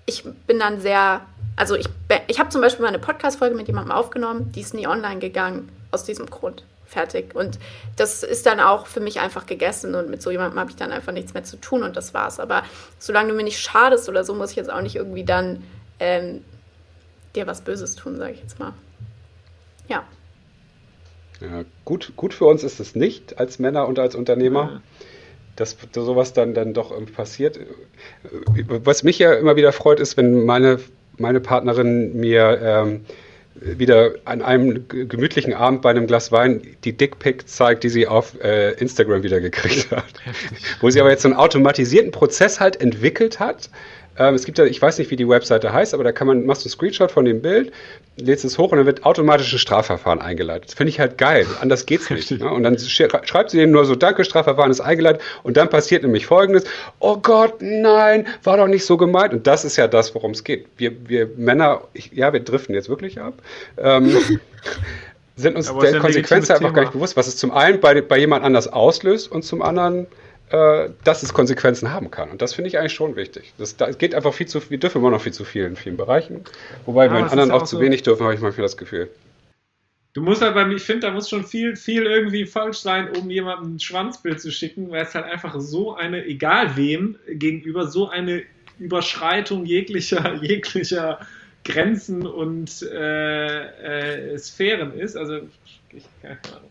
ich 0.05 0.23
bin 0.45 0.59
dann 0.59 0.79
sehr, 0.79 1.21
also 1.55 1.75
ich, 1.75 1.87
ich 2.27 2.39
habe 2.39 2.49
zum 2.49 2.61
Beispiel 2.61 2.83
mal 2.83 2.89
eine 2.89 2.99
Podcast-Folge 2.99 3.55
mit 3.55 3.67
jemandem 3.67 3.91
aufgenommen, 3.91 4.51
die 4.51 4.61
ist 4.61 4.73
nie 4.73 4.87
online 4.87 5.19
gegangen, 5.19 5.69
aus 5.91 6.03
diesem 6.03 6.27
Grund. 6.27 6.63
Fertig. 6.85 7.35
Und 7.35 7.59
das 7.95 8.23
ist 8.23 8.45
dann 8.45 8.59
auch 8.59 8.85
für 8.85 8.99
mich 8.99 9.19
einfach 9.19 9.45
gegessen 9.45 9.95
und 9.95 10.09
mit 10.09 10.21
so 10.21 10.31
jemandem 10.31 10.59
habe 10.59 10.69
ich 10.69 10.75
dann 10.75 10.91
einfach 10.91 11.11
nichts 11.11 11.33
mehr 11.33 11.43
zu 11.43 11.57
tun 11.57 11.83
und 11.83 11.95
das 11.97 12.13
war's. 12.13 12.39
Aber 12.39 12.63
solange 12.99 13.29
du 13.29 13.35
mir 13.35 13.43
nicht 13.43 13.59
schadest 13.59 14.07
oder 14.07 14.23
so, 14.23 14.33
muss 14.35 14.51
ich 14.51 14.55
jetzt 14.55 14.71
auch 14.71 14.81
nicht 14.81 14.95
irgendwie 14.95 15.23
dann 15.23 15.63
ähm, 15.99 16.43
dir 17.35 17.47
was 17.47 17.61
Böses 17.61 17.95
tun, 17.95 18.17
sage 18.17 18.33
ich 18.33 18.41
jetzt 18.41 18.59
mal. 18.59 18.73
Ja. 19.87 20.03
ja. 21.41 21.63
gut, 21.83 22.13
gut 22.15 22.33
für 22.33 22.45
uns 22.45 22.63
ist 22.63 22.79
es 22.79 22.95
nicht 22.95 23.39
als 23.39 23.59
Männer 23.59 23.87
und 23.87 23.99
als 23.99 24.15
Unternehmer. 24.15 24.71
Ja. 24.73 24.81
Dass 25.55 25.77
sowas 25.93 26.33
dann, 26.33 26.53
dann 26.53 26.73
doch 26.73 26.93
passiert. 27.13 27.57
Was 28.67 29.03
mich 29.03 29.19
ja 29.19 29.33
immer 29.35 29.55
wieder 29.55 29.71
freut, 29.71 30.01
ist, 30.01 30.17
wenn 30.17 30.45
meine, 30.45 30.81
meine 31.17 31.39
Partnerin 31.39 32.17
mir 32.17 32.59
ähm, 32.61 33.05
wieder 33.55 34.15
an 34.25 34.41
einem 34.41 34.87
gemütlichen 34.87 35.53
Abend 35.53 35.81
bei 35.81 35.89
einem 35.89 36.07
Glas 36.07 36.31
Wein 36.31 36.61
die 36.83 36.93
Dickpick 36.93 37.47
zeigt, 37.47 37.83
die 37.83 37.89
sie 37.89 38.07
auf 38.07 38.39
äh, 38.43 38.71
Instagram 38.71 39.23
wieder 39.23 39.39
gekriegt 39.39 39.91
hat. 39.91 40.13
Wo 40.81 40.89
sie 40.89 40.99
aber 40.99 41.09
jetzt 41.09 41.21
so 41.21 41.29
einen 41.29 41.37
automatisierten 41.37 42.11
Prozess 42.11 42.59
halt 42.59 42.81
entwickelt 42.81 43.39
hat, 43.39 43.69
ähm, 44.17 44.35
es 44.35 44.45
gibt 44.45 44.57
ja, 44.57 44.65
ich 44.65 44.81
weiß 44.81 44.97
nicht, 44.97 45.11
wie 45.11 45.15
die 45.15 45.27
Webseite 45.27 45.73
heißt, 45.73 45.93
aber 45.93 46.03
da 46.03 46.11
kann 46.11 46.27
man, 46.27 46.45
machst 46.45 46.63
du 46.63 46.67
einen 46.67 46.71
Screenshot 46.71 47.11
von 47.11 47.25
dem 47.25 47.41
Bild, 47.41 47.71
lädst 48.17 48.45
es 48.45 48.57
hoch 48.57 48.71
und 48.71 48.77
dann 48.77 48.85
wird 48.85 49.05
automatisch 49.05 49.51
ein 49.53 49.59
Strafverfahren 49.59 50.21
eingeleitet. 50.21 50.69
Das 50.69 50.73
finde 50.75 50.89
ich 50.89 50.99
halt 50.99 51.17
geil. 51.17 51.45
Anders 51.59 51.85
geht's 51.85 52.09
nicht. 52.09 52.31
Ne? 52.31 52.49
Und 52.49 52.63
dann 52.63 52.77
schreibt 52.79 53.49
sie 53.49 53.57
denen 53.57 53.73
nur 53.73 53.85
so, 53.85 53.95
danke, 53.95 54.23
Strafverfahren 54.23 54.71
ist 54.71 54.79
eingeleitet. 54.79 55.21
Und 55.43 55.57
dann 55.57 55.69
passiert 55.69 56.03
nämlich 56.03 56.25
Folgendes. 56.25 56.63
Oh 56.99 57.17
Gott, 57.17 57.55
nein, 57.61 58.27
war 58.43 58.57
doch 58.57 58.67
nicht 58.67 58.85
so 58.85 58.97
gemeint. 58.97 59.33
Und 59.33 59.47
das 59.47 59.65
ist 59.65 59.75
ja 59.75 59.87
das, 59.87 60.15
worum 60.15 60.31
es 60.31 60.43
geht. 60.43 60.67
Wir, 60.77 60.93
wir 61.07 61.29
Männer, 61.35 61.81
ich, 61.93 62.11
ja, 62.13 62.31
wir 62.31 62.39
driften 62.39 62.73
jetzt 62.73 62.87
wirklich 62.87 63.19
ab. 63.19 63.33
Ähm, 63.77 64.15
sind 65.35 65.57
uns 65.57 65.71
der 65.81 65.99
Konsequenz 65.99 66.49
einfach 66.49 66.73
gar 66.73 66.83
nicht 66.83 66.93
bewusst, 66.93 67.17
was 67.17 67.27
es 67.27 67.35
zum 67.35 67.51
einen 67.51 67.81
bei, 67.81 67.99
bei 68.01 68.17
jemand 68.17 68.45
anders 68.45 68.69
auslöst 68.69 69.29
und 69.29 69.43
zum 69.43 69.61
anderen 69.61 70.07
äh, 70.49 70.89
dass 71.03 71.23
es 71.23 71.33
Konsequenzen 71.33 71.91
haben 71.91 72.11
kann. 72.11 72.29
Und 72.29 72.41
das 72.41 72.53
finde 72.53 72.69
ich 72.69 72.77
eigentlich 72.77 72.93
schon 72.93 73.15
wichtig. 73.15 73.53
Das, 73.57 73.77
da, 73.77 73.87
es 73.87 73.97
geht 73.97 74.13
einfach 74.13 74.33
viel 74.33 74.47
zu 74.47 74.69
wir 74.69 74.77
dürfen 74.77 74.99
immer 74.99 75.11
noch 75.11 75.21
viel 75.21 75.33
zu 75.33 75.43
viel 75.43 75.65
in 75.65 75.75
vielen 75.75 75.97
Bereichen. 75.97 76.43
Wobei 76.85 77.05
ja, 77.05 77.11
wir 77.11 77.19
in 77.19 77.25
anderen 77.25 77.51
auch, 77.51 77.61
auch 77.61 77.65
zu 77.65 77.77
so 77.77 77.81
wenig 77.81 78.03
dürfen, 78.03 78.23
habe 78.23 78.35
ich 78.35 78.41
manchmal 78.41 78.63
das 78.63 78.77
Gefühl. 78.77 79.09
Du 80.13 80.21
musst 80.21 80.41
halt 80.41 80.55
bei 80.55 80.63
mir, 80.63 80.75
ich 80.75 80.83
finde, 80.83 81.07
da 81.07 81.11
muss 81.11 81.29
schon 81.29 81.43
viel, 81.43 81.75
viel 81.75 82.03
irgendwie 82.03 82.45
falsch 82.45 82.77
sein, 82.77 83.09
um 83.17 83.29
jemandem 83.29 83.75
ein 83.75 83.79
Schwanzbild 83.79 84.39
zu 84.39 84.49
schicken, 84.51 84.89
weil 84.89 85.03
es 85.03 85.13
halt 85.13 85.25
einfach 85.25 85.59
so 85.59 85.95
eine, 85.95 86.23
egal 86.25 86.77
wem, 86.77 87.17
gegenüber 87.27 87.87
so 87.87 88.07
eine 88.07 88.43
Überschreitung 88.79 89.65
jeglicher, 89.65 90.35
jeglicher 90.41 91.19
Grenzen 91.65 92.25
und 92.25 92.83
äh, 92.83 94.33
äh, 94.33 94.37
Sphären 94.37 94.93
ist. 94.93 95.17
Also, 95.17 95.39
ich, 95.89 96.05
keine 96.21 96.39
Ahnung. 96.55 96.69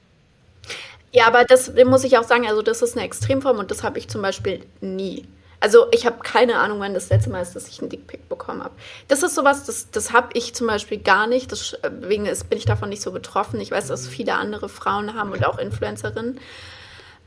Ja, 1.15 1.29
aber 1.29 1.45
das 1.45 1.73
muss 1.87 2.03
ich 2.03 2.19
auch 2.19 2.25
sagen, 2.25 2.45
also 2.49 2.61
das 2.61 2.83
ist 2.83 2.97
eine 2.97 3.07
Extremform 3.07 3.59
und 3.61 3.71
das 3.71 3.85
habe 3.85 4.01
ich 4.01 4.09
zum 4.09 4.21
Beispiel 4.21 4.67
nie. 4.81 5.29
Also 5.61 5.87
ich 5.93 6.07
habe 6.07 6.17
keine 6.25 6.59
Ahnung, 6.59 6.81
wann 6.81 6.93
das 6.93 7.09
letzte 7.09 7.31
Mal 7.31 7.41
ist, 7.41 7.55
dass 7.55 7.69
ich 7.69 7.81
einen 7.81 7.89
Dickpick 7.89 8.29
bekommen 8.29 8.65
habe. 8.65 8.75
Das 9.07 9.23
ist 9.23 9.37
sowas, 9.37 9.65
das, 9.65 9.93
das 9.93 10.13
habe 10.13 10.31
ich 10.35 10.55
zum 10.57 10.67
Beispiel 10.67 10.99
gar 10.99 11.29
nicht. 11.29 11.53
Deswegen 11.53 12.27
ist, 12.27 12.51
bin 12.51 12.59
ich 12.59 12.65
davon 12.65 12.89
nicht 12.89 13.01
so 13.01 13.13
betroffen. 13.13 13.61
Ich 13.61 13.71
weiß, 13.71 13.87
dass 13.87 14.09
viele 14.09 14.35
andere 14.35 14.69
Frauen 14.69 15.15
haben 15.15 15.31
und 15.31 15.47
auch 15.47 15.57
Influencerinnen. 15.59 16.41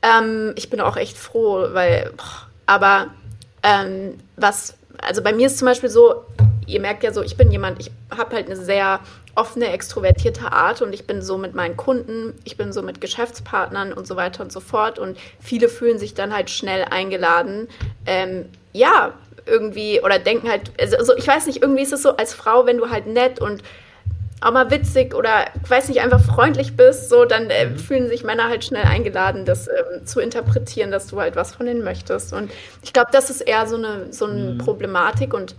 Ähm, 0.01 0.53
ich 0.57 0.69
bin 0.69 0.81
auch 0.81 0.97
echt 0.97 1.17
froh, 1.17 1.69
weil, 1.71 2.11
boah, 2.17 2.47
aber 2.65 3.07
ähm, 3.63 4.19
was, 4.35 4.75
also 5.01 5.23
bei 5.23 5.31
mir 5.31 5.47
ist 5.47 5.59
zum 5.59 5.65
Beispiel 5.65 5.89
so, 5.89 6.25
ihr 6.67 6.79
merkt 6.79 7.03
ja 7.03 7.11
so, 7.11 7.23
ich 7.23 7.37
bin 7.37 7.51
jemand, 7.51 7.79
ich 7.79 7.91
habe 8.15 8.35
halt 8.35 8.47
eine 8.47 8.55
sehr 8.55 8.99
offene, 9.35 9.71
extrovertierte 9.71 10.51
Art 10.51 10.81
und 10.81 10.93
ich 10.93 11.07
bin 11.07 11.21
so 11.21 11.37
mit 11.37 11.55
meinen 11.55 11.77
Kunden, 11.77 12.33
ich 12.43 12.57
bin 12.57 12.73
so 12.73 12.81
mit 12.81 13.01
Geschäftspartnern 13.01 13.93
und 13.93 14.05
so 14.05 14.15
weiter 14.15 14.43
und 14.43 14.51
so 14.51 14.59
fort 14.59 14.99
und 14.99 15.17
viele 15.39 15.69
fühlen 15.69 15.97
sich 15.97 16.13
dann 16.13 16.35
halt 16.35 16.49
schnell 16.49 16.85
eingeladen. 16.85 17.67
Ähm, 18.05 18.45
ja, 18.73 19.13
irgendwie 19.45 20.01
oder 20.01 20.19
denken 20.19 20.49
halt, 20.49 20.71
also, 20.79 20.97
also 20.97 21.15
ich 21.15 21.27
weiß 21.27 21.47
nicht, 21.47 21.61
irgendwie 21.61 21.83
ist 21.83 21.93
es 21.93 22.03
so 22.03 22.17
als 22.17 22.33
Frau, 22.33 22.65
wenn 22.65 22.77
du 22.77 22.89
halt 22.89 23.07
nett 23.07 23.39
und 23.39 23.63
auch 24.41 24.51
mal 24.51 24.69
witzig 24.69 25.15
oder 25.15 25.45
ich 25.63 25.69
weiß 25.69 25.89
nicht, 25.89 26.01
einfach 26.01 26.21
freundlich 26.21 26.75
bist, 26.75 27.09
so 27.09 27.25
dann 27.25 27.49
äh, 27.49 27.67
mhm. 27.67 27.77
fühlen 27.77 28.07
sich 28.07 28.23
Männer 28.23 28.49
halt 28.49 28.65
schnell 28.65 28.83
eingeladen, 28.83 29.45
das 29.45 29.67
ähm, 29.67 30.05
zu 30.05 30.19
interpretieren, 30.19 30.91
dass 30.91 31.07
du 31.07 31.19
halt 31.19 31.35
was 31.35 31.55
von 31.55 31.65
denen 31.65 31.83
möchtest. 31.83 32.33
Und 32.33 32.51
ich 32.83 32.93
glaube, 32.93 33.09
das 33.11 33.29
ist 33.29 33.41
eher 33.41 33.67
so 33.67 33.77
eine, 33.77 34.11
so 34.11 34.25
eine 34.25 34.53
mhm. 34.53 34.57
Problematik 34.59 35.33
und 35.33 35.55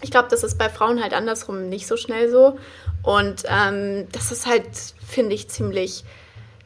ich 0.00 0.10
glaube, 0.10 0.28
das 0.30 0.44
ist 0.44 0.58
bei 0.58 0.68
Frauen 0.68 1.02
halt 1.02 1.14
andersrum 1.14 1.68
nicht 1.68 1.86
so 1.86 1.96
schnell 1.96 2.30
so. 2.30 2.58
Und 3.02 3.44
ähm, 3.48 4.06
das 4.12 4.32
ist 4.32 4.46
halt, 4.46 4.66
finde 5.06 5.34
ich, 5.34 5.48
ziemlich, 5.48 6.04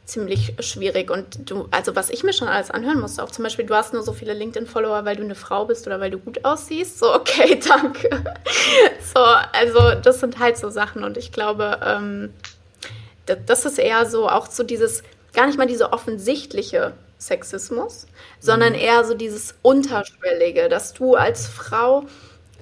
ziemlich 0.05 0.55
schwierig. 0.59 1.11
Und 1.11 1.49
du, 1.49 1.67
also 1.71 1.95
was 1.95 2.09
ich 2.09 2.23
mir 2.23 2.33
schon 2.33 2.47
alles 2.47 2.71
anhören 2.71 2.99
musste, 2.99 3.23
auch 3.23 3.31
zum 3.31 3.43
Beispiel, 3.43 3.65
du 3.65 3.75
hast 3.75 3.93
nur 3.93 4.03
so 4.03 4.13
viele 4.13 4.33
LinkedIn-Follower, 4.33 5.05
weil 5.05 5.15
du 5.15 5.23
eine 5.23 5.35
Frau 5.35 5.65
bist 5.65 5.87
oder 5.87 5.99
weil 5.99 6.11
du 6.11 6.19
gut 6.19 6.43
aussiehst. 6.43 6.99
So, 6.99 7.13
okay, 7.13 7.59
danke. 7.67 8.09
so, 9.13 9.19
also 9.19 9.99
das 10.01 10.19
sind 10.19 10.39
halt 10.39 10.57
so 10.57 10.69
Sachen. 10.69 11.03
Und 11.03 11.17
ich 11.17 11.31
glaube, 11.31 11.79
ähm, 11.85 12.33
das, 13.25 13.37
das 13.45 13.65
ist 13.65 13.79
eher 13.79 14.05
so 14.05 14.27
auch 14.27 14.47
so 14.47 14.63
dieses, 14.63 15.03
gar 15.33 15.45
nicht 15.45 15.57
mal 15.57 15.67
diese 15.67 15.93
offensichtliche 15.93 16.93
Sexismus, 17.19 18.07
sondern 18.39 18.73
mhm. 18.73 18.79
eher 18.79 19.03
so 19.03 19.13
dieses 19.13 19.55
Unterschwellige, 19.61 20.69
dass 20.69 20.93
du 20.93 21.15
als 21.15 21.47
Frau 21.47 22.05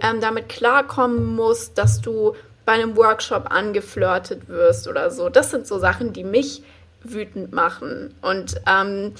ähm, 0.02 0.22
damit 0.22 0.50
klarkommen 0.50 1.36
musst, 1.36 1.78
dass 1.78 2.02
du 2.02 2.36
bei 2.66 2.74
einem 2.74 2.98
Workshop 2.98 3.50
angeflirtet 3.50 4.50
wirst 4.50 4.88
oder 4.88 5.10
so. 5.10 5.30
Das 5.30 5.52
sind 5.52 5.66
so 5.66 5.80
Sachen, 5.80 6.14
die 6.14 6.24
mich 6.24 6.64
wütend 7.02 7.54
machen. 7.54 8.14
Und 8.22 8.60
ähm, 8.68 9.14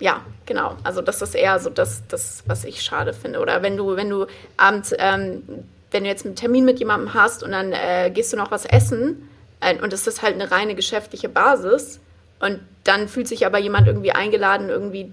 ja, 0.00 0.22
genau. 0.46 0.76
Also 0.82 1.00
das 1.00 1.22
ist 1.22 1.34
eher 1.34 1.60
so 1.60 1.70
das, 1.70 2.02
das, 2.08 2.42
was 2.46 2.64
ich 2.64 2.82
schade 2.82 3.12
finde. 3.12 3.38
Oder 3.38 3.62
wenn 3.62 3.76
du, 3.76 3.96
wenn 3.96 4.10
du 4.10 4.26
abends, 4.56 4.92
ähm, 4.98 5.44
wenn 5.92 6.02
du 6.02 6.10
jetzt 6.10 6.26
einen 6.26 6.34
Termin 6.34 6.64
mit 6.64 6.80
jemandem 6.80 7.14
hast 7.14 7.44
und 7.44 7.52
dann 7.52 7.72
äh, 7.72 8.10
gehst 8.12 8.32
du 8.32 8.36
noch 8.36 8.50
was 8.50 8.64
essen 8.64 9.28
äh, 9.60 9.76
und 9.80 9.92
es 9.92 10.06
ist 10.06 10.22
halt 10.22 10.34
eine 10.34 10.50
reine 10.50 10.74
geschäftliche 10.74 11.28
Basis 11.28 12.00
und 12.40 12.58
dann 12.82 13.06
fühlt 13.06 13.28
sich 13.28 13.46
aber 13.46 13.58
jemand 13.58 13.86
irgendwie 13.86 14.10
eingeladen, 14.10 14.68
irgendwie 14.68 15.12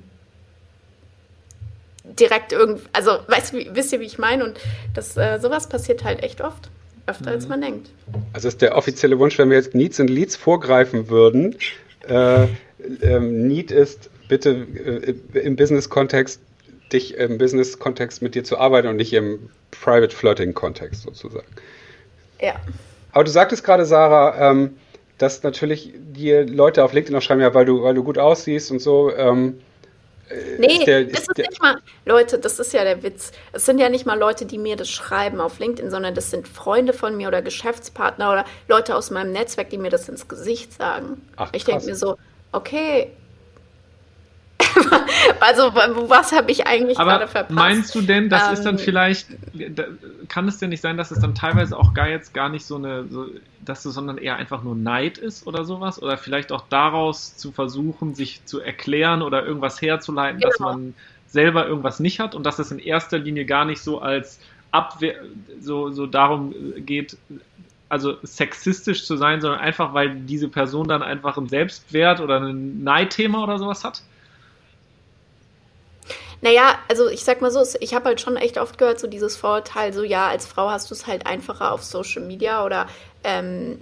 direkt 2.03 2.51
irgendwie, 2.51 2.83
also 2.93 3.11
weißt 3.27 3.53
du, 3.53 3.75
wisst 3.75 3.93
ihr, 3.93 3.99
wie 3.99 4.05
ich 4.05 4.17
meine? 4.17 4.43
Und 4.43 4.59
das, 4.93 5.17
äh, 5.17 5.39
sowas 5.39 5.67
passiert 5.67 6.03
halt 6.03 6.23
echt 6.23 6.41
oft. 6.41 6.69
Öfter 7.07 7.31
mhm. 7.31 7.35
als 7.35 7.47
man 7.47 7.61
denkt. 7.61 7.89
Also 8.33 8.47
ist 8.47 8.61
der 8.61 8.77
offizielle 8.77 9.17
Wunsch, 9.19 9.37
wenn 9.37 9.49
wir 9.49 9.57
jetzt 9.57 9.73
Needs 9.73 9.99
und 9.99 10.09
Leads 10.09 10.35
vorgreifen 10.35 11.09
würden. 11.09 11.55
Äh, 12.07 12.47
ähm, 13.01 13.47
Need 13.47 13.71
ist 13.71 14.09
bitte 14.27 14.51
äh, 14.51 15.39
im 15.39 15.55
Business-Kontext 15.55 16.39
dich 16.91 17.15
im 17.15 17.37
Business-Kontext 17.37 18.21
mit 18.21 18.35
dir 18.35 18.43
zu 18.43 18.57
arbeiten 18.57 18.87
und 18.87 18.95
nicht 18.95 19.13
im 19.13 19.49
Private 19.71 20.15
Flirting-Kontext 20.15 21.03
sozusagen. 21.03 21.47
Ja. 22.41 22.55
Aber 23.11 23.23
du 23.23 23.31
sagtest 23.31 23.63
gerade, 23.63 23.85
Sarah, 23.85 24.51
ähm, 24.51 24.77
dass 25.17 25.43
natürlich 25.43 25.93
dir 25.95 26.45
Leute 26.45 26.83
auf 26.83 26.93
LinkedIn 26.93 27.15
auch 27.15 27.21
schreiben, 27.21 27.41
ja, 27.41 27.53
weil 27.53 27.65
du, 27.65 27.83
weil 27.83 27.93
du 27.93 28.03
gut 28.03 28.17
aussiehst 28.17 28.71
und 28.71 28.79
so. 28.79 29.13
Ähm, 29.15 29.59
äh, 29.59 29.68
nee, 30.57 30.77
ist 30.77 30.87
der, 30.87 31.01
ist 31.01 31.13
das 31.13 31.21
ist 31.21 31.37
der, 31.37 31.49
nicht 31.49 31.61
mal, 31.61 31.81
Leute, 32.05 32.39
das 32.39 32.59
ist 32.59 32.73
ja 32.73 32.83
der 32.83 33.03
Witz. 33.03 33.31
Es 33.51 33.65
sind 33.65 33.79
ja 33.79 33.89
nicht 33.89 34.05
mal 34.05 34.17
Leute, 34.17 34.45
die 34.45 34.57
mir 34.57 34.75
das 34.75 34.89
schreiben 34.89 35.41
auf 35.41 35.59
LinkedIn, 35.59 35.89
sondern 35.89 36.15
das 36.15 36.31
sind 36.31 36.47
Freunde 36.47 36.93
von 36.93 37.17
mir 37.17 37.27
oder 37.27 37.41
Geschäftspartner 37.41 38.31
oder 38.31 38.45
Leute 38.67 38.95
aus 38.95 39.11
meinem 39.11 39.31
Netzwerk, 39.31 39.69
die 39.69 39.77
mir 39.77 39.89
das 39.89 40.07
ins 40.09 40.27
Gesicht 40.27 40.73
sagen. 40.73 41.21
Ach, 41.35 41.49
ich 41.53 41.65
denke 41.65 41.85
mir 41.85 41.95
so, 41.95 42.17
okay, 42.51 43.11
also, 45.39 45.73
was 45.73 46.31
habe 46.31 46.51
ich 46.51 46.67
eigentlich 46.67 46.97
Aber 46.99 47.11
gerade 47.11 47.27
verpasst? 47.27 47.55
Meinst 47.55 47.95
du 47.95 48.01
denn, 48.01 48.29
das 48.29 48.47
ähm, 48.47 48.53
ist 48.53 48.63
dann 48.63 48.75
ähm, 48.75 48.79
vielleicht, 48.79 49.27
kann 50.27 50.47
es 50.47 50.57
denn 50.57 50.69
nicht 50.69 50.81
sein, 50.81 50.97
dass 50.97 51.11
es 51.11 51.19
dann 51.19 51.35
teilweise 51.35 51.77
auch 51.77 51.93
gar 51.93 52.07
jetzt 52.07 52.33
gar 52.33 52.49
nicht 52.49 52.65
so 52.65 52.75
eine, 52.75 53.05
so, 53.09 53.27
dass 53.63 53.85
es 53.85 53.93
sondern 53.93 54.17
eher 54.17 54.35
einfach 54.37 54.63
nur 54.63 54.75
Neid 54.75 55.17
ist 55.17 55.47
oder 55.47 55.65
sowas? 55.65 56.01
Oder 56.01 56.17
vielleicht 56.17 56.51
auch 56.51 56.63
daraus 56.69 57.35
zu 57.35 57.51
versuchen, 57.51 58.15
sich 58.15 58.45
zu 58.45 58.59
erklären 58.59 59.21
oder 59.21 59.45
irgendwas 59.45 59.81
herzuleiten, 59.81 60.39
genau. 60.39 60.49
dass 60.49 60.59
man 60.59 60.93
selber 61.27 61.67
irgendwas 61.67 61.99
nicht 61.99 62.19
hat 62.19 62.35
und 62.35 62.45
dass 62.45 62.59
es 62.59 62.71
in 62.71 62.79
erster 62.79 63.19
Linie 63.19 63.45
gar 63.45 63.65
nicht 63.65 63.81
so 63.81 63.99
als 63.99 64.39
Abwehr, 64.71 65.15
so, 65.59 65.91
so 65.91 66.05
darum 66.05 66.53
geht, 66.77 67.17
also 67.89 68.17
sexistisch 68.21 69.05
zu 69.05 69.17
sein, 69.17 69.41
sondern 69.41 69.59
einfach, 69.59 69.93
weil 69.93 70.15
diese 70.21 70.47
Person 70.47 70.87
dann 70.87 71.01
einfach 71.01 71.37
einen 71.37 71.49
Selbstwert 71.49 72.21
oder 72.21 72.39
ein 72.39 72.83
Neidthema 72.83 73.43
oder 73.43 73.57
sowas 73.57 73.83
hat? 73.83 74.03
Naja, 76.41 76.79
also 76.87 77.09
ich 77.09 77.23
sag 77.23 77.41
mal 77.41 77.51
so, 77.51 77.61
ich 77.79 77.93
habe 77.93 78.05
halt 78.05 78.21
schon 78.21 78.37
echt 78.37 78.57
oft 78.57 78.77
gehört, 78.77 78.99
so 78.99 79.07
dieses 79.07 79.35
Vorurteil, 79.35 79.91
so 79.93 80.03
ja, 80.03 80.27
als 80.27 80.45
Frau 80.45 80.69
hast 80.69 80.89
du 80.89 80.95
es 80.95 81.05
halt 81.05 81.25
einfacher 81.27 81.71
auf 81.73 81.83
Social 81.83 82.21
Media 82.21 82.65
oder 82.65 82.87
ähm, 83.23 83.81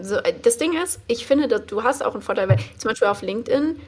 so. 0.00 0.18
Das 0.42 0.56
Ding 0.56 0.80
ist, 0.82 1.00
ich 1.06 1.26
finde, 1.26 1.48
dass 1.48 1.66
du 1.66 1.82
hast 1.82 2.04
auch 2.04 2.14
einen 2.14 2.22
Vorteil, 2.22 2.48
weil 2.48 2.58
zum 2.78 2.90
Beispiel 2.90 3.08
auf 3.08 3.22
LinkedIn, 3.22 3.78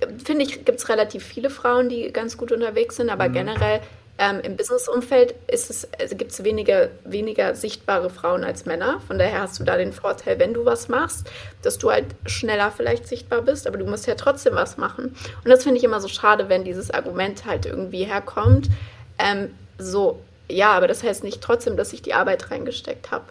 äh, 0.00 0.06
finde 0.24 0.44
ich, 0.44 0.64
gibt 0.64 0.78
es 0.78 0.88
relativ 0.88 1.24
viele 1.24 1.50
Frauen, 1.50 1.88
die 1.88 2.12
ganz 2.12 2.36
gut 2.36 2.50
unterwegs 2.50 2.96
sind, 2.96 3.10
aber 3.10 3.28
mhm. 3.28 3.34
generell 3.34 3.80
ähm, 4.18 4.40
Im 4.40 4.56
Businessumfeld 4.56 5.34
also 5.50 6.16
gibt 6.16 6.32
es 6.32 6.44
weniger, 6.44 6.90
weniger 7.04 7.54
sichtbare 7.54 8.10
Frauen 8.10 8.44
als 8.44 8.66
Männer. 8.66 9.00
Von 9.06 9.18
daher 9.18 9.40
hast 9.40 9.58
du 9.58 9.64
da 9.64 9.78
den 9.78 9.94
Vorteil, 9.94 10.38
wenn 10.38 10.52
du 10.52 10.66
was 10.66 10.88
machst, 10.88 11.30
dass 11.62 11.78
du 11.78 11.90
halt 11.90 12.04
schneller 12.26 12.70
vielleicht 12.70 13.08
sichtbar 13.08 13.40
bist, 13.40 13.66
aber 13.66 13.78
du 13.78 13.86
musst 13.86 14.06
ja 14.06 14.16
trotzdem 14.16 14.54
was 14.54 14.76
machen. 14.76 15.16
Und 15.42 15.50
das 15.50 15.62
finde 15.62 15.78
ich 15.78 15.84
immer 15.84 16.00
so 16.00 16.08
schade, 16.08 16.50
wenn 16.50 16.64
dieses 16.64 16.90
Argument 16.90 17.46
halt 17.46 17.64
irgendwie 17.64 18.04
herkommt. 18.04 18.68
Ähm, 19.18 19.54
so, 19.78 20.20
ja, 20.50 20.72
aber 20.72 20.86
das 20.86 21.02
heißt 21.02 21.24
nicht 21.24 21.40
trotzdem, 21.40 21.78
dass 21.78 21.94
ich 21.94 22.02
die 22.02 22.12
Arbeit 22.12 22.50
reingesteckt 22.50 23.10
habe. 23.10 23.24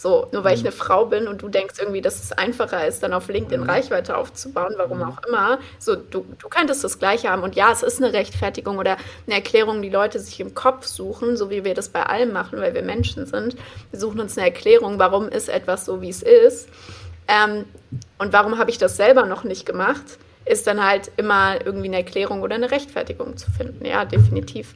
So, 0.00 0.28
nur 0.32 0.44
weil 0.44 0.54
ich 0.54 0.62
mhm. 0.62 0.68
eine 0.68 0.76
Frau 0.76 1.04
bin 1.04 1.28
und 1.28 1.42
du 1.42 1.50
denkst 1.50 1.74
irgendwie, 1.78 2.00
dass 2.00 2.24
es 2.24 2.32
einfacher 2.32 2.86
ist, 2.86 3.02
dann 3.02 3.12
auf 3.12 3.28
LinkedIn 3.28 3.60
mhm. 3.60 3.68
Reichweite 3.68 4.16
aufzubauen, 4.16 4.72
warum 4.78 4.96
mhm. 4.96 5.04
auch 5.04 5.18
immer. 5.28 5.58
So, 5.78 5.94
du, 5.94 6.24
du 6.38 6.48
könntest 6.48 6.82
das 6.82 6.98
Gleiche 6.98 7.28
haben. 7.28 7.42
Und 7.42 7.54
ja, 7.54 7.70
es 7.70 7.82
ist 7.82 8.02
eine 8.02 8.14
Rechtfertigung 8.14 8.78
oder 8.78 8.96
eine 9.26 9.36
Erklärung, 9.36 9.82
die 9.82 9.90
Leute 9.90 10.18
sich 10.18 10.40
im 10.40 10.54
Kopf 10.54 10.86
suchen, 10.86 11.36
so 11.36 11.50
wie 11.50 11.64
wir 11.64 11.74
das 11.74 11.90
bei 11.90 12.02
allem 12.02 12.32
machen, 12.32 12.62
weil 12.62 12.72
wir 12.72 12.80
Menschen 12.80 13.26
sind. 13.26 13.56
Wir 13.90 14.00
suchen 14.00 14.20
uns 14.20 14.38
eine 14.38 14.46
Erklärung, 14.46 14.98
warum 14.98 15.28
ist 15.28 15.50
etwas 15.50 15.84
so, 15.84 16.00
wie 16.00 16.08
es 16.08 16.22
ist. 16.22 16.70
Ähm, 17.28 17.66
und 18.16 18.32
warum 18.32 18.56
habe 18.56 18.70
ich 18.70 18.78
das 18.78 18.96
selber 18.96 19.26
noch 19.26 19.44
nicht 19.44 19.66
gemacht, 19.66 20.18
ist 20.46 20.66
dann 20.66 20.82
halt 20.82 21.12
immer 21.18 21.58
irgendwie 21.62 21.88
eine 21.88 21.98
Erklärung 21.98 22.40
oder 22.40 22.54
eine 22.54 22.70
Rechtfertigung 22.70 23.36
zu 23.36 23.50
finden. 23.50 23.84
Ja, 23.84 24.06
definitiv. 24.06 24.74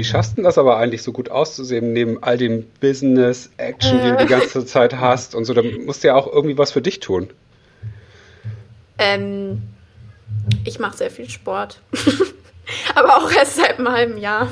Wie 0.00 0.04
schaffst 0.04 0.38
du 0.38 0.42
das 0.42 0.56
aber 0.56 0.78
eigentlich 0.78 1.02
so 1.02 1.12
gut 1.12 1.30
auszusehen, 1.30 1.92
neben 1.92 2.22
all 2.22 2.38
dem 2.38 2.64
Business, 2.80 3.50
Action, 3.58 3.98
äh. 3.98 4.02
die 4.02 4.10
du 4.12 4.16
die 4.16 4.26
ganze 4.26 4.64
Zeit 4.64 4.96
hast 4.96 5.34
und 5.34 5.44
so? 5.44 5.52
Da 5.52 5.60
musst 5.60 6.02
du 6.02 6.08
ja 6.08 6.14
auch 6.14 6.26
irgendwie 6.26 6.56
was 6.56 6.72
für 6.72 6.80
dich 6.80 7.00
tun. 7.00 7.28
Ähm, 8.96 9.60
ich 10.64 10.78
mache 10.78 10.96
sehr 10.96 11.10
viel 11.10 11.28
Sport. 11.28 11.82
aber 12.94 13.18
auch 13.18 13.30
erst 13.30 13.56
seit 13.56 13.78
einem 13.78 13.92
halben 13.92 14.16
Jahr. 14.16 14.48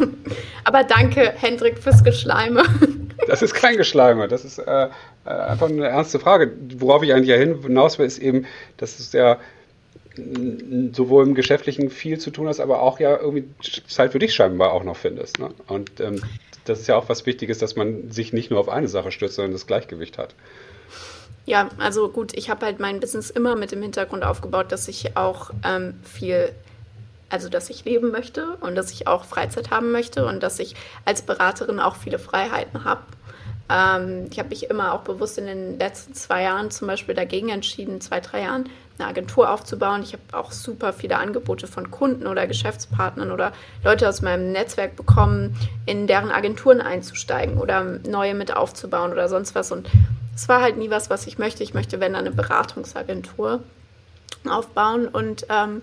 Aber 0.64 0.84
danke, 0.84 1.32
Hendrik, 1.34 1.78
fürs 1.78 2.04
Geschleime. 2.04 2.64
das 3.26 3.40
ist 3.40 3.54
kein 3.54 3.78
Geschleime, 3.78 4.28
das 4.28 4.44
ist 4.44 4.58
äh, 4.58 4.88
äh, 5.24 5.30
einfach 5.30 5.70
eine 5.70 5.88
ernste 5.88 6.18
Frage. 6.18 6.52
Worauf 6.76 7.02
ich 7.02 7.14
eigentlich 7.14 7.28
ja 7.28 7.36
hinaus 7.36 7.98
will, 7.98 8.04
ist 8.04 8.18
eben, 8.18 8.44
dass 8.76 8.98
es 8.98 9.14
ja 9.14 9.38
sowohl 10.92 11.26
im 11.26 11.34
Geschäftlichen 11.34 11.90
viel 11.90 12.18
zu 12.18 12.30
tun 12.30 12.48
hast, 12.48 12.60
aber 12.60 12.82
auch 12.82 13.00
ja 13.00 13.16
irgendwie 13.18 13.48
Zeit 13.86 14.12
für 14.12 14.18
dich 14.18 14.34
scheinbar 14.34 14.72
auch 14.72 14.84
noch 14.84 14.96
findest. 14.96 15.38
Ne? 15.38 15.50
Und 15.66 16.00
ähm, 16.00 16.22
das 16.64 16.80
ist 16.80 16.86
ja 16.86 16.96
auch 16.96 17.08
was 17.08 17.26
Wichtiges, 17.26 17.58
dass 17.58 17.76
man 17.76 18.10
sich 18.10 18.32
nicht 18.32 18.50
nur 18.50 18.60
auf 18.60 18.68
eine 18.68 18.88
Sache 18.88 19.10
stützt, 19.10 19.36
sondern 19.36 19.52
das 19.52 19.66
Gleichgewicht 19.66 20.18
hat. 20.18 20.34
Ja, 21.46 21.70
also 21.78 22.10
gut, 22.10 22.36
ich 22.36 22.50
habe 22.50 22.66
halt 22.66 22.78
mein 22.78 23.00
Business 23.00 23.30
immer 23.30 23.56
mit 23.56 23.72
dem 23.72 23.80
Hintergrund 23.80 24.22
aufgebaut, 24.22 24.70
dass 24.70 24.86
ich 24.86 25.16
auch 25.16 25.50
ähm, 25.64 25.94
viel, 26.02 26.52
also 27.30 27.48
dass 27.48 27.70
ich 27.70 27.86
leben 27.86 28.10
möchte 28.10 28.56
und 28.60 28.74
dass 28.74 28.92
ich 28.92 29.06
auch 29.06 29.24
Freizeit 29.24 29.70
haben 29.70 29.90
möchte 29.90 30.26
und 30.26 30.42
dass 30.42 30.58
ich 30.58 30.74
als 31.06 31.22
Beraterin 31.22 31.80
auch 31.80 31.96
viele 31.96 32.18
Freiheiten 32.18 32.84
habe. 32.84 33.00
Ähm, 33.70 34.26
ich 34.30 34.38
habe 34.38 34.48
mich 34.50 34.70
immer 34.70 34.92
auch 34.94 35.02
bewusst 35.02 35.38
in 35.38 35.46
den 35.46 35.78
letzten 35.78 36.14
zwei 36.14 36.42
Jahren 36.42 36.70
zum 36.70 36.88
Beispiel 36.88 37.14
dagegen 37.14 37.50
entschieden, 37.50 38.00
zwei, 38.00 38.20
drei 38.20 38.42
Jahren, 38.42 38.68
eine 38.98 39.08
Agentur 39.08 39.50
aufzubauen. 39.52 40.02
Ich 40.02 40.12
habe 40.12 40.22
auch 40.32 40.50
super 40.50 40.92
viele 40.92 41.18
Angebote 41.18 41.66
von 41.66 41.90
Kunden 41.90 42.26
oder 42.26 42.46
Geschäftspartnern 42.46 43.30
oder 43.30 43.52
Leute 43.84 44.08
aus 44.08 44.22
meinem 44.22 44.52
Netzwerk 44.52 44.96
bekommen, 44.96 45.56
in 45.86 46.06
deren 46.06 46.30
Agenturen 46.30 46.80
einzusteigen 46.80 47.58
oder 47.58 47.84
neue 47.84 48.34
mit 48.34 48.56
aufzubauen 48.56 49.12
oder 49.12 49.28
sonst 49.28 49.54
was. 49.54 49.70
Und 49.70 49.88
es 50.34 50.48
war 50.48 50.60
halt 50.60 50.78
nie 50.78 50.90
was, 50.90 51.10
was 51.10 51.26
ich 51.26 51.38
möchte. 51.38 51.62
Ich 51.62 51.74
möchte, 51.74 52.00
wenn 52.00 52.14
dann 52.14 52.26
eine 52.26 52.34
Beratungsagentur 52.34 53.60
aufbauen. 54.48 55.06
Und 55.06 55.46
ähm, 55.48 55.82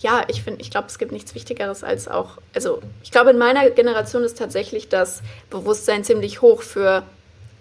ja, 0.00 0.24
ich 0.28 0.42
finde, 0.42 0.60
ich 0.62 0.70
glaube, 0.70 0.88
es 0.88 0.98
gibt 0.98 1.12
nichts 1.12 1.34
Wichtigeres 1.34 1.84
als 1.84 2.08
auch, 2.08 2.38
also 2.54 2.82
ich 3.02 3.10
glaube, 3.10 3.30
in 3.30 3.38
meiner 3.38 3.68
Generation 3.70 4.24
ist 4.24 4.38
tatsächlich 4.38 4.88
das 4.88 5.22
Bewusstsein 5.50 6.04
ziemlich 6.04 6.40
hoch 6.40 6.62
für 6.62 7.04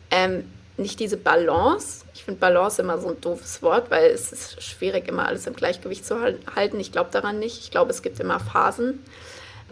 ähm, 0.10 0.46
nicht 0.78 1.00
diese 1.00 1.18
Balance. 1.18 2.06
Ich 2.14 2.24
finde 2.24 2.40
Balance 2.40 2.82
immer 2.82 2.98
so 2.98 3.10
ein 3.10 3.22
doofes 3.22 3.62
Wort, 3.62 3.92
weil 3.92 4.12
es 4.12 4.32
ist 4.32 4.64
schwierig, 4.64 5.08
immer 5.08 5.28
alles 5.28 5.46
im 5.46 5.56
Gleichgewicht 5.56 6.06
zu 6.06 6.18
halten. 6.56 6.80
Ich 6.80 6.92
glaube 6.92 7.10
daran 7.12 7.40
nicht. 7.40 7.60
Ich 7.60 7.72
glaube, 7.72 7.92
es 7.92 8.02
gibt 8.02 8.20
immer 8.20 8.40
Phasen. 8.40 9.04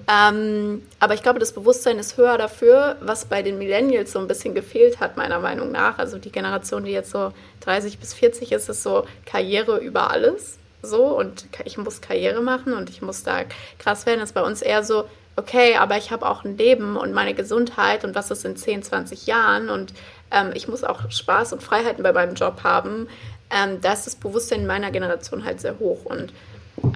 Ähm, 0.07 0.83
aber 0.99 1.15
ich 1.15 1.23
glaube, 1.23 1.39
das 1.39 1.53
Bewusstsein 1.53 1.97
ist 1.97 2.17
höher 2.17 2.37
dafür, 2.37 2.97
was 3.01 3.25
bei 3.25 3.41
den 3.41 3.57
Millennials 3.57 4.11
so 4.11 4.19
ein 4.19 4.27
bisschen 4.27 4.53
gefehlt 4.53 4.99
hat, 4.99 5.17
meiner 5.17 5.39
Meinung 5.39 5.71
nach. 5.71 5.97
Also 5.97 6.17
die 6.17 6.31
Generation, 6.31 6.83
die 6.83 6.91
jetzt 6.91 7.11
so 7.11 7.31
30 7.61 7.97
bis 7.97 8.13
40 8.13 8.51
ist, 8.51 8.69
ist 8.69 8.83
so 8.83 9.05
Karriere 9.25 9.77
über 9.77 10.11
alles. 10.11 10.56
So 10.87 11.05
und 11.17 11.45
ich 11.65 11.77
muss 11.77 12.01
Karriere 12.01 12.41
machen 12.41 12.73
und 12.73 12.89
ich 12.89 13.01
muss 13.01 13.23
da 13.23 13.41
krass 13.77 14.05
werden. 14.05 14.19
Das 14.19 14.29
ist 14.29 14.35
bei 14.35 14.41
uns 14.41 14.61
eher 14.61 14.83
so, 14.83 15.07
okay, 15.35 15.75
aber 15.75 15.97
ich 15.97 16.11
habe 16.11 16.27
auch 16.27 16.43
ein 16.43 16.57
Leben 16.57 16.97
und 16.97 17.13
meine 17.13 17.35
Gesundheit 17.35 18.03
und 18.03 18.15
was 18.15 18.31
ist 18.31 18.45
in 18.45 18.55
10, 18.55 18.83
20 18.83 19.27
Jahren 19.27 19.69
und 19.69 19.93
ähm, 20.31 20.51
ich 20.53 20.67
muss 20.67 20.83
auch 20.83 21.09
Spaß 21.09 21.53
und 21.53 21.61
Freiheiten 21.61 22.03
bei 22.03 22.11
meinem 22.11 22.33
Job 22.33 22.63
haben, 22.63 23.07
ähm, 23.49 23.79
da 23.81 23.93
ist 23.93 24.05
das 24.05 24.15
Bewusstsein 24.15 24.61
in 24.61 24.67
meiner 24.67 24.91
Generation 24.91 25.45
halt 25.45 25.61
sehr 25.61 25.79
hoch. 25.79 26.05
Und 26.05 26.33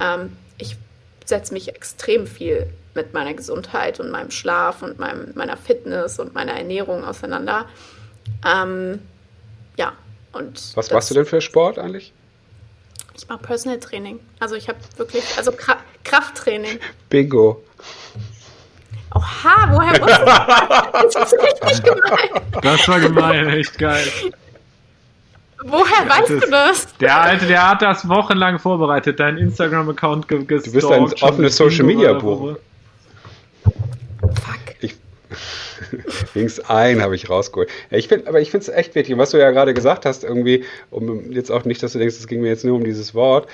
ähm, 0.01 0.35
ich 0.57 0.75
setze 1.25 1.53
mich 1.53 1.69
extrem 1.69 2.27
viel 2.27 2.67
mit 2.93 3.13
meiner 3.13 3.33
Gesundheit 3.33 3.99
und 3.99 4.11
meinem 4.11 4.31
Schlaf 4.31 4.81
und 4.81 4.99
meinem, 4.99 5.31
meiner 5.35 5.55
Fitness 5.55 6.19
und 6.19 6.33
meiner 6.33 6.53
Ernährung 6.53 7.05
auseinander. 7.05 7.67
Ähm, 8.45 8.99
ja, 9.77 9.93
und. 10.33 10.75
Was 10.75 10.91
machst 10.91 11.09
du 11.09 11.13
denn 11.13 11.25
für 11.25 11.41
Sport 11.41 11.79
eigentlich? 11.79 12.13
Ich 13.15 13.27
mache 13.27 13.39
Personal 13.39 13.79
Training. 13.79 14.19
Also 14.39 14.55
ich 14.55 14.67
habe 14.67 14.79
wirklich, 14.97 15.23
also 15.37 15.51
Kra 15.51 15.77
Krafttraining. 16.03 16.79
Bingo. 17.09 17.63
Oha, 19.13 19.69
woher 19.71 20.01
wusstest 20.01 20.21
du 20.21 21.17
das? 21.19 21.33
ist 21.33 21.43
richtig 21.43 21.83
gemein. 21.83 22.61
Das 22.61 22.87
war 22.87 22.99
gemein, 22.99 23.49
echt 23.49 23.77
geil. 23.77 24.07
Woher 25.63 26.09
weißt 26.09 26.29
ist, 26.31 26.45
du 26.45 26.49
das? 26.49 26.97
Der 26.97 27.21
Alte, 27.21 27.45
der 27.45 27.69
hat 27.69 27.81
das 27.81 28.07
wochenlang 28.07 28.57
vorbereitet, 28.57 29.19
deinen 29.19 29.37
Instagram-Account 29.37 30.27
gestalkt. 30.27 30.67
Du 30.67 30.71
bist 30.71 30.91
ein 30.91 31.03
offenes 31.21 31.55
Social-Media-Buch. 31.57 32.57
Fuck. 33.63 34.75
Ich, 34.79 34.95
links 36.35 36.59
ein 36.59 37.01
habe 37.01 37.15
ich 37.15 37.29
rausgeholt. 37.29 37.69
ich 37.89 38.07
find, 38.07 38.27
aber 38.27 38.41
ich 38.41 38.51
finde 38.51 38.65
es 38.65 38.69
echt 38.69 38.95
wichtig. 38.95 39.13
Und 39.13 39.19
was 39.19 39.31
du 39.31 39.37
ja 39.37 39.51
gerade 39.51 39.73
gesagt 39.73 40.05
hast, 40.05 40.23
irgendwie, 40.23 40.63
um 40.89 41.31
jetzt 41.31 41.51
auch 41.51 41.65
nicht, 41.65 41.81
dass 41.83 41.93
du 41.93 41.99
denkst, 41.99 42.15
es 42.17 42.27
ging 42.27 42.41
mir 42.41 42.49
jetzt 42.49 42.65
nur 42.65 42.75
um 42.75 42.83
dieses 42.83 43.13
Wort, 43.13 43.47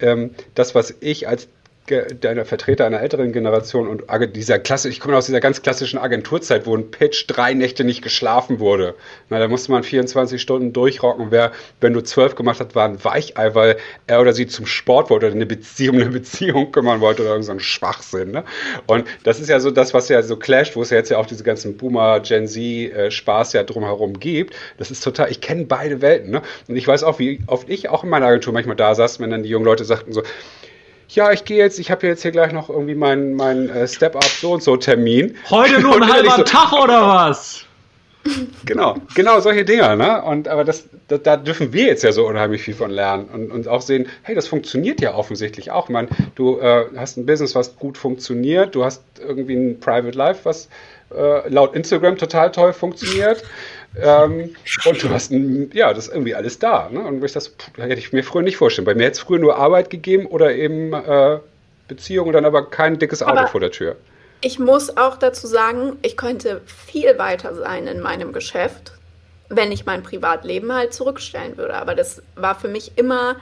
ähm, 0.00 0.30
das, 0.54 0.74
was 0.74 0.94
ich 1.00 1.28
als 1.28 1.48
deiner 1.86 2.46
Vertreter 2.46 2.86
einer 2.86 3.00
älteren 3.00 3.32
Generation 3.32 3.88
und 3.88 4.04
dieser 4.34 4.58
Klasse, 4.58 4.88
ich 4.88 5.00
komme 5.00 5.16
aus 5.16 5.26
dieser 5.26 5.40
ganz 5.40 5.60
klassischen 5.60 5.98
Agenturzeit, 5.98 6.64
wo 6.64 6.74
ein 6.74 6.90
Pitch 6.90 7.24
drei 7.26 7.52
Nächte 7.52 7.84
nicht 7.84 8.00
geschlafen 8.00 8.58
wurde. 8.58 8.94
Na, 9.28 9.38
da 9.38 9.48
musste 9.48 9.70
man 9.70 9.82
24 9.82 10.40
Stunden 10.40 10.72
durchrocken. 10.72 11.26
Wer, 11.30 11.52
wenn 11.80 11.92
du 11.92 12.00
zwölf 12.00 12.36
gemacht 12.36 12.58
hast, 12.60 12.74
war 12.74 12.88
ein 12.88 13.04
Weichei, 13.04 13.54
weil 13.54 13.76
er 14.06 14.22
oder 14.22 14.32
sie 14.32 14.46
zum 14.46 14.64
Sport 14.64 15.10
wollte 15.10 15.26
oder 15.26 15.34
eine 15.34 15.44
Beziehung, 15.44 15.96
eine 16.00 16.10
Beziehung 16.10 16.72
kümmern 16.72 17.00
wollte 17.00 17.22
oder 17.22 17.32
irgendein 17.32 17.58
so 17.58 17.64
Schwachsinn. 17.64 18.30
Ne? 18.30 18.44
Und 18.86 19.04
das 19.24 19.38
ist 19.38 19.50
ja 19.50 19.60
so 19.60 19.70
das, 19.70 19.92
was 19.92 20.08
ja 20.08 20.22
so 20.22 20.36
clasht, 20.36 20.76
wo 20.76 20.82
es 20.82 20.88
ja 20.88 20.96
jetzt 20.96 21.10
ja 21.10 21.18
auch 21.18 21.26
diese 21.26 21.44
ganzen 21.44 21.76
Boomer, 21.76 22.20
Gen 22.20 22.46
Z 22.46 22.62
äh, 22.62 23.10
ja 23.10 23.62
drumherum 23.62 24.18
gibt. 24.18 24.54
Das 24.78 24.90
ist 24.90 25.04
total, 25.04 25.30
ich 25.30 25.42
kenne 25.42 25.66
beide 25.66 26.00
Welten. 26.00 26.30
Ne? 26.30 26.42
Und 26.66 26.76
ich 26.76 26.88
weiß 26.88 27.04
auch, 27.04 27.18
wie 27.18 27.40
oft 27.46 27.68
ich 27.68 27.90
auch 27.90 28.04
in 28.04 28.10
meiner 28.10 28.26
Agentur 28.26 28.54
manchmal 28.54 28.76
da 28.76 28.94
saß, 28.94 29.20
wenn 29.20 29.30
dann 29.30 29.42
die 29.42 29.50
jungen 29.50 29.66
Leute 29.66 29.84
sagten 29.84 30.12
so, 30.12 30.22
ja, 31.08 31.32
ich 31.32 31.44
gehe 31.44 31.58
jetzt, 31.58 31.78
ich 31.78 31.90
habe 31.90 32.06
jetzt 32.06 32.22
hier 32.22 32.30
gleich 32.30 32.52
noch 32.52 32.68
irgendwie 32.68 32.94
meinen 32.94 33.34
mein, 33.34 33.68
äh, 33.68 33.86
Step-Up 33.86 34.24
so 34.24 34.52
und 34.52 34.62
so 34.62 34.76
Termin. 34.76 35.36
Heute 35.50 35.80
nur 35.80 35.96
ein 36.02 36.12
halber 36.12 36.36
so, 36.36 36.42
Tag 36.42 36.72
oder 36.72 37.06
was? 37.06 37.64
Genau, 38.64 38.96
genau 39.14 39.38
solche 39.40 39.66
Dinger, 39.66 39.96
ne? 39.96 40.22
Und 40.22 40.48
aber 40.48 40.64
das, 40.64 40.84
da, 41.08 41.18
da, 41.18 41.36
dürfen 41.36 41.74
wir 41.74 41.86
jetzt 41.86 42.02
ja 42.02 42.10
so 42.10 42.26
unheimlich 42.26 42.62
viel 42.62 42.74
von 42.74 42.90
lernen 42.90 43.26
und, 43.26 43.52
und 43.52 43.68
auch 43.68 43.82
sehen, 43.82 44.06
hey, 44.22 44.34
das 44.34 44.48
funktioniert 44.48 45.02
ja 45.02 45.14
offensichtlich 45.14 45.70
auch. 45.70 45.84
Ich 45.84 45.92
meine, 45.92 46.08
du 46.34 46.58
äh, 46.58 46.86
hast 46.96 47.18
ein 47.18 47.26
Business, 47.26 47.54
was 47.54 47.76
gut 47.76 47.98
funktioniert, 47.98 48.74
du 48.74 48.84
hast 48.84 49.02
irgendwie 49.18 49.54
ein 49.54 49.78
Private 49.78 50.16
Life, 50.16 50.40
was 50.44 50.70
äh, 51.14 51.48
laut 51.50 51.76
Instagram 51.76 52.16
total 52.16 52.50
toll 52.50 52.72
funktioniert. 52.72 53.44
Ähm, 54.00 54.54
und 54.84 55.02
du 55.02 55.10
hast, 55.10 55.30
ja, 55.30 55.92
das 55.92 56.08
ist 56.08 56.12
irgendwie 56.12 56.34
alles 56.34 56.58
da. 56.58 56.88
Ne? 56.90 57.00
Und 57.00 57.22
ich 57.24 57.32
das 57.32 57.54
hätte 57.76 57.94
ich 57.94 58.12
mir 58.12 58.24
früher 58.24 58.42
nicht 58.42 58.56
vorstellen. 58.56 58.84
Bei 58.84 58.94
mir 58.94 59.04
hätte 59.04 59.14
es 59.14 59.20
früher 59.20 59.38
nur 59.38 59.56
Arbeit 59.56 59.90
gegeben 59.90 60.26
oder 60.26 60.52
eben 60.52 60.92
äh, 60.92 61.38
Beziehung 61.86 62.28
und 62.28 62.32
dann 62.32 62.44
aber 62.44 62.70
kein 62.70 62.98
dickes 62.98 63.22
Auto 63.22 63.38
aber 63.38 63.48
vor 63.48 63.60
der 63.60 63.70
Tür. 63.70 63.96
Ich 64.40 64.58
muss 64.58 64.96
auch 64.96 65.16
dazu 65.16 65.46
sagen, 65.46 65.96
ich 66.02 66.16
könnte 66.16 66.60
viel 66.66 67.18
weiter 67.18 67.54
sein 67.54 67.86
in 67.86 68.00
meinem 68.00 68.32
Geschäft, 68.32 68.92
wenn 69.48 69.70
ich 69.72 69.86
mein 69.86 70.02
Privatleben 70.02 70.72
halt 70.72 70.92
zurückstellen 70.92 71.56
würde. 71.56 71.74
Aber 71.74 71.94
das 71.94 72.22
war 72.34 72.54
für 72.54 72.68
mich 72.68 72.92
immer, 72.96 73.36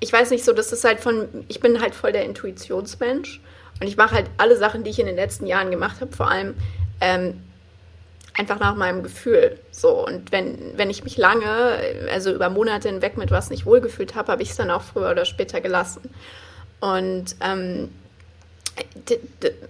ich 0.00 0.12
weiß 0.12 0.30
nicht 0.30 0.44
so, 0.44 0.52
das 0.52 0.72
ist 0.72 0.84
halt 0.84 1.00
von, 1.00 1.28
ich 1.48 1.60
bin 1.60 1.80
halt 1.80 1.94
voll 1.94 2.12
der 2.12 2.24
Intuitionsmensch 2.24 3.40
und 3.80 3.86
ich 3.86 3.96
mache 3.96 4.14
halt 4.14 4.26
alle 4.38 4.56
Sachen, 4.56 4.82
die 4.82 4.90
ich 4.90 4.98
in 4.98 5.06
den 5.06 5.16
letzten 5.16 5.46
Jahren 5.46 5.70
gemacht 5.70 6.00
habe, 6.00 6.14
vor 6.16 6.30
allem 6.30 6.54
ähm, 7.00 7.40
einfach 8.36 8.58
nach 8.58 8.74
meinem 8.74 9.02
Gefühl. 9.02 9.58
So, 9.70 10.06
und 10.06 10.32
wenn, 10.32 10.76
wenn 10.76 10.90
ich 10.90 11.04
mich 11.04 11.16
lange, 11.16 11.78
also 12.12 12.32
über 12.32 12.50
Monate 12.50 12.88
hinweg 12.88 13.16
mit 13.16 13.30
was 13.30 13.50
nicht 13.50 13.66
wohlgefühlt 13.66 14.14
habe, 14.14 14.32
habe 14.32 14.42
ich 14.42 14.50
es 14.50 14.56
dann 14.56 14.70
auch 14.70 14.82
früher 14.82 15.10
oder 15.10 15.24
später 15.24 15.60
gelassen. 15.60 16.02
Und 16.80 17.36
ähm, 17.40 17.90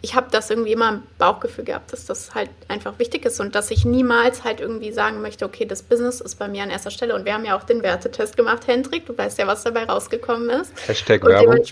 ich 0.00 0.14
habe 0.14 0.28
das 0.30 0.48
irgendwie 0.48 0.72
immer 0.72 0.88
im 0.88 1.02
Bauchgefühl 1.18 1.64
gehabt, 1.64 1.92
dass 1.92 2.06
das 2.06 2.34
halt 2.34 2.48
einfach 2.68 2.98
wichtig 2.98 3.26
ist 3.26 3.38
und 3.38 3.54
dass 3.54 3.70
ich 3.70 3.84
niemals 3.84 4.44
halt 4.44 4.60
irgendwie 4.60 4.92
sagen 4.92 5.20
möchte, 5.20 5.44
okay, 5.44 5.66
das 5.66 5.82
Business 5.82 6.20
ist 6.20 6.36
bei 6.36 6.48
mir 6.48 6.62
an 6.62 6.70
erster 6.70 6.90
Stelle. 6.90 7.14
Und 7.14 7.26
wir 7.26 7.34
haben 7.34 7.44
ja 7.44 7.56
auch 7.56 7.64
den 7.64 7.82
Wertetest 7.82 8.36
gemacht, 8.36 8.66
Hendrik. 8.66 9.04
Du 9.06 9.16
weißt 9.16 9.38
ja, 9.38 9.46
was 9.46 9.62
dabei 9.62 9.84
rausgekommen 9.84 10.48
ist. 10.48 10.72
Hashtag 10.88 11.22
Werbung. 11.24 11.64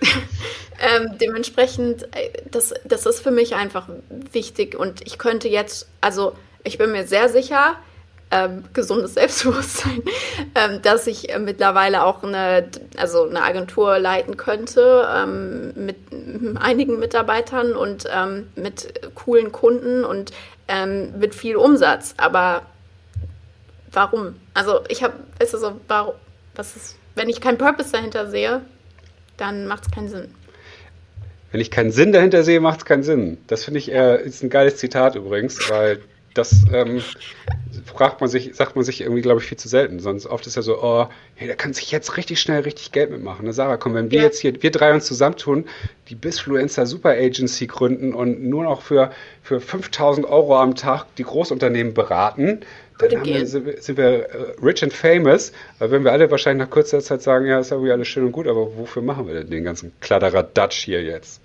ähm, 0.80 1.18
dementsprechend, 1.20 2.04
äh, 2.14 2.30
das, 2.50 2.74
das 2.84 3.06
ist 3.06 3.20
für 3.20 3.30
mich 3.30 3.54
einfach 3.54 3.88
wichtig 4.32 4.74
und 4.78 5.06
ich 5.06 5.18
könnte 5.18 5.48
jetzt, 5.48 5.88
also 6.00 6.36
ich 6.64 6.78
bin 6.78 6.92
mir 6.92 7.06
sehr 7.06 7.28
sicher, 7.28 7.76
ähm, 8.30 8.64
gesundes 8.72 9.14
Selbstbewusstsein, 9.14 10.02
ähm, 10.54 10.82
dass 10.82 11.06
ich 11.06 11.30
äh, 11.30 11.38
mittlerweile 11.38 12.04
auch 12.04 12.22
eine, 12.22 12.68
also 12.96 13.28
eine 13.28 13.42
Agentur 13.42 13.98
leiten 13.98 14.36
könnte 14.36 15.08
ähm, 15.14 15.72
mit 15.74 15.96
einigen 16.60 16.98
Mitarbeitern 16.98 17.72
und 17.72 18.04
ähm, 18.12 18.48
mit 18.54 19.14
coolen 19.16 19.50
Kunden 19.52 20.04
und 20.04 20.32
ähm, 20.68 21.18
mit 21.18 21.34
viel 21.34 21.56
Umsatz. 21.56 22.14
Aber 22.18 22.62
warum? 23.90 24.36
Also 24.54 24.80
ich 24.88 25.02
habe, 25.02 25.14
weißt 25.40 25.54
du 25.54 25.58
so, 25.58 25.80
warum, 25.88 26.14
was 26.54 26.76
ist, 26.76 26.96
wenn 27.16 27.28
ich 27.28 27.40
keinen 27.40 27.58
Purpose 27.58 27.90
dahinter 27.90 28.30
sehe, 28.30 28.62
dann 29.40 29.66
macht 29.66 29.84
es 29.86 29.90
keinen 29.90 30.08
Sinn. 30.08 30.34
Wenn 31.52 31.60
ich 31.60 31.70
keinen 31.70 31.90
Sinn 31.90 32.12
dahinter 32.12 32.44
sehe, 32.44 32.60
macht 32.60 32.80
es 32.80 32.84
keinen 32.84 33.02
Sinn. 33.02 33.38
Das 33.48 33.64
finde 33.64 33.78
ich 33.78 33.90
äh, 33.90 34.22
ist 34.22 34.42
ein 34.42 34.50
geiles 34.50 34.76
Zitat 34.76 35.16
übrigens, 35.16 35.68
weil 35.68 36.00
das 36.34 36.64
ähm, 36.72 37.02
fragt 37.84 38.20
man 38.20 38.30
sich, 38.30 38.54
sagt 38.54 38.76
man 38.76 38.84
sich 38.84 39.00
irgendwie, 39.00 39.22
glaube 39.22 39.40
ich, 39.40 39.46
viel 39.46 39.58
zu 39.58 39.68
selten. 39.68 39.98
Sonst 39.98 40.26
oft 40.26 40.46
ist 40.46 40.54
ja 40.54 40.62
so, 40.62 40.80
oh, 40.80 41.08
hey, 41.34 41.48
da 41.48 41.54
kann 41.56 41.72
sich 41.72 41.90
jetzt 41.90 42.16
richtig 42.16 42.40
schnell 42.40 42.60
richtig 42.60 42.92
Geld 42.92 43.10
mitmachen. 43.10 43.46
Ne? 43.46 43.52
Sarah, 43.52 43.76
komm, 43.76 43.94
wenn 43.94 44.12
wir 44.12 44.18
ja. 44.18 44.24
jetzt 44.26 44.40
hier, 44.40 44.62
wir 44.62 44.70
drei 44.70 44.94
uns 44.94 45.06
zusammentun, 45.06 45.64
die 46.08 46.14
Bisfluencer 46.14 46.86
Super 46.86 47.10
Agency 47.10 47.66
gründen 47.66 48.14
und 48.14 48.44
nur 48.44 48.62
noch 48.62 48.82
für, 48.82 49.10
für 49.42 49.60
5000 49.60 50.24
Euro 50.26 50.56
am 50.56 50.76
Tag 50.76 51.06
die 51.16 51.24
Großunternehmen 51.24 51.94
beraten, 51.94 52.60
dann 53.08 53.24
wir, 53.24 53.46
sind, 53.46 53.96
wir, 53.96 54.30
äh, 54.30 54.54
rich 54.62 54.82
and 54.82 54.92
famous. 54.92 55.52
Weil 55.78 55.90
wenn 55.90 56.04
wir 56.04 56.12
alle 56.12 56.30
wahrscheinlich 56.30 56.66
nach 56.66 56.70
kurzer 56.70 57.00
Zeit 57.00 57.22
sagen, 57.22 57.46
ja, 57.46 57.60
ist 57.60 57.70
ja 57.70 57.76
alles 57.78 58.08
schön 58.08 58.24
und 58.24 58.32
gut, 58.32 58.46
aber 58.46 58.76
wofür 58.76 59.02
machen 59.02 59.26
wir 59.26 59.34
denn 59.34 59.50
den 59.50 59.64
ganzen 59.64 59.92
Kladderadatsch 60.00 60.84
hier 60.84 61.02
jetzt? 61.02 61.40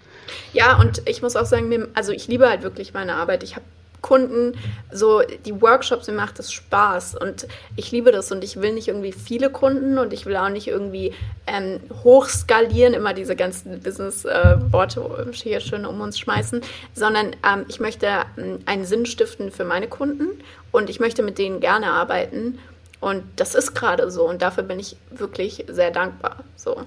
Ja, 0.54 0.80
und 0.80 1.02
ich 1.08 1.22
muss 1.22 1.36
auch 1.36 1.46
sagen, 1.46 1.88
also 1.94 2.12
ich 2.12 2.28
liebe 2.28 2.50
halt 2.50 2.64
wirklich 2.64 2.94
meine 2.94 3.16
Arbeit. 3.16 3.44
Ich 3.44 3.56
habe 3.56 3.66
Kunden, 4.06 4.54
so 4.92 5.24
die 5.46 5.62
Workshops, 5.64 6.06
mir 6.08 6.14
macht 6.14 6.38
das 6.38 6.54
Spaß 6.54 7.16
und 7.16 7.48
ich 7.76 7.92
liebe 7.92 8.12
das 8.12 8.32
und 8.32 8.44
ich 8.44 8.62
will 8.62 8.72
nicht 8.72 8.88
irgendwie 8.88 9.12
viele 9.12 9.50
Kunden 9.50 9.98
und 9.98 10.14
ich 10.14 10.28
will 10.28 10.36
auch 10.36 10.50
nicht 10.50 10.68
irgendwie 10.68 11.12
ähm, 11.48 11.80
hochskalieren, 12.04 12.94
immer 12.94 13.16
diese 13.16 13.36
ganzen 13.36 13.80
Business-Worte 13.80 15.26
äh, 15.28 15.34
hier 15.34 15.60
schön 15.60 15.88
um 15.88 16.02
uns 16.02 16.20
schmeißen, 16.20 16.62
sondern 16.94 17.36
ähm, 17.44 17.66
ich 17.68 17.80
möchte 17.80 18.06
ähm, 18.38 18.60
einen 18.68 18.86
Sinn 18.86 19.08
stiften 19.08 19.52
für 19.52 19.66
meine 19.66 19.88
Kunden 19.88 20.40
und 20.72 20.92
ich 20.92 21.00
möchte 21.00 21.24
mit 21.24 21.40
denen 21.40 21.60
gerne 21.60 21.88
arbeiten 21.88 22.60
und 23.00 23.24
das 23.38 23.56
ist 23.56 23.74
gerade 23.74 24.12
so 24.12 24.30
und 24.30 24.44
dafür 24.44 24.62
bin 24.62 24.80
ich 24.80 24.98
wirklich 25.10 25.66
sehr 25.68 25.90
dankbar. 25.90 26.44
So. 26.56 26.84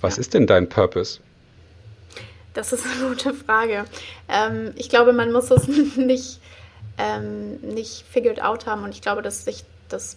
Was 0.00 0.14
ja. 0.14 0.20
ist 0.20 0.32
denn 0.32 0.46
dein 0.46 0.68
Purpose? 0.68 1.18
Das 2.56 2.72
ist 2.72 2.86
eine 2.86 3.10
gute 3.10 3.34
Frage. 3.34 3.84
Ähm, 4.28 4.72
ich 4.76 4.88
glaube, 4.88 5.12
man 5.12 5.30
muss 5.30 5.50
es 5.50 5.68
nicht, 5.96 6.40
ähm, 6.96 7.58
nicht 7.60 8.06
figured 8.08 8.40
out 8.40 8.64
haben 8.66 8.82
und 8.82 8.92
ich 8.92 9.02
glaube, 9.02 9.20
dass 9.20 9.44
sich 9.44 9.64
das, 9.90 10.16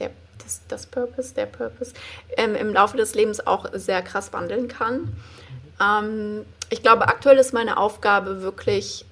der, 0.00 0.10
das, 0.42 0.62
das 0.66 0.86
Purpose, 0.86 1.32
der 1.32 1.46
Purpose 1.46 1.92
ähm, 2.36 2.56
im 2.56 2.72
Laufe 2.74 2.96
des 2.96 3.14
Lebens 3.14 3.46
auch 3.46 3.66
sehr 3.72 4.02
krass 4.02 4.32
wandeln 4.32 4.66
kann. 4.66 5.16
Ähm, 5.80 6.44
ich 6.70 6.82
glaube, 6.82 7.06
aktuell 7.06 7.38
ist 7.38 7.54
meine 7.54 7.76
Aufgabe 7.76 8.42
wirklich 8.42 9.04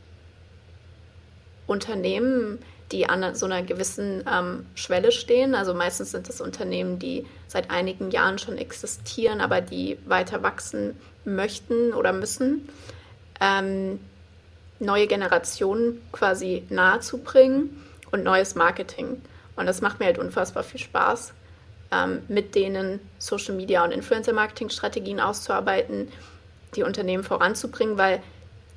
Unternehmen, 1.68 2.59
die 2.93 3.09
an 3.09 3.35
so 3.35 3.47
einer 3.47 3.62
gewissen 3.62 4.24
ähm, 4.30 4.66
Schwelle 4.74 5.11
stehen. 5.11 5.55
Also 5.55 5.74
meistens 5.74 6.11
sind 6.11 6.28
es 6.28 6.41
Unternehmen, 6.41 6.99
die 6.99 7.26
seit 7.47 7.70
einigen 7.70 8.11
Jahren 8.11 8.39
schon 8.39 8.59
existieren, 8.59 9.41
aber 9.41 9.61
die 9.61 9.99
weiter 10.07 10.43
wachsen 10.43 10.97
möchten 11.24 11.93
oder 11.93 12.12
müssen, 12.12 12.68
ähm, 13.41 13.99
neue 14.78 15.07
Generationen 15.07 16.03
quasi 16.12 16.64
nahezubringen 16.68 17.82
und 18.11 18.22
neues 18.22 18.55
Marketing. 18.55 19.20
Und 19.57 19.66
das 19.66 19.80
macht 19.80 20.01
mir 20.01 20.07
halt 20.07 20.18
unfassbar 20.18 20.62
viel 20.62 20.80
Spaß, 20.80 21.32
ähm, 21.93 22.22
mit 22.28 22.55
denen 22.55 23.01
Social 23.18 23.55
Media 23.55 23.85
und 23.85 23.93
Influencer-Marketing-Strategien 23.93 25.20
auszuarbeiten, 25.20 26.09
die 26.74 26.82
Unternehmen 26.82 27.24
voranzubringen, 27.24 27.97
weil 27.97 28.22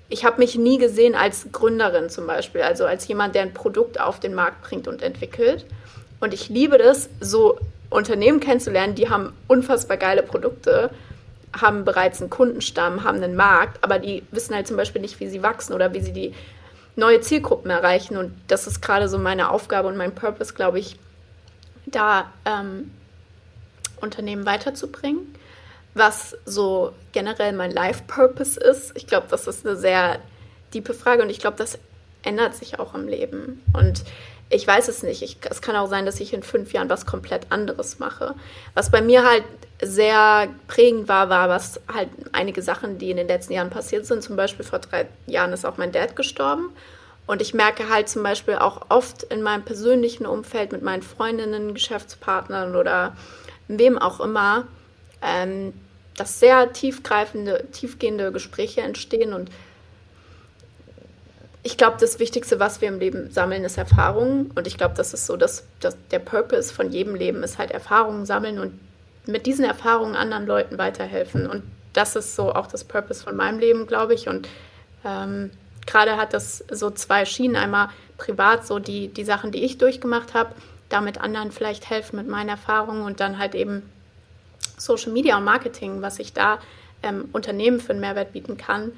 ich 0.10 0.26
habe 0.26 0.40
mich 0.40 0.56
nie 0.56 0.78
gesehen 0.78 1.16
als 1.16 1.48
Gründerin 1.52 2.10
zum 2.10 2.28
Beispiel, 2.28 2.62
also 2.62 2.86
als 2.86 3.08
jemand, 3.08 3.36
der 3.36 3.42
ein 3.42 3.54
Produkt 3.54 4.00
auf 4.00 4.20
den 4.20 4.34
Markt 4.34 4.62
bringt 4.64 4.88
und 4.88 5.02
entwickelt. 5.02 5.66
Und 6.20 6.34
ich 6.34 6.50
liebe 6.50 6.78
das, 6.78 7.10
so 7.20 7.60
Unternehmen 7.90 8.40
kennenzulernen, 8.40 8.96
die 8.96 9.10
haben 9.10 9.34
unfassbar 9.48 9.98
geile 9.98 10.24
Produkte 10.24 10.90
haben 11.62 11.86
bereits 11.86 12.22
einen 12.22 12.30
Kundenstamm, 12.30 13.04
haben 13.04 13.22
einen 13.22 13.36
Markt, 13.36 13.84
aber 13.84 14.00
die 14.00 14.24
wissen 14.32 14.56
halt 14.56 14.68
zum 14.68 14.78
Beispiel 14.78 15.02
nicht, 15.02 15.20
wie 15.20 15.28
sie 15.28 15.44
wachsen 15.44 15.74
oder 15.74 15.94
wie 15.94 16.02
sie 16.02 16.14
die 16.14 16.34
neue 16.96 17.22
Zielgruppen 17.22 17.72
erreichen. 17.72 18.18
Und 18.18 18.34
das 18.48 18.68
ist 18.68 18.82
gerade 18.82 19.08
so 19.08 19.18
meine 19.18 19.50
Aufgabe 19.50 19.88
und 19.88 19.98
mein 19.98 20.14
Purpose, 20.14 20.54
glaube 20.54 20.80
ich, 20.80 20.98
da 21.86 22.32
ähm, 22.46 22.92
Unternehmen 24.02 24.46
weiterzubringen. 24.46 25.34
Was 25.98 26.38
so 26.46 26.94
generell 27.12 27.54
mein 27.54 27.72
Life-Purpose 27.72 28.60
ist, 28.60 28.92
ich 28.96 29.08
glaube, 29.08 29.26
das 29.32 29.48
ist 29.48 29.66
eine 29.66 29.76
sehr 29.76 30.20
tiefe 30.72 30.94
Frage 30.94 31.24
und 31.24 31.30
ich 31.30 31.40
glaube, 31.40 31.58
das 31.58 31.80
ändert 32.24 32.56
sich 32.56 32.80
auch 32.80 32.94
im 32.94 33.08
Leben. 33.08 33.64
Und 33.74 34.04
ich 34.50 34.68
weiß 34.68 34.88
es 34.90 35.02
nicht. 35.02 35.24
Ich, 35.24 35.38
es 35.50 35.62
kann 35.62 35.76
auch 35.76 35.88
sein, 35.88 36.06
dass 36.06 36.20
ich 36.20 36.34
in 36.34 36.44
fünf 36.44 36.72
Jahren 36.72 36.90
was 36.90 37.06
komplett 37.08 37.52
anderes 37.52 37.98
mache. 37.98 38.36
Was 38.76 38.92
bei 38.92 39.02
mir 39.02 39.28
halt 39.28 39.44
sehr 39.82 40.50
prägend 40.68 41.08
war, 41.08 41.30
war 41.30 41.50
was 41.50 41.82
halt 41.92 42.10
einige 42.32 42.62
Sachen, 42.62 43.00
die 43.00 43.10
in 43.10 43.18
den 43.18 43.28
letzten 43.28 43.54
Jahren 43.54 43.72
passiert 43.72 44.06
sind. 44.06 44.22
Zum 44.22 44.36
Beispiel 44.36 44.66
vor 44.66 44.80
drei 44.80 45.08
Jahren 45.26 45.52
ist 45.52 45.66
auch 45.66 45.78
mein 45.78 45.92
Dad 45.92 46.16
gestorben. 46.16 46.70
Und 47.26 47.42
ich 47.42 47.54
merke 47.54 47.90
halt 47.90 48.08
zum 48.08 48.24
Beispiel 48.24 48.56
auch 48.56 48.86
oft 48.90 49.24
in 49.24 49.42
meinem 49.42 49.64
persönlichen 49.64 50.26
Umfeld 50.26 50.72
mit 50.72 50.84
meinen 50.84 51.02
Freundinnen, 51.02 51.74
Geschäftspartnern 51.74 52.76
oder 52.76 53.18
wem 53.68 53.98
auch 53.98 54.22
immer, 54.22 54.66
ähm, 55.22 55.74
dass 56.18 56.40
sehr 56.40 56.74
tiefgreifende, 56.74 57.66
tiefgehende 57.72 58.34
Gespräche 58.34 58.82
entstehen 58.82 59.32
und 59.32 59.50
ich 61.68 61.76
glaube, 61.76 61.98
das 62.00 62.18
Wichtigste, 62.20 62.62
was 62.62 62.80
wir 62.80 62.88
im 62.88 62.98
Leben 62.98 63.30
sammeln, 63.30 63.66
ist 63.66 63.78
Erfahrung. 63.78 64.52
Und 64.56 64.68
ich 64.68 64.78
glaube, 64.78 64.96
das 64.96 65.14
ist 65.14 65.26
so, 65.26 65.36
dass, 65.36 65.68
dass 65.82 65.98
der 66.12 66.20
Purpose 66.20 66.74
von 66.74 66.94
jedem 66.94 67.14
Leben 67.14 67.44
ist 67.44 67.58
halt 67.58 67.72
Erfahrungen 67.72 68.26
sammeln 68.26 68.58
und 68.58 68.80
mit 69.26 69.46
diesen 69.46 69.66
Erfahrungen 69.66 70.16
anderen 70.16 70.48
Leuten 70.48 70.78
weiterhelfen. 70.78 71.46
Und 71.46 71.64
das 71.92 72.16
ist 72.16 72.38
so 72.38 72.54
auch 72.54 72.68
das 72.68 72.86
Purpose 72.86 73.22
von 73.22 73.36
meinem 73.36 73.60
Leben, 73.60 73.86
glaube 73.86 74.14
ich. 74.14 74.30
Und 74.30 74.48
ähm, 75.04 75.52
gerade 75.86 76.16
hat 76.16 76.34
das 76.34 76.64
so 76.72 76.90
zwei 76.90 77.26
Schienen. 77.26 77.58
Einmal 77.58 77.90
privat, 78.18 78.66
so 78.66 78.80
die, 78.80 79.10
die 79.10 79.26
Sachen, 79.26 79.52
die 79.52 79.66
ich 79.66 79.78
durchgemacht 79.78 80.34
habe, 80.34 80.56
damit 80.88 81.20
anderen 81.20 81.52
vielleicht 81.52 81.90
helfen 81.90 82.16
mit 82.16 82.30
meinen 82.30 82.48
Erfahrungen 82.48 83.02
und 83.02 83.20
dann 83.20 83.40
halt 83.40 83.56
eben 83.56 83.84
Social 84.78 85.12
Media 85.12 85.38
und 85.38 85.44
Marketing, 85.44 86.02
was 86.02 86.20
ich 86.20 86.34
da 86.34 86.60
ähm, 87.04 87.30
Unternehmen 87.34 87.80
für 87.80 87.92
einen 87.92 88.00
Mehrwert 88.00 88.34
bieten 88.34 88.58
kann, 88.58 88.92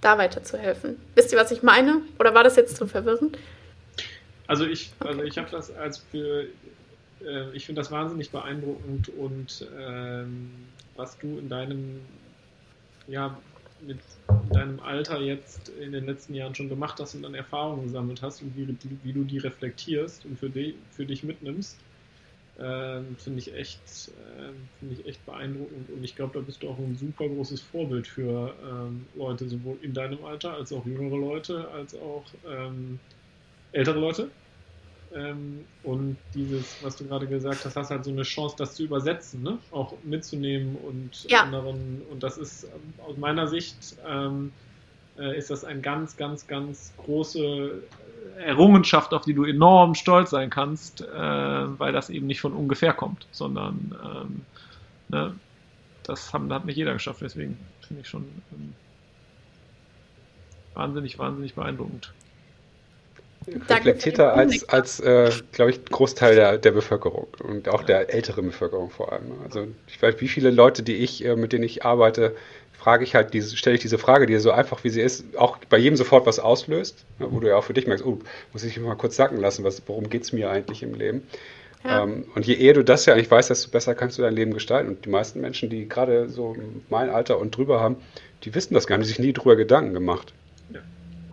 da 0.00 0.18
weiterzuhelfen. 0.18 0.96
Wisst 1.14 1.32
ihr, 1.32 1.38
was 1.38 1.50
ich 1.50 1.62
meine? 1.62 2.02
Oder 2.18 2.34
war 2.34 2.44
das 2.44 2.56
jetzt 2.56 2.76
zu 2.76 2.86
verwirrend? 2.86 3.38
Also 4.46 4.66
ich, 4.66 4.92
also 5.00 5.22
ich 5.22 5.38
habe 5.38 5.50
das 5.50 5.74
als 5.74 5.98
für, 5.98 6.46
äh, 7.24 7.50
ich 7.54 7.64
finde 7.66 7.80
das 7.80 7.90
wahnsinnig 7.90 8.30
beeindruckend 8.30 9.08
und 9.10 9.66
ähm, 9.78 10.50
was 10.96 11.16
du 11.18 11.38
in 11.38 11.48
deinem, 11.48 12.00
ja, 13.06 13.36
mit 13.80 13.98
deinem 14.50 14.78
Alter 14.80 15.20
jetzt 15.20 15.70
in 15.70 15.92
den 15.92 16.06
letzten 16.06 16.34
Jahren 16.34 16.54
schon 16.54 16.68
gemacht 16.68 17.00
hast 17.00 17.14
und 17.14 17.24
an 17.24 17.34
Erfahrungen 17.34 17.84
gesammelt 17.84 18.22
hast 18.22 18.42
und 18.42 18.56
wie, 18.56 18.76
wie 19.02 19.12
du 19.12 19.24
die 19.24 19.38
reflektierst 19.38 20.24
und 20.24 20.38
für, 20.38 20.50
die, 20.50 20.76
für 20.90 21.04
dich 21.04 21.22
mitnimmst, 21.22 21.78
ähm, 22.58 23.16
finde 23.16 23.38
ich 23.38 23.54
echt, 23.54 23.80
äh, 24.08 24.52
finde 24.78 24.94
ich 24.94 25.06
echt 25.06 25.24
beeindruckend 25.24 25.88
und 25.90 26.04
ich 26.04 26.14
glaube, 26.14 26.34
da 26.34 26.40
bist 26.40 26.62
du 26.62 26.68
auch 26.68 26.78
ein 26.78 26.96
super 26.96 27.26
großes 27.26 27.60
Vorbild 27.62 28.06
für 28.06 28.54
ähm, 28.62 29.06
Leute, 29.14 29.48
sowohl 29.48 29.78
in 29.82 29.94
deinem 29.94 30.22
Alter 30.24 30.54
als 30.54 30.72
auch 30.72 30.84
jüngere 30.84 31.16
Leute, 31.16 31.68
als 31.68 31.94
auch 31.94 32.24
ähm, 32.46 32.98
ältere 33.72 33.98
Leute. 33.98 34.28
Ähm, 35.14 35.64
und 35.82 36.16
dieses, 36.34 36.82
was 36.82 36.96
du 36.96 37.06
gerade 37.06 37.26
gesagt 37.26 37.64
hast, 37.64 37.76
hast 37.76 37.90
halt 37.90 38.04
so 38.04 38.10
eine 38.10 38.22
Chance, 38.22 38.54
das 38.58 38.74
zu 38.74 38.84
übersetzen, 38.84 39.42
ne? 39.42 39.58
auch 39.70 39.94
mitzunehmen 40.04 40.76
und 40.76 41.24
ja. 41.30 41.42
anderen. 41.42 42.02
Und 42.10 42.22
das 42.22 42.38
ist 42.38 42.64
ähm, 42.64 42.94
aus 43.06 43.16
meiner 43.16 43.46
Sicht 43.46 43.96
ähm, 44.06 44.52
äh, 45.18 45.36
ist 45.36 45.50
das 45.50 45.64
eine 45.64 45.80
ganz, 45.80 46.16
ganz, 46.16 46.46
ganz 46.46 46.92
große 46.98 47.82
Errungenschaft, 48.38 49.14
auf 49.14 49.24
die 49.24 49.34
du 49.34 49.44
enorm 49.44 49.94
stolz 49.94 50.30
sein 50.30 50.50
kannst, 50.50 51.02
äh, 51.02 51.06
weil 51.08 51.92
das 51.92 52.10
eben 52.10 52.26
nicht 52.26 52.40
von 52.40 52.52
ungefähr 52.52 52.92
kommt, 52.92 53.26
sondern 53.30 53.94
ähm, 54.04 54.40
ne? 55.08 55.34
das 56.02 56.32
haben, 56.32 56.52
hat 56.52 56.64
nicht 56.64 56.76
jeder 56.76 56.92
geschafft. 56.92 57.20
Deswegen 57.22 57.58
finde 57.86 58.02
ich 58.02 58.08
schon 58.08 58.24
ähm, 58.52 58.74
wahnsinnig, 60.74 61.18
wahnsinnig 61.18 61.54
beeindruckend 61.54 62.12
reflektierter 63.48 64.34
als, 64.34 64.68
als 64.68 65.00
äh, 65.00 65.30
glaube 65.52 65.70
ich, 65.72 65.84
Großteil 65.84 66.34
der, 66.34 66.58
der 66.58 66.70
Bevölkerung 66.72 67.26
und 67.42 67.68
auch 67.68 67.82
der 67.82 68.12
älteren 68.12 68.46
Bevölkerung 68.46 68.90
vor 68.90 69.12
allem. 69.12 69.32
Also 69.44 69.66
ich 69.86 70.00
weiß, 70.00 70.16
wie 70.20 70.28
viele 70.28 70.50
Leute, 70.50 70.82
die 70.82 70.96
ich, 70.96 71.24
äh, 71.24 71.36
mit 71.36 71.52
denen 71.52 71.64
ich 71.64 71.84
arbeite, 71.84 72.34
frage 72.82 73.04
ich 73.04 73.14
halt 73.14 73.32
diese, 73.32 73.56
stelle 73.56 73.76
ich 73.76 73.82
diese 73.82 73.96
Frage, 73.96 74.26
die 74.26 74.36
so 74.38 74.50
einfach 74.50 74.82
wie 74.82 74.88
sie 74.88 75.00
ist, 75.00 75.36
auch 75.36 75.58
bei 75.68 75.78
jedem 75.78 75.96
sofort 75.96 76.26
was 76.26 76.40
auslöst, 76.40 77.04
ne, 77.20 77.28
wo 77.30 77.38
du 77.38 77.46
ja 77.46 77.56
auch 77.56 77.62
für 77.62 77.74
dich 77.74 77.86
merkst, 77.86 78.04
oh, 78.04 78.18
muss 78.52 78.64
ich 78.64 78.78
mal 78.80 78.96
kurz 78.96 79.14
sacken 79.14 79.38
lassen, 79.38 79.62
was, 79.62 79.82
worum 79.86 80.10
geht 80.10 80.22
es 80.22 80.32
mir 80.32 80.50
eigentlich 80.50 80.82
im 80.82 80.94
Leben? 80.94 81.22
Ja. 81.84 82.02
Ähm, 82.02 82.24
und 82.34 82.44
je 82.44 82.54
eher 82.54 82.74
du 82.74 82.82
das 82.82 83.06
ja 83.06 83.14
eigentlich 83.14 83.30
weißt, 83.30 83.50
desto 83.50 83.70
besser 83.70 83.94
kannst 83.94 84.18
du 84.18 84.22
dein 84.22 84.34
Leben 84.34 84.52
gestalten. 84.52 84.88
Und 84.88 85.04
die 85.04 85.10
meisten 85.10 85.40
Menschen, 85.40 85.70
die 85.70 85.88
gerade 85.88 86.28
so 86.28 86.56
mein 86.90 87.08
Alter 87.08 87.38
und 87.38 87.56
drüber 87.56 87.80
haben, 87.80 87.96
die 88.42 88.52
wissen 88.54 88.74
das 88.74 88.88
gar 88.88 88.98
nicht, 88.98 89.06
die 89.06 89.14
sich 89.14 89.18
nie 89.20 89.32
drüber 89.32 89.54
Gedanken 89.54 89.94
gemacht. 89.94 90.34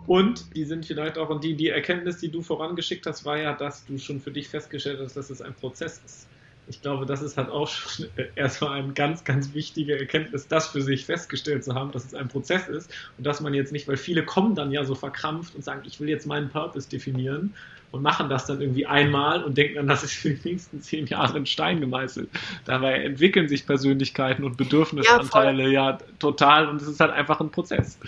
Und 0.06 0.56
die 0.56 0.64
sind 0.64 0.86
vielleicht 0.86 1.18
auch, 1.18 1.30
und 1.30 1.44
die, 1.44 1.54
die 1.54 1.68
Erkenntnis, 1.68 2.18
die 2.18 2.30
du 2.30 2.42
vorangeschickt 2.42 3.06
hast, 3.06 3.24
war 3.24 3.38
ja, 3.38 3.54
dass 3.54 3.84
du 3.86 3.98
schon 3.98 4.20
für 4.20 4.30
dich 4.30 4.48
festgestellt 4.48 5.00
hast, 5.00 5.16
dass 5.16 5.30
es 5.30 5.42
ein 5.42 5.54
Prozess 5.54 6.00
ist. 6.04 6.26
Ich 6.68 6.82
glaube, 6.82 7.04
das 7.06 7.22
ist 7.22 7.36
halt 7.36 7.50
auch 7.50 7.68
schon 7.68 8.06
erstmal 8.36 8.78
eine 8.78 8.92
ganz, 8.92 9.24
ganz 9.24 9.54
wichtige 9.54 9.98
Erkenntnis, 9.98 10.48
das 10.48 10.68
für 10.68 10.82
sich 10.82 11.06
festgestellt 11.06 11.64
zu 11.64 11.74
haben, 11.74 11.92
dass 11.92 12.04
es 12.04 12.14
ein 12.14 12.28
Prozess 12.28 12.68
ist 12.68 12.90
und 13.18 13.26
dass 13.26 13.40
man 13.40 13.54
jetzt 13.54 13.72
nicht, 13.72 13.88
weil 13.88 13.96
viele 13.96 14.24
kommen 14.24 14.54
dann 14.54 14.70
ja 14.70 14.84
so 14.84 14.94
verkrampft 14.94 15.54
und 15.54 15.64
sagen, 15.64 15.82
ich 15.84 16.00
will 16.00 16.08
jetzt 16.08 16.26
meinen 16.26 16.48
Purpose 16.50 16.88
definieren 16.88 17.54
und 17.92 18.02
machen 18.02 18.28
das 18.28 18.46
dann 18.46 18.60
irgendwie 18.60 18.86
einmal 18.86 19.42
und 19.42 19.58
denken 19.58 19.76
dann, 19.76 19.88
das 19.88 20.04
ist 20.04 20.12
für 20.12 20.30
die 20.30 20.50
nächsten 20.50 20.80
zehn 20.80 21.06
Jahre 21.06 21.38
in 21.38 21.46
Stein 21.46 21.80
gemeißelt. 21.80 22.28
Dabei 22.64 23.02
entwickeln 23.02 23.48
sich 23.48 23.66
Persönlichkeiten 23.66 24.44
und 24.44 24.56
Bedürfnisanteile 24.56 25.64
ja, 25.64 25.90
ja 25.90 25.98
total 26.18 26.68
und 26.68 26.80
es 26.80 26.88
ist 26.88 27.00
halt 27.00 27.10
einfach 27.10 27.40
ein 27.40 27.50
Prozess. 27.50 27.98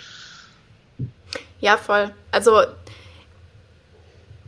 Ja, 1.59 1.77
voll. 1.77 2.11
Also 2.31 2.61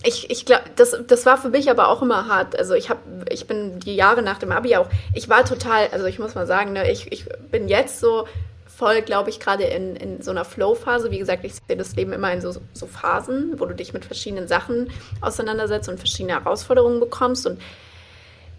ich, 0.06 0.30
ich 0.30 0.46
glaube, 0.46 0.64
das, 0.76 0.96
das 1.08 1.26
war 1.26 1.38
für 1.38 1.50
mich 1.50 1.70
aber 1.70 1.90
auch 1.90 2.02
immer 2.02 2.28
hart. 2.28 2.58
Also 2.58 2.74
ich 2.74 2.90
habe, 2.90 3.00
ich 3.30 3.48
bin 3.48 3.80
die 3.80 3.96
Jahre 3.96 4.22
nach 4.22 4.38
dem 4.38 4.52
Abi 4.52 4.76
auch, 4.76 4.88
ich 5.14 5.30
war 5.30 5.44
total, 5.46 5.88
also 5.92 6.06
ich 6.06 6.20
muss 6.20 6.36
mal 6.36 6.48
sagen, 6.48 6.74
ne, 6.74 6.90
ich, 6.92 7.12
ich 7.12 7.26
bin 7.52 7.68
jetzt 7.68 8.00
so 8.00 8.28
voll, 8.68 9.02
glaube 9.02 9.30
ich, 9.30 9.40
gerade 9.40 9.64
in, 9.64 9.96
in 9.96 10.22
so 10.22 10.32
einer 10.32 10.46
Flow-Phase. 10.46 11.10
Wie 11.12 11.18
gesagt, 11.18 11.46
ich 11.46 11.56
sehe 11.56 11.78
das 11.78 11.96
Leben 11.96 12.14
immer 12.14 12.32
in 12.32 12.42
so, 12.42 12.54
so 12.74 12.88
Phasen, 12.88 13.60
wo 13.60 13.66
du 13.66 13.74
dich 13.74 13.94
mit 13.94 14.06
verschiedenen 14.06 14.48
Sachen 14.48 14.92
auseinandersetzt 15.22 15.90
und 15.90 15.98
verschiedene 15.98 16.34
Herausforderungen 16.34 17.00
bekommst. 17.00 17.48
Und 17.48 17.62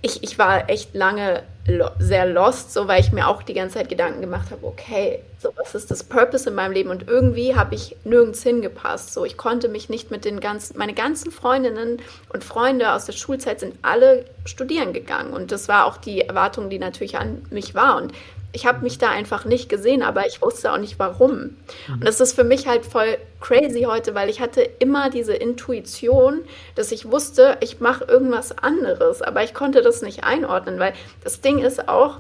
ich, 0.07 0.22
ich 0.22 0.38
war 0.38 0.70
echt 0.70 0.94
lange 0.94 1.42
lo 1.66 1.90
sehr 1.98 2.26
lost, 2.26 2.72
so 2.72 2.86
weil 2.86 3.00
ich 3.00 3.11
mir 3.11 3.26
auch 3.26 3.42
die 3.42 3.54
ganze 3.54 3.74
Zeit 3.78 3.88
Gedanken 3.88 4.20
gemacht 4.20 4.52
habe, 4.52 4.64
okay, 4.64 5.22
so 5.40 5.50
was 5.57 5.74
ist 5.74 5.90
das 5.90 6.04
Purpose 6.04 6.48
in 6.48 6.54
meinem 6.54 6.72
Leben? 6.72 6.90
Und 6.90 7.09
irgendwie 7.09 7.57
habe 7.57 7.74
ich 7.74 7.96
nirgends 8.04 8.42
hingepasst. 8.44 9.12
So, 9.12 9.24
ich 9.24 9.36
konnte 9.36 9.68
mich 9.68 9.88
nicht 9.88 10.12
mit 10.12 10.24
den 10.24 10.38
ganzen, 10.38 10.78
meine 10.78 10.94
ganzen 10.94 11.32
Freundinnen 11.32 12.00
und 12.32 12.44
Freunde 12.44 12.92
aus 12.92 13.07
der 13.07 13.14
Schulzeit 13.14 13.59
sind 13.61 13.74
alle 13.82 14.24
studieren 14.44 14.92
gegangen. 14.92 15.32
Und 15.32 15.50
das 15.50 15.66
war 15.66 15.86
auch 15.86 15.96
die 15.96 16.20
Erwartung, 16.20 16.70
die 16.70 16.78
natürlich 16.78 17.18
an 17.18 17.42
mich 17.50 17.74
war. 17.74 17.96
Und 17.96 18.12
ich 18.57 18.64
habe 18.64 18.82
mich 18.82 18.96
da 18.96 19.11
einfach 19.11 19.44
nicht 19.44 19.68
gesehen, 19.68 20.02
aber 20.02 20.26
ich 20.26 20.40
wusste 20.40 20.72
auch 20.72 20.78
nicht 20.78 20.98
warum. 20.98 21.36
Mhm. 21.36 21.94
Und 21.94 22.04
das 22.04 22.20
ist 22.22 22.32
für 22.32 22.42
mich 22.42 22.66
halt 22.66 22.86
voll 22.86 23.18
crazy 23.38 23.82
heute, 23.82 24.14
weil 24.14 24.30
ich 24.30 24.40
hatte 24.40 24.62
immer 24.78 25.11
diese 25.11 25.34
Intuition, 25.34 26.40
dass 26.74 26.90
ich 26.90 27.11
wusste, 27.11 27.59
ich 27.61 27.80
mache 27.80 28.04
irgendwas 28.04 28.57
anderes, 28.57 29.20
aber 29.20 29.44
ich 29.44 29.52
konnte 29.52 29.82
das 29.82 30.00
nicht 30.00 30.24
einordnen, 30.24 30.78
weil 30.78 30.94
das 31.22 31.42
Ding 31.42 31.59
ist 31.59 31.86
auch, 31.86 32.16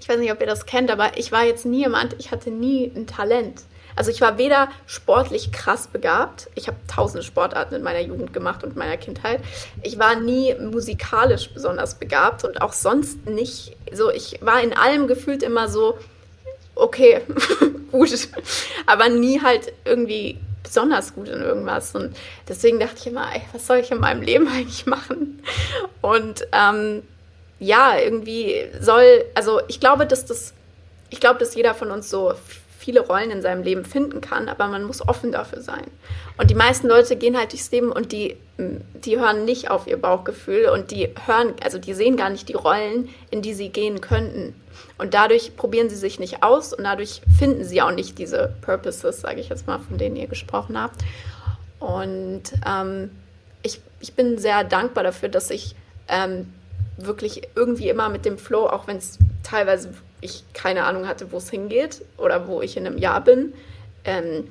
ich 0.00 0.08
weiß 0.08 0.18
nicht, 0.18 0.32
ob 0.32 0.40
ihr 0.40 0.48
das 0.48 0.66
kennt, 0.66 0.90
aber 0.90 1.16
ich 1.18 1.30
war 1.30 1.44
jetzt 1.44 1.64
nie 1.64 1.84
jemand, 1.84 2.16
ich 2.18 2.32
hatte 2.32 2.50
nie 2.50 2.90
ein 2.92 3.06
Talent. 3.06 3.62
Also 3.96 4.10
ich 4.10 4.20
war 4.20 4.38
weder 4.38 4.68
sportlich 4.86 5.52
krass 5.52 5.86
begabt, 5.86 6.48
ich 6.54 6.66
habe 6.66 6.76
tausende 6.88 7.22
Sportarten 7.22 7.74
in 7.74 7.82
meiner 7.82 8.00
Jugend 8.00 8.32
gemacht 8.32 8.64
und 8.64 8.72
in 8.72 8.78
meiner 8.78 8.96
Kindheit. 8.96 9.40
Ich 9.82 9.98
war 9.98 10.16
nie 10.16 10.54
musikalisch 10.54 11.50
besonders 11.50 11.94
begabt 11.96 12.44
und 12.44 12.60
auch 12.60 12.72
sonst 12.72 13.26
nicht 13.26 13.76
so, 13.92 14.10
ich 14.10 14.38
war 14.40 14.60
in 14.62 14.72
allem 14.72 15.06
gefühlt 15.06 15.42
immer 15.42 15.68
so, 15.68 15.98
okay, 16.74 17.20
gut, 17.92 18.28
aber 18.86 19.08
nie 19.08 19.40
halt 19.40 19.72
irgendwie 19.84 20.38
besonders 20.62 21.14
gut 21.14 21.28
in 21.28 21.40
irgendwas. 21.40 21.94
Und 21.94 22.16
deswegen 22.48 22.80
dachte 22.80 22.96
ich 22.98 23.06
immer, 23.06 23.32
ey, 23.32 23.42
was 23.52 23.66
soll 23.66 23.78
ich 23.78 23.92
in 23.92 24.00
meinem 24.00 24.22
Leben 24.22 24.48
eigentlich 24.52 24.86
machen? 24.86 25.42
Und 26.00 26.46
ähm, 26.52 27.02
ja, 27.60 27.96
irgendwie 27.96 28.66
soll, 28.80 29.24
also 29.34 29.60
ich 29.68 29.78
glaube, 29.78 30.06
dass 30.06 30.26
das, 30.26 30.52
ich 31.10 31.20
glaube, 31.20 31.38
dass 31.38 31.54
jeder 31.54 31.74
von 31.74 31.90
uns 31.90 32.10
so 32.10 32.34
viele 32.84 33.00
Rollen 33.00 33.30
in 33.30 33.40
seinem 33.40 33.62
Leben 33.62 33.84
finden 33.84 34.20
kann, 34.20 34.48
aber 34.48 34.68
man 34.68 34.84
muss 34.84 35.06
offen 35.06 35.32
dafür 35.32 35.62
sein. 35.62 35.84
Und 36.36 36.50
die 36.50 36.54
meisten 36.54 36.86
Leute 36.86 37.16
gehen 37.16 37.36
halt 37.36 37.52
durchs 37.52 37.70
Leben 37.70 37.90
und 37.90 38.12
die, 38.12 38.36
die 38.58 39.18
hören 39.18 39.46
nicht 39.46 39.70
auf 39.70 39.86
ihr 39.86 39.96
Bauchgefühl 39.96 40.68
und 40.68 40.90
die 40.90 41.08
hören, 41.26 41.54
also 41.62 41.78
die 41.78 41.94
sehen 41.94 42.16
gar 42.16 42.28
nicht 42.28 42.48
die 42.48 42.54
Rollen, 42.54 43.08
in 43.30 43.40
die 43.40 43.54
sie 43.54 43.70
gehen 43.70 44.02
könnten. 44.02 44.54
Und 44.98 45.14
dadurch 45.14 45.56
probieren 45.56 45.88
sie 45.88 45.96
sich 45.96 46.20
nicht 46.20 46.42
aus 46.42 46.74
und 46.74 46.84
dadurch 46.84 47.22
finden 47.38 47.64
sie 47.64 47.80
auch 47.80 47.90
nicht 47.90 48.18
diese 48.18 48.54
Purposes, 48.60 49.22
sage 49.22 49.40
ich 49.40 49.48
jetzt 49.48 49.66
mal, 49.66 49.78
von 49.78 49.96
denen 49.96 50.16
ihr 50.16 50.26
gesprochen 50.26 50.80
habt. 50.80 51.00
Und 51.80 52.42
ähm, 52.66 53.10
ich, 53.62 53.80
ich 54.00 54.12
bin 54.12 54.36
sehr 54.36 54.62
dankbar 54.62 55.04
dafür, 55.04 55.30
dass 55.30 55.50
ich 55.50 55.74
ähm, 56.08 56.52
wirklich 56.98 57.48
irgendwie 57.54 57.88
immer 57.88 58.10
mit 58.10 58.26
dem 58.26 58.36
Flow, 58.36 58.66
auch 58.66 58.86
wenn 58.86 58.98
es 58.98 59.18
teilweise 59.42 59.94
ich 60.24 60.44
keine 60.54 60.84
Ahnung 60.84 61.06
hatte, 61.06 61.30
wo 61.30 61.36
es 61.36 61.50
hingeht 61.50 62.02
oder 62.16 62.48
wo 62.48 62.62
ich 62.62 62.76
in 62.76 62.86
einem 62.86 62.98
Jahr 62.98 63.22
bin, 63.22 63.52
ähm, 64.04 64.48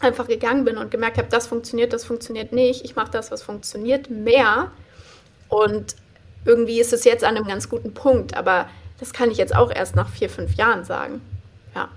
einfach 0.00 0.28
gegangen 0.28 0.64
bin 0.64 0.78
und 0.78 0.90
gemerkt 0.90 1.18
habe, 1.18 1.28
das 1.28 1.48
funktioniert, 1.48 1.92
das 1.92 2.04
funktioniert 2.04 2.52
nicht. 2.52 2.84
Ich 2.84 2.94
mache 2.94 3.10
das, 3.10 3.30
was 3.30 3.42
funktioniert, 3.42 4.10
mehr. 4.10 4.70
Und 5.48 5.96
irgendwie 6.44 6.80
ist 6.80 6.92
es 6.92 7.04
jetzt 7.04 7.24
an 7.24 7.36
einem 7.36 7.46
ganz 7.46 7.68
guten 7.68 7.94
Punkt, 7.94 8.36
aber 8.36 8.68
das 9.00 9.12
kann 9.12 9.30
ich 9.30 9.38
jetzt 9.38 9.54
auch 9.54 9.70
erst 9.74 9.96
nach 9.96 10.08
vier, 10.08 10.30
fünf 10.30 10.54
Jahren 10.54 10.84
sagen. 10.84 11.20
Ja. 11.74 11.88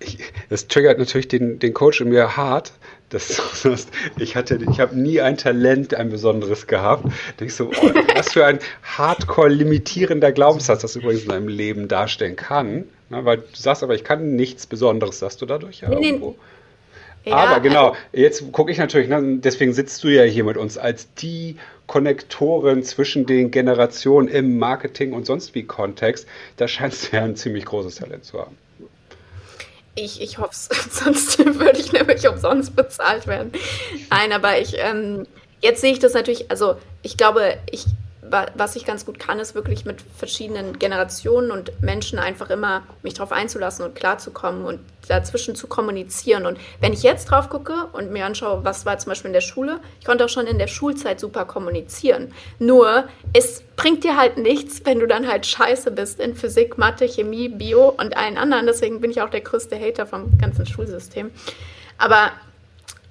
Ich, 0.00 0.18
das 0.50 0.68
triggert 0.68 0.98
natürlich 0.98 1.28
den, 1.28 1.58
den 1.58 1.72
Coach 1.72 2.00
in 2.00 2.10
mir 2.10 2.36
hart, 2.36 2.72
das, 3.10 3.86
ich 4.18 4.36
hatte, 4.36 4.58
ich 4.70 4.80
habe 4.80 4.96
nie 4.96 5.20
ein 5.20 5.36
Talent, 5.36 5.94
ein 5.94 6.10
besonderes 6.10 6.66
gehabt. 6.66 7.04
Ich 7.40 7.54
so, 7.54 7.70
oh, 7.70 7.90
was 8.14 8.32
für 8.32 8.46
ein 8.46 8.60
hardcore 8.82 9.48
limitierender 9.48 10.32
Glaubenssatz 10.32 10.82
das 10.82 10.96
übrigens 10.96 11.22
in 11.22 11.28
deinem 11.28 11.48
Leben 11.48 11.88
darstellen 11.88 12.36
kann. 12.36 12.84
Na, 13.08 13.24
weil 13.24 13.38
du 13.38 13.44
sagst 13.54 13.82
aber, 13.82 13.94
ich 13.94 14.04
kann 14.04 14.36
nichts 14.36 14.66
Besonderes, 14.66 15.18
sagst 15.18 15.42
du 15.42 15.46
dadurch 15.46 15.80
ja 15.80 15.90
irgendwo. 15.90 16.36
Ja, 17.24 17.34
aber 17.34 17.60
genau, 17.60 17.96
jetzt 18.12 18.50
gucke 18.52 18.72
ich 18.72 18.78
natürlich, 18.78 19.08
ne, 19.08 19.38
deswegen 19.40 19.74
sitzt 19.74 20.02
du 20.04 20.08
ja 20.08 20.22
hier 20.22 20.44
mit 20.44 20.56
uns 20.56 20.78
als 20.78 21.12
die 21.14 21.56
Konnektorin 21.86 22.82
zwischen 22.82 23.26
den 23.26 23.50
Generationen 23.50 24.28
im 24.28 24.58
Marketing 24.58 25.12
und 25.12 25.26
sonst 25.26 25.54
wie 25.54 25.64
Kontext. 25.64 26.26
Da 26.56 26.66
scheinst 26.66 27.12
du 27.12 27.16
ja 27.16 27.24
ein 27.24 27.36
ziemlich 27.36 27.66
großes 27.66 27.96
Talent 27.96 28.24
zu 28.24 28.38
haben. 28.38 28.56
Ich, 29.94 30.20
ich 30.20 30.38
hoffe 30.38 30.50
es, 30.52 30.68
sonst 30.90 31.38
würde 31.38 31.78
ich 31.78 31.92
nämlich 31.92 32.26
umsonst 32.28 32.76
bezahlt 32.76 33.26
werden. 33.26 33.52
Nein, 34.10 34.32
aber 34.32 34.58
ich, 34.58 34.76
ähm, 34.78 35.26
jetzt 35.60 35.80
sehe 35.80 35.92
ich 35.92 35.98
das 35.98 36.14
natürlich, 36.14 36.50
also 36.50 36.76
ich 37.02 37.16
glaube, 37.16 37.58
ich 37.70 37.86
was 38.54 38.76
ich 38.76 38.84
ganz 38.84 39.04
gut 39.06 39.18
kann, 39.18 39.38
ist 39.38 39.54
wirklich 39.54 39.84
mit 39.84 40.02
verschiedenen 40.16 40.78
Generationen 40.78 41.50
und 41.50 41.82
Menschen 41.82 42.18
einfach 42.18 42.50
immer 42.50 42.82
mich 43.02 43.14
darauf 43.14 43.32
einzulassen 43.32 43.84
und 43.84 43.94
klarzukommen 43.94 44.64
und 44.64 44.80
dazwischen 45.08 45.54
zu 45.54 45.66
kommunizieren. 45.66 46.46
Und 46.46 46.58
wenn 46.80 46.92
ich 46.92 47.02
jetzt 47.02 47.26
drauf 47.26 47.48
gucke 47.48 47.88
und 47.92 48.12
mir 48.12 48.24
anschaue, 48.24 48.64
was 48.64 48.86
war 48.86 48.98
zum 48.98 49.10
Beispiel 49.10 49.30
in 49.30 49.34
der 49.34 49.40
Schule, 49.40 49.80
ich 49.98 50.06
konnte 50.06 50.24
auch 50.24 50.28
schon 50.28 50.46
in 50.46 50.58
der 50.58 50.68
Schulzeit 50.68 51.20
super 51.20 51.44
kommunizieren. 51.44 52.32
Nur, 52.58 53.04
es 53.32 53.62
bringt 53.76 54.04
dir 54.04 54.16
halt 54.16 54.36
nichts, 54.36 54.82
wenn 54.84 55.00
du 55.00 55.06
dann 55.06 55.26
halt 55.26 55.46
scheiße 55.46 55.90
bist 55.90 56.20
in 56.20 56.34
Physik, 56.34 56.78
Mathe, 56.78 57.06
Chemie, 57.06 57.48
Bio 57.48 57.88
und 57.88 58.16
allen 58.16 58.38
anderen. 58.38 58.66
Deswegen 58.66 59.00
bin 59.00 59.10
ich 59.10 59.20
auch 59.22 59.30
der 59.30 59.40
größte 59.40 59.78
Hater 59.78 60.06
vom 60.06 60.38
ganzen 60.38 60.66
Schulsystem. 60.66 61.30
Aber 61.98 62.32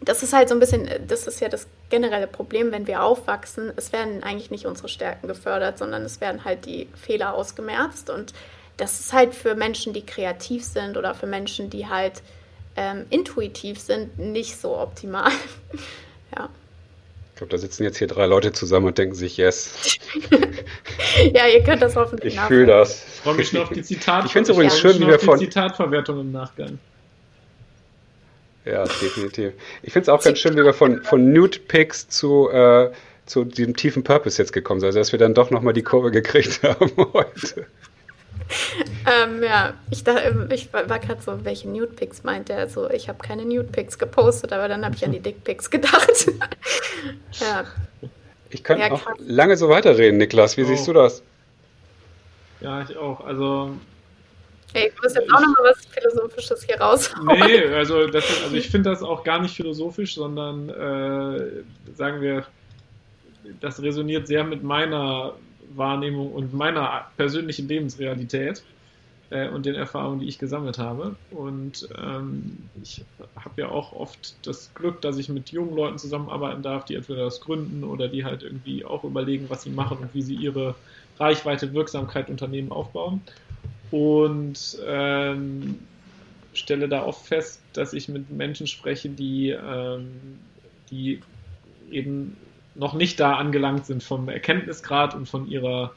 das 0.01 0.23
ist 0.23 0.33
halt 0.33 0.49
so 0.49 0.55
ein 0.55 0.59
bisschen, 0.59 0.89
das 1.07 1.27
ist 1.27 1.41
ja 1.41 1.49
das 1.49 1.67
generelle 1.89 2.27
Problem, 2.27 2.71
wenn 2.71 2.87
wir 2.87 3.03
aufwachsen. 3.03 3.71
Es 3.75 3.91
werden 3.91 4.23
eigentlich 4.23 4.51
nicht 4.51 4.65
unsere 4.65 4.89
Stärken 4.89 5.27
gefördert, 5.27 5.77
sondern 5.77 6.03
es 6.03 6.21
werden 6.21 6.45
halt 6.45 6.65
die 6.65 6.87
Fehler 6.95 7.33
ausgemerzt. 7.33 8.09
Und 8.09 8.33
das 8.77 8.99
ist 8.99 9.13
halt 9.13 9.33
für 9.33 9.55
Menschen, 9.55 9.93
die 9.93 10.05
kreativ 10.05 10.63
sind 10.63 10.97
oder 10.97 11.15
für 11.15 11.27
Menschen, 11.27 11.69
die 11.69 11.87
halt 11.87 12.21
ähm, 12.75 13.05
intuitiv 13.09 13.79
sind, 13.79 14.17
nicht 14.17 14.59
so 14.59 14.77
optimal. 14.77 15.31
ja. 16.35 16.49
Ich 17.33 17.37
glaube, 17.37 17.51
da 17.51 17.57
sitzen 17.57 17.83
jetzt 17.83 17.97
hier 17.97 18.07
drei 18.07 18.25
Leute 18.25 18.51
zusammen 18.51 18.87
und 18.87 18.97
denken 18.97 19.15
sich, 19.15 19.37
yes. 19.37 19.97
ja, 21.33 21.47
ihr 21.47 21.63
könnt 21.63 21.81
das 21.81 21.95
hoffentlich 21.95 22.33
Ich 22.35 22.39
fühle 22.41 22.65
das. 22.65 23.05
Ich 23.07 23.21
freue 23.21 23.35
mich 23.35 23.49
schon 23.49 23.61
auf 23.61 23.69
die 23.69 23.81
Zitat. 23.81 24.25
Ich 24.25 24.33
finde 24.33 24.51
es 24.51 24.55
übrigens 24.55 24.77
schön, 24.79 24.99
wie 24.99 25.07
wir 25.07 25.19
von 25.19 25.39
Zitatverwertung 25.39 26.19
im 26.19 26.31
Nachgang. 26.31 26.79
Ja, 28.69 28.83
definitiv. 28.83 29.53
Ich 29.81 29.93
finde 29.93 30.03
es 30.03 30.09
auch 30.09 30.23
ganz 30.23 30.37
schön, 30.37 30.55
wie 30.55 30.63
wir 30.63 30.73
von, 30.73 31.01
von 31.03 31.33
Nude-Picks 31.33 32.07
zu, 32.09 32.49
äh, 32.51 32.91
zu 33.25 33.43
diesem 33.45 33.75
tiefen 33.75 34.03
Purpose 34.03 34.39
jetzt 34.39 34.53
gekommen 34.53 34.79
sind. 34.79 34.87
Also, 34.87 34.99
dass 34.99 35.11
wir 35.11 35.19
dann 35.19 35.33
doch 35.33 35.49
nochmal 35.49 35.73
die 35.73 35.81
Kurve 35.81 36.11
gekriegt 36.11 36.61
haben 36.63 36.91
heute. 37.13 37.65
Ähm, 39.05 39.43
ja, 39.43 39.73
ich, 39.89 40.03
dachte, 40.03 40.21
ähm, 40.21 40.49
ich 40.51 40.71
war, 40.71 40.83
gerade 40.99 41.21
so, 41.21 41.43
welche 41.45 41.67
Nude-Pics 41.67 42.23
meint 42.23 42.49
er? 42.49 42.57
Also, 42.57 42.89
ich 42.91 43.09
habe 43.09 43.19
keine 43.19 43.43
Nude-Pics 43.43 43.97
gepostet, 43.97 44.53
aber 44.53 44.67
dann 44.67 44.85
habe 44.85 44.95
ich 44.95 45.03
an 45.03 45.13
die 45.13 45.19
Dick-Pics 45.19 45.71
gedacht. 45.71 46.31
ja. 47.39 47.63
Ich 48.51 48.63
könnte 48.63 48.83
ja, 48.83 48.89
noch 48.89 49.07
lange 49.17 49.57
so 49.57 49.69
weiterreden, 49.69 50.17
Niklas. 50.17 50.57
Wie 50.57 50.63
oh. 50.63 50.67
siehst 50.67 50.87
du 50.87 50.93
das? 50.93 51.23
Ja, 52.61 52.83
ich 52.83 52.97
auch. 52.97 53.25
Also, 53.25 53.71
Ey, 54.73 54.91
du 54.95 55.03
musst 55.03 55.15
jetzt 55.15 55.31
auch 55.33 55.39
nochmal 55.39 55.71
was 55.71 55.85
Philosophisches 55.87 56.63
hier 56.63 56.79
raus. 56.79 57.11
Nee, 57.25 57.63
also, 57.73 58.05
das, 58.07 58.25
also 58.43 58.55
ich 58.55 58.69
finde 58.69 58.91
das 58.91 59.01
auch 59.01 59.23
gar 59.23 59.41
nicht 59.41 59.55
philosophisch, 59.55 60.15
sondern 60.15 60.69
äh, 60.69 61.93
sagen 61.95 62.21
wir, 62.21 62.45
das 63.61 63.81
resoniert 63.81 64.27
sehr 64.27 64.43
mit 64.43 64.63
meiner 64.63 65.33
Wahrnehmung 65.75 66.31
und 66.33 66.53
meiner 66.53 67.07
persönlichen 67.17 67.67
Lebensrealität 67.67 68.63
äh, 69.31 69.49
und 69.49 69.65
den 69.65 69.73
Erfahrungen, 69.73 70.19
die 70.19 70.27
ich 70.27 70.37
gesammelt 70.37 70.77
habe. 70.77 71.15
Und 71.31 71.89
ähm, 71.97 72.69
ich 72.83 73.03
habe 73.35 73.61
ja 73.61 73.69
auch 73.69 73.93
oft 73.93 74.35
das 74.45 74.71
Glück, 74.75 75.01
dass 75.01 75.17
ich 75.17 75.29
mit 75.29 75.49
jungen 75.49 75.75
Leuten 75.75 75.97
zusammenarbeiten 75.97 76.61
darf, 76.61 76.85
die 76.85 76.93
entweder 76.93 77.23
das 77.23 77.41
gründen 77.41 77.83
oder 77.83 78.07
die 78.07 78.23
halt 78.23 78.43
irgendwie 78.43 78.85
auch 78.85 79.03
überlegen, 79.03 79.49
was 79.49 79.63
sie 79.63 79.71
machen 79.71 79.97
und 79.97 80.13
wie 80.13 80.21
sie 80.21 80.35
ihre 80.35 80.75
Reichweite, 81.17 81.73
Wirksamkeit, 81.73 82.29
Unternehmen 82.29 82.71
aufbauen 82.71 83.21
und 83.91 84.77
ähm, 84.85 85.79
stelle 86.53 86.89
da 86.89 87.03
oft 87.03 87.25
fest, 87.25 87.61
dass 87.73 87.93
ich 87.93 88.09
mit 88.09 88.29
Menschen 88.29 88.67
spreche, 88.67 89.09
die, 89.09 89.49
ähm, 89.49 90.39
die 90.89 91.21
eben 91.91 92.37
noch 92.75 92.93
nicht 92.93 93.19
da 93.19 93.35
angelangt 93.35 93.85
sind 93.85 94.03
vom 94.03 94.29
Erkenntnisgrad 94.29 95.15
und 95.15 95.27
von 95.27 95.47
ihrer 95.47 95.93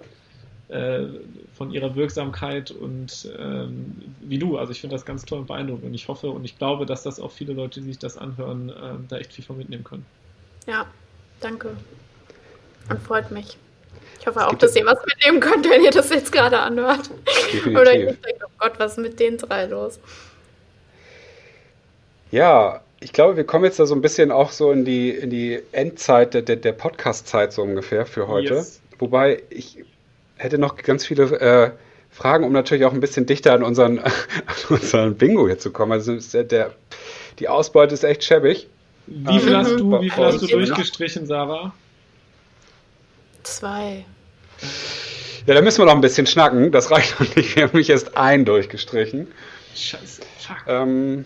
äh, 0.73 1.07
von 1.53 1.71
ihrer 1.71 1.95
Wirksamkeit 1.97 2.71
und 2.71 3.31
ähm, 3.39 4.15
wie 4.21 4.39
du. 4.39 4.57
Also 4.57 4.73
ich 4.73 4.81
finde 4.81 4.97
das 4.97 5.05
ganz 5.05 5.25
toll 5.25 5.41
und 5.41 5.47
beeindruckend 5.47 5.85
und 5.85 5.95
ich 5.95 6.09
hoffe 6.09 6.31
und 6.31 6.47
ich 6.47 6.57
glaube, 6.57 6.87
dass 6.87 7.03
das 7.03 7.21
auch 7.21 7.31
viele 7.31 7.53
Leute, 7.53 7.81
die 7.81 7.89
sich 7.89 7.99
das 7.99 8.17
anhören, 8.17 8.71
äh, 8.71 8.95
da 9.09 9.19
echt 9.19 9.35
viel 9.35 9.45
von 9.45 9.59
mitnehmen 9.59 9.85
können. 9.85 10.07
Ja, 10.67 10.87
danke. 11.41 11.77
Und 12.89 13.03
freut 13.03 13.31
mich. 13.31 13.59
Ich 14.23 14.27
hoffe 14.29 14.47
auch, 14.47 14.55
dass 14.55 14.77
ihr 14.77 14.87
was 14.87 15.05
mitnehmen 15.05 15.41
könnt, 15.41 15.69
wenn 15.69 15.83
ihr 15.83 15.91
das 15.91 16.11
jetzt 16.11 16.31
gerade 16.31 16.57
anhört. 16.61 17.11
Definitiv. 17.27 17.77
Oder 17.77 17.93
ihr 17.93 18.07
denkt, 18.07 18.45
oh 18.45 18.51
Gott, 18.57 18.75
was 18.79 18.93
ist 18.93 18.99
mit 18.99 19.19
den 19.19 19.37
drei 19.37 19.65
los? 19.65 19.99
Ja, 22.31 22.83
ich 23.01 23.13
glaube, 23.13 23.37
wir 23.37 23.43
kommen 23.43 23.65
jetzt 23.65 23.81
da 23.81 23.87
so 23.87 23.97
ein 23.97 24.01
bisschen 24.01 24.31
auch 24.31 24.53
so 24.53 24.71
in 24.71 24.85
die, 24.85 25.11
in 25.11 25.31
die 25.31 25.61
Endzeit 25.73 26.35
der, 26.35 26.43
der 26.43 26.71
Podcast-Zeit 26.71 27.53
so 27.53 27.63
ungefähr 27.63 28.07
für 28.07 28.29
heute. 28.29 28.55
Yes. 28.55 28.81
Wobei 29.01 29.43
ich 29.51 29.79
hätte 30.37 30.57
noch 30.57 30.77
ganz 30.77 31.05
viele 31.05 31.25
äh, 31.25 31.71
Fragen, 32.13 32.45
um 32.45 32.53
natürlich 32.53 32.85
auch 32.85 32.93
ein 32.93 33.01
bisschen 33.01 33.27
dichter 33.27 33.55
an 33.55 33.65
unseren, 33.65 33.99
an 33.99 34.13
unseren 34.69 35.17
Bingo 35.17 35.49
hier 35.49 35.59
zu 35.59 35.73
kommen. 35.73 35.91
Also 35.91 36.17
der, 36.33 36.45
der, 36.45 36.71
die 37.41 37.49
Ausbeute 37.49 37.93
ist 37.93 38.05
echt 38.05 38.23
schäbig. 38.23 38.69
Wie 39.09 39.41
viel 39.41 39.57
hast 39.57 39.81
du, 39.81 40.01
wie 40.01 40.11
viel 40.11 40.25
hast 40.25 40.43
du 40.43 40.47
durchgestrichen, 40.47 41.27
Sarah? 41.27 41.75
Zwei. 43.43 44.05
Ja, 45.47 45.55
da 45.55 45.63
müssen 45.63 45.79
wir 45.79 45.87
noch 45.87 45.95
ein 45.95 46.01
bisschen 46.01 46.27
schnacken. 46.27 46.71
Das 46.71 46.91
reicht 46.91 47.19
noch 47.19 47.37
nicht. 47.37 47.57
Wir 47.57 47.65
haben 47.65 47.77
mich 47.77 47.91
erst 47.91 48.17
ein 48.17 48.45
durchgestrichen. 48.45 49.27
Scheiße. 49.75 50.23
Ähm, 50.67 51.25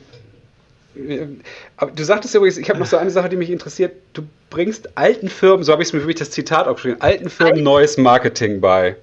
du 0.95 2.05
sagtest 2.05 2.35
übrigens, 2.35 2.57
ich 2.57 2.71
habe 2.71 2.79
noch 2.79 2.87
so 2.87 2.97
eine 2.97 3.11
Sache, 3.11 3.29
die 3.29 3.37
mich 3.37 3.51
interessiert. 3.51 3.95
Du 4.15 4.23
bringst 4.51 4.97
alten 4.97 5.29
Firmen, 5.29 5.65
so 5.65 5.73
habe 5.73 5.83
ich 5.83 5.89
es 5.89 5.93
mir 5.93 6.01
wirklich 6.01 6.17
das 6.17 6.31
Zitat 6.31 6.67
aufgeschrieben, 6.67 7.01
alten 7.01 7.29
Firmen 7.29 7.63
neues 7.63 7.99
Marketing 7.99 8.61
bei. 8.61 8.97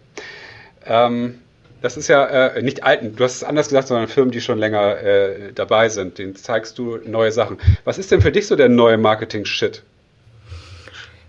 Ähm, 0.85 1.39
das 1.81 1.97
ist 1.97 2.07
ja 2.07 2.25
äh, 2.25 2.61
nicht 2.61 2.83
alten, 2.83 3.15
du 3.15 3.23
hast 3.23 3.35
es 3.35 3.43
anders 3.43 3.67
gesagt, 3.67 3.89
sondern 3.89 4.07
Firmen, 4.07 4.31
die 4.31 4.41
schon 4.41 4.57
länger 4.57 4.97
äh, 5.01 5.51
dabei 5.53 5.89
sind. 5.89 6.17
Denen 6.17 6.35
zeigst 6.35 6.77
du 6.77 6.97
neue 7.05 7.31
Sachen. 7.31 7.57
Was 7.83 7.97
ist 7.97 8.11
denn 8.11 8.21
für 8.21 8.31
dich 8.31 8.47
so 8.47 8.55
der 8.55 8.69
neue 8.69 8.97
Marketing-Shit? 8.97 9.83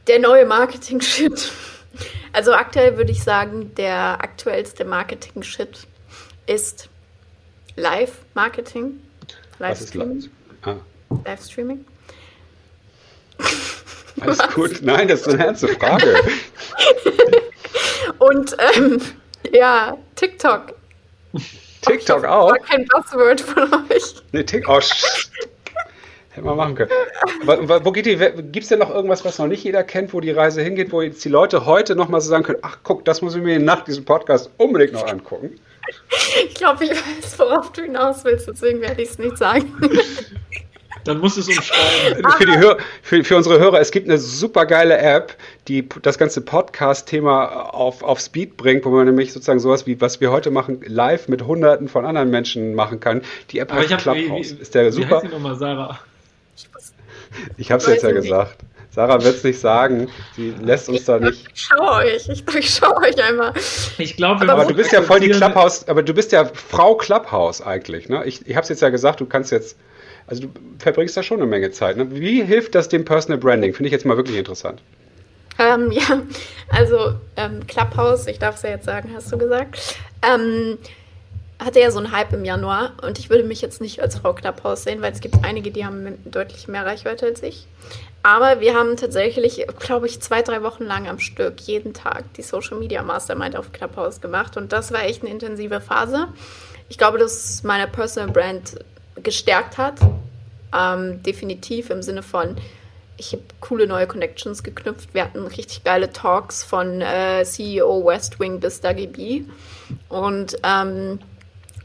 Der 0.07 0.21
neue 0.21 0.47
Marketing-Shit. 0.47 1.51
Also 2.33 2.53
aktuell 2.53 2.97
würde 2.97 3.13
ich 3.13 3.23
sagen, 3.23 3.75
der 3.75 4.23
aktuellste 4.23 4.85
Marketing-Shit 4.85 5.87
ist 6.47 6.89
Live-Marketing. 7.77 9.01
Live-Streaming. 9.59 10.31
Ah. 10.63 10.77
Live-Streaming. 11.25 11.85
Alles 14.21 14.39
Was? 14.39 14.55
gut. 14.55 14.83
Nein, 14.83 15.09
das 15.09 15.23
ist 15.23 15.29
eine 15.29 15.47
ernste 15.47 15.69
Frage. 15.69 16.15
Und 18.19 18.57
ähm, 18.77 19.01
ja, 19.53 19.97
TikTok. 20.15 20.75
TikTok 21.83 22.25
auch? 22.25 22.51
War 22.51 22.59
kein 22.59 22.87
Buzzword 22.87 23.41
von 23.41 23.73
euch. 23.91 24.15
Nee, 24.33 24.45
TikTok. 24.45 24.83
Oh, 24.83 25.49
Hätten 26.35 26.49
wir 26.49 26.57
machen 26.57 26.75
können. 26.75 26.91
wo 27.85 27.93
geht 27.93 28.07
die, 28.07 28.17
gibt 28.17 28.57
es 28.57 28.69
denn 28.69 28.81
noch 28.81 28.91
irgendwas, 28.91 29.25
was 29.25 29.39
noch 29.39 29.47
nicht 29.47 29.63
jeder 29.63 29.85
kennt, 29.85 30.13
wo 30.13 30.21
die 30.21 30.33
Reise 30.33 30.63
hingeht, 30.63 30.91
wo 30.91 31.01
jetzt 31.01 31.25
die 31.25 31.29
Leute 31.29 31.65
heute 31.65 31.95
noch 31.95 32.09
mal 32.09 32.21
so 32.21 32.29
sagen 32.29 32.43
können, 32.43 32.59
ach 32.63 32.79
guck, 32.83 33.05
das 33.05 33.23
muss 33.23 33.37
ich 33.37 33.43
mir 33.43 33.61
nach 33.61 33.85
diesem 33.85 34.05
Podcast 34.05 34.51
unbedingt 34.57 34.95
noch 34.95 35.07
angucken? 35.07 35.61
Ich 36.49 36.55
glaube, 36.55 36.85
ich 36.85 36.91
weiß, 36.91 37.39
worauf 37.39 37.71
du 37.71 37.83
hinaus 37.83 38.25
willst, 38.25 38.49
deswegen 38.49 38.81
werde 38.81 39.03
ich 39.03 39.11
es 39.11 39.19
nicht 39.19 39.39
sagen. 39.39 39.73
Dann 41.05 41.19
muss 41.19 41.37
es 41.37 41.47
umschreiben. 41.47 42.29
Für, 42.31 42.47
die 42.47 42.59
Hör 42.59 42.79
für, 43.03 43.23
für, 43.23 43.37
unsere 43.37 43.61
Hörer, 43.61 43.79
es 43.79 43.93
gibt 43.93 44.09
eine 44.09 44.19
super 44.19 44.67
geile 44.67 44.99
App, 44.99 45.37
die 45.69 45.87
das 46.03 46.19
ganze 46.19 46.41
Podcast-Thema 46.41 47.75
auf, 47.75 48.03
auf 48.03 48.19
Speed 48.19 48.57
bringt, 48.57 48.85
wo 48.87 48.91
man 48.91 49.05
nämlich 49.05 49.33
sozusagen 49.33 49.61
sowas 49.61 49.87
wie, 49.87 50.01
was 50.01 50.21
wir 50.21 50.33
heute 50.33 50.51
machen, 50.51 50.81
live 50.85 51.29
mit 51.29 51.47
hunderten 51.47 51.89
von 51.89 52.07
anderen 52.07 52.31
Menschen 52.31 52.75
machen 52.75 52.99
kann. 52.99 53.21
Die 53.51 53.59
App 53.59 53.71
heißt 53.71 53.99
Clubhouse. 53.99 54.53
Wie, 54.53 54.57
wie, 54.57 54.63
ist 54.63 54.75
der 54.75 54.91
super? 54.91 55.09
Wie 55.09 55.15
heißt 55.15 55.25
die 55.27 55.29
nochmal, 55.29 55.57
Sarah? 55.57 56.01
Ich 57.57 57.71
habe 57.71 57.83
es 57.83 57.89
jetzt 57.89 58.03
ja 58.03 58.13
gesagt. 58.13 58.65
Sarah 58.95 59.23
wird 59.25 59.35
es 59.35 59.43
nicht 59.43 59.59
sagen. 59.59 60.09
Sie 60.37 60.55
lässt 60.63 60.89
uns 60.89 61.01
ich 61.01 61.05
da 61.05 61.19
nicht. 61.19 61.49
Ich 61.53 61.63
schaue 61.63 62.05
euch. 62.05 62.29
Ich 62.29 62.45
durchschaue 62.45 62.97
euch 62.99 63.23
einmal. 63.23 63.53
Ich 63.99 64.17
glaube, 64.17 64.49
aber 64.49 64.65
du 64.67 64.75
bist 64.75 64.93
ja 64.93 65.03
voll 65.03 65.19
die 65.19 65.31
Clubhouse, 65.31 65.89
aber 65.89 66.05
du 66.05 66.15
bist 66.15 66.31
ja 66.31 66.45
Frau 66.45 66.95
Clubhouse 66.95 67.61
eigentlich. 67.61 68.09
Ne? 68.09 68.25
Ich, 68.25 68.47
ich 68.47 68.55
habe 68.55 68.63
es 68.63 68.69
jetzt 68.69 68.83
ja 68.83 68.91
gesagt, 68.91 69.21
du 69.21 69.27
kannst 69.27 69.51
jetzt, 69.51 69.77
also 70.29 70.43
du 70.43 70.49
verbringst 70.79 71.17
da 71.17 71.25
schon 71.25 71.39
eine 71.39 71.47
Menge 71.47 71.73
Zeit. 71.73 71.97
Ne? 71.97 72.07
Wie 72.13 72.45
hilft 72.45 72.77
das 72.77 72.89
dem 72.89 73.05
Personal 73.05 73.39
Branding? 73.39 73.75
Finde 73.75 73.89
ich 73.89 73.93
jetzt 73.93 74.07
mal 74.07 74.17
wirklich 74.17 74.37
interessant. 74.37 74.81
Ähm, 75.59 75.91
ja, 75.91 76.23
also 76.69 77.15
ähm, 77.37 77.67
Clubhouse, 77.67 78.29
ich 78.29 78.39
darf 78.39 78.57
es 78.57 78.63
ja 78.63 78.71
jetzt 78.71 78.87
sagen, 78.87 79.11
hast 79.15 79.33
du 79.33 79.39
gesagt. 79.39 79.97
Ähm, 80.23 80.79
hatte 81.59 81.81
ja 81.81 81.91
so 81.91 81.99
einen 81.99 82.13
Hype 82.13 82.33
im 82.33 82.45
Januar 82.45 82.93
und 83.03 83.19
ich 83.19 83.31
würde 83.31 83.45
mich 83.45 83.61
jetzt 83.61 83.81
nicht 83.81 84.01
als 84.01 84.19
Frau 84.19 84.33
Clubhouse 84.33 84.85
sehen, 84.85 85.03
weil 85.03 85.13
es 85.13 85.21
gibt 85.21 85.45
einige, 85.45 85.71
die 85.71 85.85
haben 85.85 86.19
deutlich 86.25 86.69
mehr 86.69 86.85
Reichweite 86.85 87.27
als 87.27 87.43
ich. 87.43 87.67
Aber 88.23 88.61
wir 88.61 88.75
haben 88.75 88.97
tatsächlich, 88.97 89.67
glaube 89.79 90.07
ich, 90.07 90.21
zwei, 90.21 90.43
drei 90.43 90.63
Wochen 90.63 90.85
lang 90.85 91.09
am 91.09 91.21
Stück 91.21 91.61
jeden 91.61 91.93
Tag 91.93 92.25
die 92.35 92.43
Social 92.43 92.79
Media 92.79 93.03
Mastermind 93.03 93.57
auf 93.57 93.73
Clubhouse 93.73 94.21
gemacht 94.21 94.57
und 94.57 94.73
das 94.73 94.93
war 94.93 95.05
echt 95.05 95.23
eine 95.23 95.31
intensive 95.31 95.81
Phase. 95.81 96.29
Ich 96.89 96.99
glaube, 96.99 97.19
dass 97.19 97.63
meine 97.63 97.87
Personal 97.87 98.31
Brand 98.33 98.77
gestärkt 99.23 99.79
hat. 99.79 100.01
Ähm, 100.77 101.23
definitiv 101.23 101.91
im 101.91 102.03
Sinne 102.03 102.23
von, 102.23 102.57
ich 103.17 103.33
habe 103.33 103.43
coole 103.61 103.87
neue 103.87 104.07
Connections 104.07 104.63
geknüpft. 104.63 105.15
Wir 105.15 105.25
hatten 105.25 105.47
richtig 105.47 105.85
geile 105.85 106.13
Talks 106.13 106.65
von 106.65 107.01
äh, 107.01 107.45
CEO 107.45 108.05
West 108.05 108.41
Wing 108.41 108.59
bis 108.59 108.81
Dougie 108.81 109.07
B. 109.07 109.43
Und 110.09 110.57
ähm, 110.65 111.21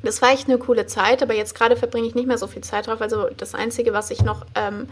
das 0.03 0.21
war 0.21 0.31
echt 0.31 0.47
eine 0.47 0.57
coole 0.57 0.85
Zeit, 0.85 1.21
aber 1.21 1.33
jetzt 1.33 1.55
gerade 1.55 1.75
verbringe 1.75 2.07
ich 2.07 2.15
nicht 2.15 2.27
mehr 2.27 2.37
so 2.37 2.47
viel 2.47 2.63
Zeit 2.63 2.87
drauf. 2.87 3.01
Also 3.01 3.29
das 3.35 3.55
Einzige, 3.55 3.93
was 3.93 4.11
ich 4.11 4.23
noch 4.23 4.45
ähm, 4.55 4.87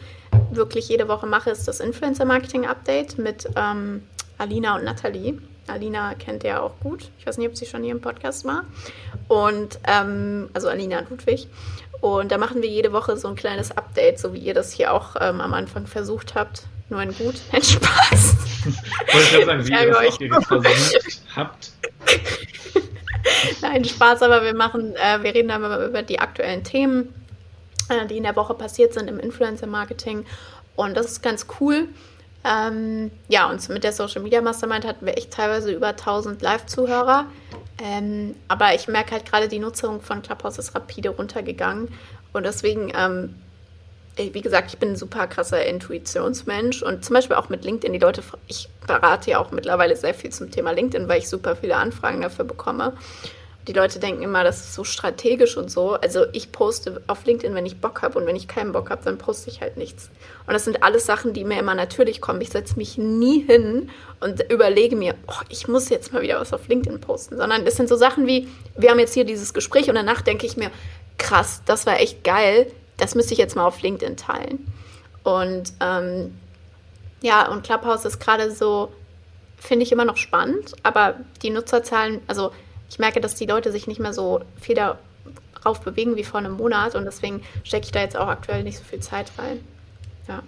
wirklich 0.51 0.89
jede 0.89 1.07
Woche 1.07 1.25
mache, 1.25 1.49
ist 1.49 1.67
das 1.67 1.79
Influencer 1.79 2.25
Marketing 2.25 2.65
Update 2.65 3.17
mit 3.17 3.47
ähm, 3.55 4.03
Alina 4.37 4.75
und 4.75 4.83
Nathalie. 4.83 5.39
Alina 5.67 6.13
kennt 6.15 6.43
ihr 6.43 6.51
ja 6.51 6.61
auch 6.61 6.79
gut. 6.79 7.09
Ich 7.19 7.25
weiß 7.25 7.37
nicht, 7.37 7.47
ob 7.47 7.57
sie 7.57 7.65
schon 7.65 7.83
hier 7.83 7.93
im 7.93 8.01
Podcast 8.01 8.45
war. 8.45 8.63
Und 9.27 9.79
ähm, 9.85 10.49
also 10.53 10.69
Alina 10.69 11.01
Ludwig. 11.09 11.47
Und 11.99 12.31
da 12.31 12.37
machen 12.37 12.61
wir 12.61 12.69
jede 12.69 12.93
Woche 12.93 13.17
so 13.17 13.27
ein 13.27 13.35
kleines 13.35 13.71
Update, 13.71 14.19
so 14.19 14.33
wie 14.33 14.39
ihr 14.39 14.53
das 14.53 14.71
hier 14.71 14.93
auch 14.93 15.15
ähm, 15.19 15.41
am 15.41 15.53
Anfang 15.53 15.87
versucht 15.87 16.35
habt. 16.35 16.63
Nur 16.89 16.99
ein 16.99 17.13
gut, 17.15 17.35
ein 17.51 17.63
Spaß. 17.63 18.35
Wollte 19.13 19.39
ich 19.39 19.45
sagen, 19.45 19.67
wie 19.67 19.71
ihr 19.71 19.87
das 19.87 19.97
auch 19.97 20.17
hier 20.17 20.41
versucht 20.41 21.21
habt. 21.35 21.71
Nein, 23.61 23.85
Spaß, 23.85 24.21
aber 24.21 24.43
wir 24.43 24.55
machen, 24.55 24.95
äh, 24.95 25.23
wir 25.23 25.33
reden 25.33 25.49
dann 25.49 25.63
über 25.63 26.01
die 26.01 26.19
aktuellen 26.19 26.63
Themen, 26.63 27.13
äh, 27.89 28.05
die 28.05 28.17
in 28.17 28.23
der 28.23 28.35
Woche 28.35 28.53
passiert 28.53 28.93
sind 28.93 29.09
im 29.09 29.19
Influencer-Marketing. 29.19 30.25
Und 30.75 30.95
das 30.95 31.07
ist 31.07 31.23
ganz 31.23 31.47
cool. 31.59 31.87
Ähm, 32.43 33.11
ja, 33.27 33.49
und 33.49 33.67
mit 33.69 33.83
der 33.83 33.91
Social 33.91 34.21
Media 34.21 34.41
Mastermind 34.41 34.85
hatten 34.85 35.05
wir 35.05 35.17
echt 35.17 35.31
teilweise 35.31 35.71
über 35.71 35.87
1000 35.87 36.41
Live-Zuhörer. 36.41 37.25
Ähm, 37.83 38.35
aber 38.47 38.73
ich 38.73 38.87
merke 38.87 39.11
halt 39.11 39.29
gerade, 39.29 39.47
die 39.47 39.59
Nutzung 39.59 40.01
von 40.01 40.21
Clubhouse 40.21 40.57
ist 40.57 40.73
rapide 40.75 41.09
runtergegangen. 41.09 41.89
Und 42.33 42.45
deswegen, 42.45 42.91
ähm, 42.95 43.35
wie 44.17 44.41
gesagt, 44.41 44.71
ich 44.71 44.79
bin 44.79 44.89
ein 44.89 44.95
super 44.95 45.27
krasser 45.27 45.65
Intuitionsmensch. 45.65 46.83
Und 46.83 47.05
zum 47.05 47.13
Beispiel 47.13 47.35
auch 47.35 47.49
mit 47.49 47.63
LinkedIn, 47.63 47.93
die 47.93 47.99
Leute, 47.99 48.23
ich 48.47 48.69
berate 48.85 49.31
ja 49.31 49.39
auch 49.39 49.51
mittlerweile 49.51 49.95
sehr 49.95 50.13
viel 50.13 50.31
zum 50.31 50.51
Thema 50.51 50.71
LinkedIn, 50.71 51.07
weil 51.07 51.19
ich 51.19 51.29
super 51.29 51.55
viele 51.55 51.75
Anfragen 51.75 52.21
dafür 52.21 52.45
bekomme 52.45 52.93
die 53.67 53.73
Leute 53.73 53.99
denken 53.99 54.23
immer, 54.23 54.43
das 54.43 54.61
ist 54.61 54.73
so 54.73 54.83
strategisch 54.83 55.57
und 55.57 55.69
so. 55.69 55.93
Also 55.93 56.25
ich 56.31 56.51
poste 56.51 57.01
auf 57.07 57.25
LinkedIn, 57.25 57.53
wenn 57.53 57.65
ich 57.65 57.81
Bock 57.81 58.01
habe 58.01 58.17
und 58.17 58.25
wenn 58.25 58.35
ich 58.35 58.47
keinen 58.47 58.71
Bock 58.71 58.89
habe, 58.89 59.03
dann 59.03 59.17
poste 59.17 59.49
ich 59.49 59.61
halt 59.61 59.75
nichts. 59.75 60.09
Und 60.45 60.53
das 60.53 60.63
sind 60.63 60.83
alles 60.83 61.05
Sachen, 61.05 61.33
die 61.33 61.43
mir 61.43 61.59
immer 61.59 61.75
natürlich 61.75 62.21
kommen. 62.21 62.39
Ich 62.39 62.49
setze 62.49 62.77
mich 62.77 62.97
nie 62.97 63.41
hin 63.41 63.89
und 64.21 64.41
überlege 64.51 64.95
mir, 64.95 65.15
oh, 65.27 65.43
ich 65.49 65.67
muss 65.67 65.89
jetzt 65.89 66.13
mal 66.13 66.21
wieder 66.21 66.39
was 66.39 66.53
auf 66.53 66.67
LinkedIn 66.67 67.01
posten, 67.01 67.37
sondern 67.37 67.65
das 67.65 67.75
sind 67.75 67.89
so 67.89 67.97
Sachen 67.97 68.25
wie, 68.25 68.47
wir 68.77 68.89
haben 68.89 68.99
jetzt 68.99 69.13
hier 69.13 69.25
dieses 69.25 69.53
Gespräch 69.53 69.89
und 69.89 69.95
danach 69.95 70.21
denke 70.21 70.45
ich 70.45 70.55
mir, 70.55 70.71
krass, 71.17 71.61
das 71.65 71.85
war 71.85 71.99
echt 71.99 72.23
geil, 72.23 72.71
das 72.97 73.15
müsste 73.15 73.33
ich 73.33 73.39
jetzt 73.39 73.55
mal 73.55 73.65
auf 73.65 73.81
LinkedIn 73.81 74.17
teilen. 74.17 74.71
Und 75.23 75.73
ähm, 75.79 76.37
ja, 77.21 77.49
und 77.49 77.63
Clubhouse 77.63 78.05
ist 78.05 78.19
gerade 78.19 78.51
so, 78.51 78.91
finde 79.57 79.83
ich 79.83 79.91
immer 79.91 80.05
noch 80.05 80.17
spannend, 80.17 80.73
aber 80.83 81.15
die 81.41 81.49
Nutzerzahlen, 81.49 82.21
also 82.27 82.51
ich 82.89 82.99
merke, 82.99 83.21
dass 83.21 83.35
die 83.35 83.45
Leute 83.45 83.71
sich 83.71 83.87
nicht 83.87 83.99
mehr 83.99 84.13
so 84.13 84.41
viel 84.61 84.75
darauf 84.75 85.81
bewegen 85.81 86.15
wie 86.15 86.23
vor 86.23 86.39
einem 86.39 86.53
Monat 86.53 86.95
und 86.95 87.05
deswegen 87.05 87.43
stecke 87.63 87.85
ich 87.85 87.91
da 87.91 88.01
jetzt 88.01 88.15
auch 88.15 88.27
aktuell 88.27 88.63
nicht 88.63 88.77
so 88.77 88.83
viel 88.83 88.99
Zeit 88.99 89.31
rein. 89.37 89.59
Ja. 90.27 90.43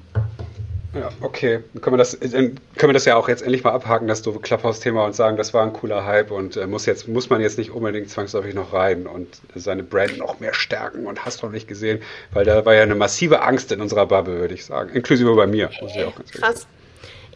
Ja, 0.94 1.10
okay. 1.22 1.60
Dann 1.74 1.82
können 1.82 1.94
wir, 1.94 1.98
das, 2.00 2.18
dann 2.20 2.60
können 2.78 2.90
wir 2.90 2.94
das 2.94 3.06
ja 3.06 3.16
auch 3.16 3.30
jetzt 3.30 3.44
endlich 3.44 3.64
mal 3.64 3.72
abhaken, 3.72 4.08
das 4.08 4.22
doofe 4.24 4.40
Clubhouse-Thema 4.40 5.06
und 5.06 5.16
sagen, 5.16 5.38
das 5.38 5.54
war 5.54 5.64
ein 5.64 5.74
cooler 5.74 6.06
Hype 6.06 6.32
und 6.32 6.58
äh, 6.58 6.66
muss, 6.66 6.86
jetzt, 6.88 7.08
muss 7.08 7.30
man 7.30 7.42
jetzt 7.42 7.58
nicht 7.58 7.72
unbedingt 7.72 8.10
zwangsläufig 8.10 8.56
noch 8.56 8.74
rein 8.74 9.06
und 9.06 9.28
seine 9.54 9.84
Brand 9.84 10.18
noch 10.18 10.40
mehr 10.40 10.54
stärken 10.54 11.06
und 11.06 11.26
hast 11.26 11.44
du 11.44 11.48
nicht 11.48 11.68
gesehen, 11.68 12.02
weil 12.34 12.44
da 12.44 12.66
war 12.66 12.74
ja 12.74 12.82
eine 12.82 12.96
massive 12.96 13.42
Angst 13.44 13.72
in 13.72 13.82
unserer 13.82 14.08
Bubble, 14.08 14.40
würde 14.40 14.56
ich 14.56 14.66
sagen. 14.66 14.90
Inklusive 14.96 15.36
bei 15.36 15.46
mir. 15.46 15.70
Muss 15.82 15.96
ich 15.96 16.04
auch 16.04 16.16
ganz 16.16 16.32
Krass. 16.32 16.68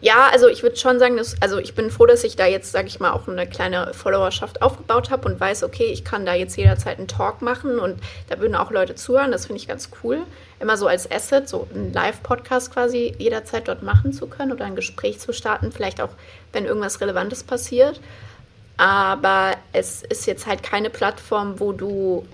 Ja, 0.00 0.28
also 0.30 0.48
ich 0.48 0.62
würde 0.62 0.76
schon 0.76 0.98
sagen, 0.98 1.16
dass, 1.16 1.40
also 1.40 1.58
ich 1.58 1.74
bin 1.74 1.90
froh, 1.90 2.04
dass 2.04 2.24
ich 2.24 2.36
da 2.36 2.46
jetzt, 2.46 2.72
sage 2.72 2.88
ich 2.88 3.00
mal, 3.00 3.12
auch 3.12 3.26
eine 3.26 3.46
kleine 3.46 3.94
Followerschaft 3.94 4.60
aufgebaut 4.60 5.10
habe 5.10 5.26
und 5.28 5.40
weiß, 5.40 5.62
okay, 5.62 5.86
ich 5.86 6.04
kann 6.04 6.26
da 6.26 6.34
jetzt 6.34 6.56
jederzeit 6.56 6.98
einen 6.98 7.08
Talk 7.08 7.40
machen 7.40 7.78
und 7.78 8.00
da 8.28 8.38
würden 8.38 8.54
auch 8.54 8.70
Leute 8.70 8.96
zuhören. 8.96 9.32
Das 9.32 9.46
finde 9.46 9.60
ich 9.60 9.68
ganz 9.68 9.88
cool. 10.02 10.18
Immer 10.60 10.76
so 10.76 10.86
als 10.86 11.10
Asset, 11.10 11.48
so 11.48 11.68
einen 11.74 11.92
Live-Podcast 11.92 12.72
quasi 12.72 13.14
jederzeit 13.18 13.68
dort 13.68 13.82
machen 13.82 14.12
zu 14.12 14.26
können 14.26 14.52
oder 14.52 14.64
ein 14.64 14.76
Gespräch 14.76 15.18
zu 15.18 15.32
starten, 15.32 15.72
vielleicht 15.72 16.00
auch, 16.00 16.10
wenn 16.52 16.64
irgendwas 16.64 17.00
Relevantes 17.00 17.42
passiert. 17.42 18.00
Aber 18.76 19.56
es 19.72 20.02
ist 20.02 20.26
jetzt 20.26 20.46
halt 20.46 20.62
keine 20.62 20.90
Plattform, 20.90 21.60
wo 21.60 21.72
du 21.72 22.26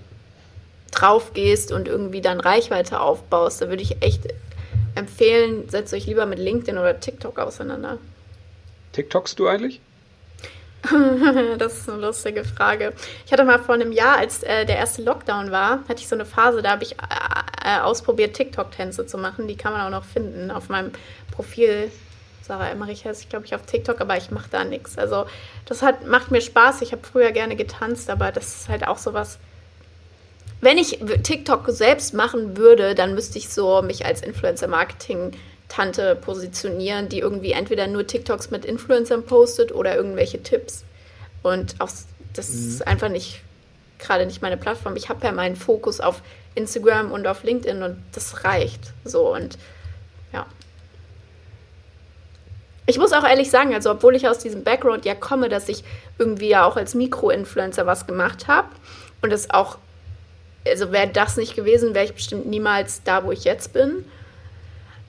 drauf 0.91 1.33
gehst 1.35 1.73
und 1.73 1.89
irgendwie 1.89 2.21
dann 2.21 2.41
Reichweite 2.41 3.01
aufbaust. 3.01 3.63
Da 3.63 3.69
würde 3.69 3.83
ich 3.83 4.03
echt 4.03 4.23
empfehlen, 4.95 5.69
setzt 5.69 5.95
euch 5.95 6.07
lieber 6.07 6.27
mit 6.27 6.39
LinkedIn 6.39 6.79
oder 6.79 6.99
TikTok 6.99 7.39
auseinander. 7.39 7.99
TikTokst 8.93 9.39
du 9.39 9.47
eigentlich? 9.47 9.81
das 11.59 11.79
ist 11.79 11.89
eine 11.91 12.01
lustige 12.01 12.45
Frage. 12.45 12.95
Ich 13.27 13.33
hatte 13.33 13.45
mal 13.45 13.59
vor 13.59 13.75
einem 13.75 13.93
Jahr, 13.93 14.17
als 14.17 14.43
äh, 14.43 14.65
der 14.65 14.77
erste 14.77 15.03
Lockdown 15.03 15.51
war, 15.51 15.81
hatte 15.89 16.01
ich 16.01 16.09
so 16.09 16.17
eine 16.17 16.25
Phase, 16.25 16.63
da 16.63 16.71
habe 16.71 16.85
ich 16.85 16.97
äh, 17.65 17.81
ausprobiert, 17.81 18.35
TikTok-Tänze 18.35 19.07
zu 19.07 19.19
machen. 19.19 19.49
Die 19.49 19.57
kann 19.57 19.73
man 19.73 19.83
auch 19.83 19.91
noch 19.91 20.05
finden 20.05 20.51
auf 20.51 20.69
meinem 20.69 20.93
Profil. 21.31 21.91
Sarah 22.43 22.69
Emmerich 22.69 23.05
heißt 23.05 23.23
ich, 23.23 23.29
glaube 23.29 23.47
ich, 23.47 23.55
auf 23.55 23.63
TikTok, 23.63 24.01
aber 24.01 24.17
ich 24.17 24.31
mache 24.31 24.49
da 24.51 24.65
nichts. 24.65 24.99
Also 24.99 25.27
das 25.67 25.83
hat, 25.83 26.07
macht 26.07 26.31
mir 26.31 26.41
Spaß. 26.41 26.83
Ich 26.83 26.93
habe 26.93 27.03
früher 27.07 27.33
gerne 27.33 27.55
getanzt, 27.57 28.11
aber 28.11 28.33
das 28.33 28.63
ist 28.63 28.69
halt 28.69 28.87
auch 28.87 28.99
sowas, 28.99 29.39
wenn 30.61 30.77
ich 30.77 30.99
TikTok 31.23 31.65
selbst 31.69 32.13
machen 32.13 32.57
würde, 32.57 32.95
dann 32.95 33.15
müsste 33.15 33.39
ich 33.39 33.49
so 33.49 33.81
mich 33.83 34.05
als 34.05 34.21
Influencer-Marketing-Tante 34.23 36.17
positionieren, 36.17 37.09
die 37.09 37.21
irgendwie 37.21 37.53
entweder 37.53 37.87
nur 37.87 38.07
TikToks 38.07 38.51
mit 38.51 38.67
Influencern 38.67 39.25
postet 39.25 39.73
oder 39.73 39.97
irgendwelche 39.97 40.43
Tipps. 40.43 40.85
Und 41.43 41.77
auch, 41.79 41.89
das 42.35 42.51
mhm. 42.51 42.69
ist 42.69 42.87
einfach 42.87 43.09
nicht, 43.09 43.41
gerade 43.99 44.27
nicht 44.27 44.43
meine 44.43 44.59
Plattform. 44.59 44.97
Ich 44.97 45.09
habe 45.09 45.25
ja 45.25 45.33
meinen 45.33 45.57
Fokus 45.57 46.01
auf 46.01 46.21
Instagram 46.55 47.13
und 47.13 47.27
auf 47.27 47.43
LinkedIn 47.43 47.83
und 47.83 48.03
das 48.13 48.45
reicht 48.45 48.93
so. 49.05 49.35
Und 49.35 49.59
ja. 50.33 50.47
Ich 52.87 52.99
muss 52.99 53.13
auch 53.13 53.25
ehrlich 53.25 53.51
sagen, 53.51 53.75
also 53.75 53.91
obwohl 53.91 54.17
ich 54.17 54.29
aus 54.29 54.39
diesem 54.39 54.65
Background 54.65 55.05
ja 55.05 55.15
komme, 55.15 55.49
dass 55.49 55.69
ich 55.69 55.85
irgendwie 56.19 56.49
ja 56.49 56.65
auch 56.65 56.77
als 56.77 56.95
Mikro-Influencer 56.95 57.87
was 57.87 58.07
gemacht 58.07 58.49
habe 58.49 58.69
und 59.23 59.33
es 59.33 59.51
auch 59.51 59.79
also 60.67 60.93
wäre 60.93 61.09
das 61.09 61.37
nicht 61.37 61.57
gewesen, 61.57 61.95
wäre 61.95 62.05
ich 62.05 62.15
bestimmt 62.15 62.47
niemals 62.47 63.03
da, 63.03 63.25
wo 63.25 63.33
ich 63.33 63.45
jetzt 63.45 63.73
bin. 63.73 64.05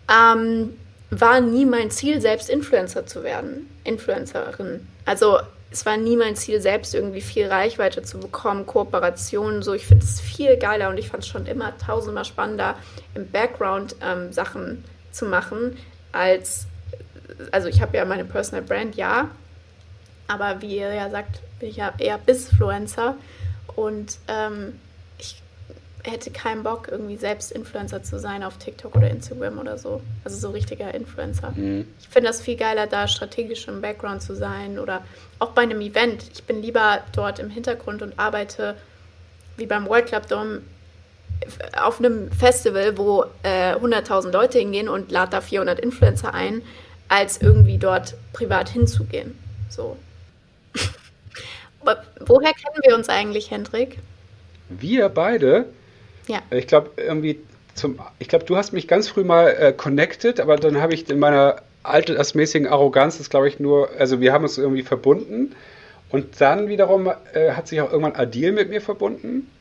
Ähm, 0.10 0.78
war 1.10 1.42
nie 1.42 1.66
mein 1.66 1.92
Ziel, 1.92 2.22
selbst 2.22 2.50
Influencer 2.50 3.06
zu 3.06 3.24
werden, 3.24 3.70
Influencerin. 3.84 4.88
Also 5.06 5.40
es 5.72 5.86
war 5.86 5.96
nie 5.96 6.18
mein 6.18 6.36
Ziel, 6.36 6.60
selbst 6.60 6.94
irgendwie 6.94 7.22
viel 7.22 7.48
Reichweite 7.48 8.04
zu 8.04 8.20
bekommen, 8.20 8.66
Kooperationen, 8.66 9.64
so. 9.64 9.74
Ich 9.74 9.86
finde 9.86 10.04
es 10.04 10.20
viel 10.20 10.58
geiler 10.58 10.90
und 10.90 10.98
ich 10.98 11.10
fand 11.10 11.24
es 11.24 11.30
schon 11.30 11.46
immer 11.46 11.78
tausendmal 11.78 12.26
spannender, 12.26 12.76
im 13.16 13.30
Background 13.32 13.96
ähm, 14.02 14.34
Sachen 14.34 14.84
zu 15.12 15.26
machen, 15.26 15.78
als, 16.12 16.68
also 17.52 17.70
ich 17.70 17.82
habe 17.82 17.96
ja 17.98 18.06
meine 18.06 18.26
Personal 18.26 18.64
Brand, 18.64 18.96
ja, 18.96 19.30
aber 20.28 20.62
wie 20.62 20.78
ihr 20.78 20.94
ja 20.94 21.10
sagt, 21.10 21.40
bin 21.60 21.70
ich 21.70 21.78
ja 21.78 21.94
eher 21.98 22.18
Bisfluencer 22.18 23.16
und 23.76 24.18
ähm, 24.28 24.80
hätte 26.04 26.32
keinen 26.32 26.64
Bock, 26.64 26.88
irgendwie 26.90 27.18
selbst 27.18 27.52
Influencer 27.52 28.04
zu 28.04 28.20
sein 28.20 28.44
auf 28.44 28.58
TikTok 28.58 28.96
oder 28.96 29.10
Instagram 29.10 29.60
oder 29.60 29.78
so. 29.78 30.02
Also 30.24 30.38
so 30.38 30.50
richtiger 30.50 30.94
Influencer. 30.94 31.52
Mhm. 31.56 31.88
Ich 32.00 32.08
finde 32.08 32.30
das 32.30 32.42
viel 32.42 32.56
geiler, 32.56 32.88
da 32.88 33.08
strategisch 33.08 33.68
im 33.68 33.82
Background 33.82 34.22
zu 34.22 34.36
sein 34.36 34.80
oder 34.80 35.04
auch 35.40 35.52
bei 35.52 35.62
einem 35.62 35.82
Event. 35.82 36.26
Ich 36.34 36.44
bin 36.44 36.62
lieber 36.62 37.00
dort 37.14 37.40
im 37.40 37.50
Hintergrund 37.50 38.02
und 38.02 38.18
arbeite 38.18 38.76
wie 39.58 39.66
beim 39.66 39.88
World 39.88 40.08
Club 40.08 40.28
Dome 40.28 40.62
auf 41.80 42.00
einem 42.00 42.32
Festival, 42.32 42.98
wo 42.98 43.26
äh, 43.44 43.74
100.000 43.74 44.32
Leute 44.32 44.60
hingehen 44.60 44.90
und 44.90 45.12
lade 45.12 45.32
da 45.32 45.42
400 45.42 45.80
Influencer 45.80 46.34
ein, 46.34 46.62
als 47.10 47.42
irgendwie 47.42 47.78
dort 47.78 48.16
privat 48.34 48.70
hinzugehen. 48.70 49.38
So. 49.70 49.98
Aber 51.82 52.04
woher 52.20 52.54
kennen 52.54 52.78
wir 52.84 52.96
uns 52.96 53.10
eigentlich, 53.10 53.52
Hendrik? 53.52 53.98
Wir 54.70 55.10
beide? 55.10 55.66
Ja. 56.32 56.40
Ich 56.50 56.68
glaube, 56.68 56.92
irgendwie 56.96 57.40
zum, 57.76 58.00
ich 58.20 58.30
glaube, 58.30 58.46
du 58.46 58.56
hast 58.56 58.72
mich 58.72 58.88
ganz 58.88 59.10
früh 59.10 59.24
mal 59.26 59.50
äh, 59.50 59.74
connected, 59.74 60.40
aber 60.40 60.56
dann 60.56 60.82
habe 60.82 60.94
ich 60.94 61.10
in 61.10 61.20
meiner 61.20 61.58
altersmäßigen 61.84 62.68
Arroganz, 62.68 63.18
das 63.18 63.30
glaube 63.30 63.50
ich 63.50 63.60
nur, 63.60 63.90
also 63.98 64.22
wir 64.22 64.32
haben 64.32 64.44
uns 64.44 64.58
irgendwie 64.58 64.84
verbunden 64.84 65.56
und 66.10 66.40
dann 66.40 66.70
wiederum 66.70 67.12
äh, 67.34 67.52
hat 67.52 67.68
sich 67.68 67.82
auch 67.82 67.92
irgendwann 67.92 68.16
Adil 68.16 68.54
mit 68.54 68.70
mir 68.70 68.82
verbunden. 68.82 69.52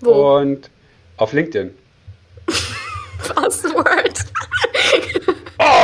Wo? 0.00 0.38
Und 0.38 0.70
auf 1.16 1.32
LinkedIn. 1.32 1.74
Passwort. 3.34 4.24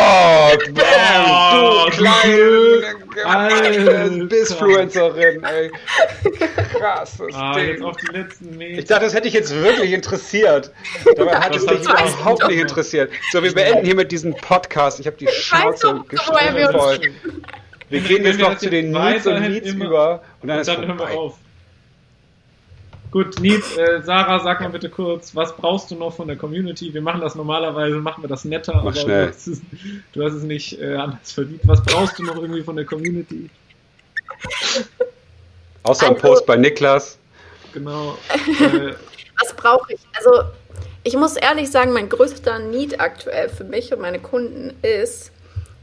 oh, 0.56 0.56
bam, 0.72 1.90
du 1.90 3.16
kleine 3.16 4.24
Bisfluencerin, 4.26 5.42
ey. 5.44 5.70
Krasses 6.78 7.34
ah, 7.34 7.54
Ding. 7.54 7.68
Jetzt 7.68 7.82
auf 7.82 7.96
die 7.96 8.16
letzten 8.16 8.56
Meter. 8.56 8.78
Ich 8.78 8.84
dachte, 8.84 9.04
das 9.04 9.14
hätte 9.14 9.28
ich 9.28 9.34
jetzt 9.34 9.54
wirklich 9.54 9.92
interessiert. 9.92 10.70
Dabei 11.16 11.36
hat 11.36 11.56
es 11.56 11.66
mich 11.66 11.80
überhaupt 11.80 12.46
nicht 12.48 12.60
interessiert. 12.60 13.10
So, 13.32 13.42
wir 13.42 13.52
beenden 13.52 13.84
hier 13.84 13.94
mit 13.94 14.12
diesem 14.12 14.34
Podcast. 14.34 15.00
Ich 15.00 15.06
habe 15.06 15.16
die 15.16 15.28
Schnauze 15.28 16.02
gestrichen 16.08 16.72
voll. 16.72 17.00
Wir 17.88 18.00
gehen 18.00 18.24
jetzt 18.24 18.40
noch 18.40 18.58
zu 18.58 18.68
den 18.68 18.90
Needs 18.90 19.26
und 19.26 19.40
Needs 19.40 19.70
über 19.70 20.22
und 20.42 20.48
dann, 20.48 20.58
und 20.58 20.68
dann 20.68 20.86
hören 20.86 20.98
wir 20.98 21.10
auf. 21.10 21.38
Gut, 23.10 23.40
Nils, 23.40 23.76
äh, 23.76 24.02
Sarah, 24.02 24.40
sag 24.40 24.60
mal 24.60 24.70
bitte 24.70 24.90
kurz, 24.90 25.34
was 25.34 25.56
brauchst 25.56 25.90
du 25.90 25.94
noch 25.94 26.14
von 26.14 26.26
der 26.26 26.36
Community? 26.36 26.92
Wir 26.92 27.00
machen 27.00 27.20
das 27.20 27.34
normalerweise, 27.34 27.96
machen 27.96 28.22
wir 28.22 28.28
das 28.28 28.44
netter, 28.44 28.74
Mach 28.74 28.82
aber 28.82 28.94
schnell. 28.94 29.26
Du, 29.26 29.32
hast 29.32 29.46
es, 29.46 29.60
du 30.12 30.24
hast 30.24 30.32
es 30.34 30.42
nicht 30.42 30.80
äh, 30.80 30.96
anders 30.96 31.32
verdient. 31.32 31.60
Was 31.64 31.82
brauchst 31.82 32.18
du 32.18 32.24
noch 32.24 32.36
irgendwie 32.36 32.62
von 32.62 32.76
der 32.76 32.84
Community? 32.84 33.48
Außer 35.84 36.08
also, 36.08 36.14
ein 36.14 36.20
Post 36.20 36.46
bei 36.46 36.56
Niklas. 36.56 37.18
Genau. 37.72 38.18
Äh, 38.28 38.94
was 39.40 39.54
brauche 39.54 39.92
ich? 39.92 40.00
Also, 40.16 40.50
ich 41.04 41.16
muss 41.16 41.36
ehrlich 41.36 41.70
sagen, 41.70 41.92
mein 41.92 42.08
größter 42.08 42.58
Need 42.58 43.00
aktuell 43.00 43.48
für 43.48 43.64
mich 43.64 43.92
und 43.92 44.00
meine 44.00 44.18
Kunden 44.18 44.74
ist, 44.82 45.30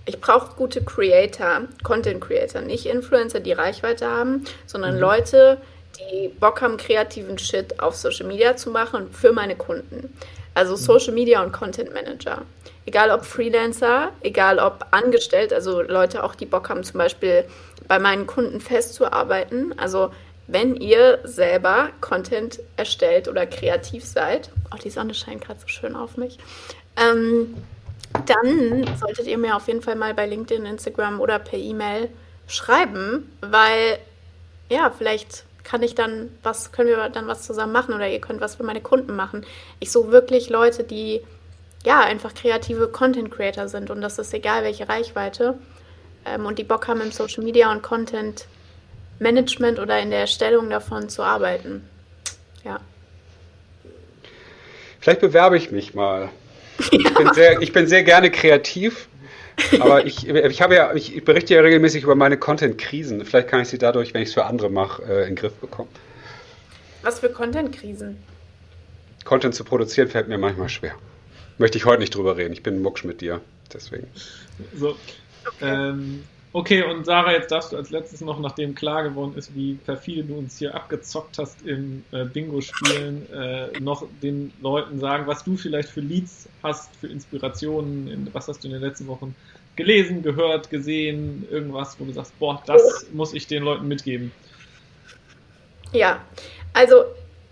ich 0.05 0.19
brauche 0.19 0.55
gute 0.55 0.83
Creator, 0.83 1.61
Content 1.83 2.19
Creator, 2.19 2.61
nicht 2.61 2.85
Influencer, 2.85 3.39
die 3.39 3.53
Reichweite 3.53 4.07
haben, 4.07 4.43
sondern 4.65 4.95
mhm. 4.95 5.01
Leute, 5.01 5.61
die 5.99 6.29
Bock 6.29 6.61
haben, 6.61 6.77
kreativen 6.77 7.37
Shit 7.37 7.79
auf 7.79 7.95
Social 7.95 8.27
Media 8.27 8.55
zu 8.55 8.71
machen 8.71 9.11
für 9.11 9.31
meine 9.31 9.55
Kunden. 9.55 10.15
Also 10.53 10.75
Social 10.75 11.13
Media 11.13 11.41
und 11.43 11.51
Content 11.51 11.93
Manager. 11.93 12.43
Egal 12.85 13.11
ob 13.11 13.25
Freelancer, 13.25 14.11
egal 14.21 14.59
ob 14.59 14.85
angestellt, 14.91 15.53
also 15.53 15.81
Leute 15.81 16.23
auch, 16.23 16.35
die 16.35 16.45
Bock 16.45 16.69
haben, 16.69 16.83
zum 16.83 16.97
Beispiel 16.97 17.45
bei 17.87 17.97
meinen 17.97 18.27
Kunden 18.27 18.59
festzuarbeiten. 18.59 19.77
Also 19.79 20.11
wenn 20.47 20.75
ihr 20.75 21.19
selber 21.23 21.89
Content 22.01 22.59
erstellt 22.75 23.27
oder 23.27 23.45
kreativ 23.45 24.03
seid, 24.03 24.49
oh, 24.73 24.77
die 24.77 24.89
Sonne 24.89 25.13
scheint 25.13 25.41
gerade 25.41 25.59
so 25.59 25.67
schön 25.67 25.95
auf 25.95 26.17
mich, 26.17 26.37
ähm, 26.97 27.55
dann 28.25 28.85
solltet 28.99 29.25
ihr 29.27 29.37
mir 29.37 29.55
auf 29.55 29.67
jeden 29.67 29.81
Fall 29.81 29.95
mal 29.95 30.13
bei 30.13 30.27
LinkedIn, 30.27 30.65
Instagram 30.65 31.19
oder 31.19 31.39
per 31.39 31.57
E-Mail 31.57 32.09
schreiben, 32.47 33.31
weil 33.41 33.97
ja, 34.69 34.91
vielleicht 34.95 35.45
kann 35.63 35.81
ich 35.83 35.95
dann 35.95 36.29
was, 36.43 36.71
können 36.71 36.89
wir 36.89 37.09
dann 37.09 37.27
was 37.27 37.43
zusammen 37.43 37.73
machen 37.73 37.93
oder 37.93 38.07
ihr 38.07 38.19
könnt 38.19 38.41
was 38.41 38.55
für 38.55 38.63
meine 38.63 38.81
Kunden 38.81 39.15
machen. 39.15 39.45
Ich 39.79 39.91
suche 39.91 40.11
wirklich 40.11 40.49
Leute, 40.49 40.83
die 40.83 41.21
ja 41.85 42.01
einfach 42.01 42.33
kreative 42.33 42.87
Content 42.87 43.31
Creator 43.31 43.67
sind 43.67 43.89
und 43.89 44.01
das 44.01 44.19
ist 44.19 44.33
egal 44.33 44.63
welche 44.63 44.87
Reichweite 44.87 45.55
ähm, 46.25 46.45
und 46.45 46.59
die 46.59 46.63
Bock 46.63 46.87
haben 46.87 47.01
im 47.01 47.11
Social 47.11 47.43
Media 47.43 47.71
und 47.71 47.81
Content 47.81 48.45
Management 49.19 49.79
oder 49.79 49.99
in 49.99 50.09
der 50.09 50.19
Erstellung 50.21 50.69
davon 50.69 51.09
zu 51.09 51.23
arbeiten. 51.23 51.87
Ja. 52.63 52.79
Vielleicht 54.99 55.21
bewerbe 55.21 55.57
ich 55.57 55.71
mich 55.71 55.93
mal. 55.93 56.29
Ja. 56.79 56.87
Ich, 56.91 57.13
bin 57.13 57.33
sehr, 57.33 57.61
ich 57.61 57.73
bin 57.73 57.87
sehr 57.87 58.03
gerne 58.03 58.31
kreativ 58.31 59.07
aber 59.79 60.05
ich, 60.05 60.27
ich 60.27 60.61
habe 60.61 60.75
ja, 60.75 60.93
ich 60.93 61.23
berichte 61.23 61.53
ja 61.53 61.61
regelmäßig 61.61 62.03
über 62.03 62.15
meine 62.15 62.37
Content-Krisen. 62.37 63.25
Vielleicht 63.25 63.47
kann 63.47 63.61
ich 63.61 63.69
sie 63.69 63.77
dadurch, 63.77 64.13
wenn 64.13 64.21
ich 64.21 64.29
es 64.29 64.33
für 64.33 64.45
andere 64.45 64.69
mache, 64.69 65.03
äh, 65.03 65.21
in 65.23 65.29
den 65.29 65.35
Griff 65.35 65.53
bekommen. 65.53 65.89
Was 67.01 67.19
für 67.19 67.29
Content-Krisen? 67.29 68.17
Content 69.25 69.55
zu 69.55 69.63
produzieren 69.63 70.07
fällt 70.07 70.27
mir 70.27 70.37
manchmal 70.37 70.69
schwer. 70.69 70.95
Möchte 71.57 71.77
ich 71.77 71.85
heute 71.85 71.99
nicht 71.99 72.15
drüber 72.15 72.37
reden. 72.37 72.53
Ich 72.53 72.63
bin 72.63 72.81
mucksch 72.81 73.03
mit 73.03 73.21
dir. 73.21 73.41
Deswegen. 73.73 74.07
So. 74.75 74.89
Okay. 75.45 75.61
Ähm, 75.61 76.23
okay, 76.53 76.83
und 76.83 77.05
Sarah, 77.05 77.33
jetzt 77.33 77.51
darfst 77.51 77.73
du 77.73 77.77
als 77.77 77.89
letztes 77.89 78.21
noch, 78.21 78.39
nachdem 78.39 78.75
klar 78.75 79.03
geworden 79.03 79.33
ist, 79.35 79.53
wie 79.55 79.73
perfide 79.73 80.23
du 80.23 80.35
uns 80.35 80.57
hier 80.57 80.73
abgezockt 80.73 81.37
hast 81.39 81.61
im 81.63 82.03
äh, 82.11 82.23
Bingo-Spielen, 82.25 83.27
äh, 83.33 83.79
noch 83.79 84.05
den 84.21 84.53
Leuten 84.61 84.99
sagen, 84.99 85.27
was 85.27 85.43
du 85.43 85.57
vielleicht 85.57 85.89
für 85.89 86.01
Leads 86.01 86.47
hast, 86.61 86.95
für 86.95 87.07
Inspirationen, 87.07 88.07
in, 88.07 88.33
was 88.33 88.47
hast 88.47 88.63
du 88.63 88.67
in 88.67 88.73
den 88.73 88.83
letzten 88.83 89.07
Wochen 89.07 89.35
gelesen, 89.75 90.21
gehört, 90.21 90.69
gesehen, 90.69 91.47
irgendwas, 91.49 91.99
wo 91.99 92.05
du 92.05 92.13
sagst, 92.13 92.37
boah, 92.39 92.61
das 92.67 93.07
muss 93.11 93.33
ich 93.33 93.47
den 93.47 93.63
Leuten 93.63 93.87
mitgeben? 93.87 94.31
Ja, 95.91 96.21
also 96.73 97.05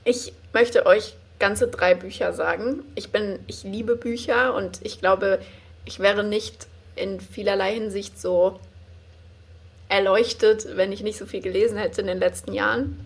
ich 0.06 0.34
möchte 0.54 0.86
euch 0.86 1.16
ganze 1.40 1.68
drei 1.68 1.96
Bücher 1.96 2.34
sagen. 2.34 2.84
Ich 2.96 3.12
bin, 3.12 3.40
ich 3.48 3.64
liebe 3.64 3.96
Bücher 3.96 4.54
und 4.54 4.80
ich 4.84 5.00
glaube, 5.00 5.40
ich 5.86 6.00
wäre 6.00 6.24
nicht 6.24 6.68
in 6.96 7.20
vielerlei 7.20 7.74
Hinsicht 7.74 8.20
so 8.20 8.60
erleuchtet, 9.92 10.66
wenn 10.78 10.92
ich 10.92 11.04
nicht 11.04 11.18
so 11.18 11.26
viel 11.26 11.42
gelesen 11.42 11.78
hätte 11.78 12.02
in 12.02 12.08
den 12.08 12.18
letzten 12.18 12.54
Jahren. 12.54 13.06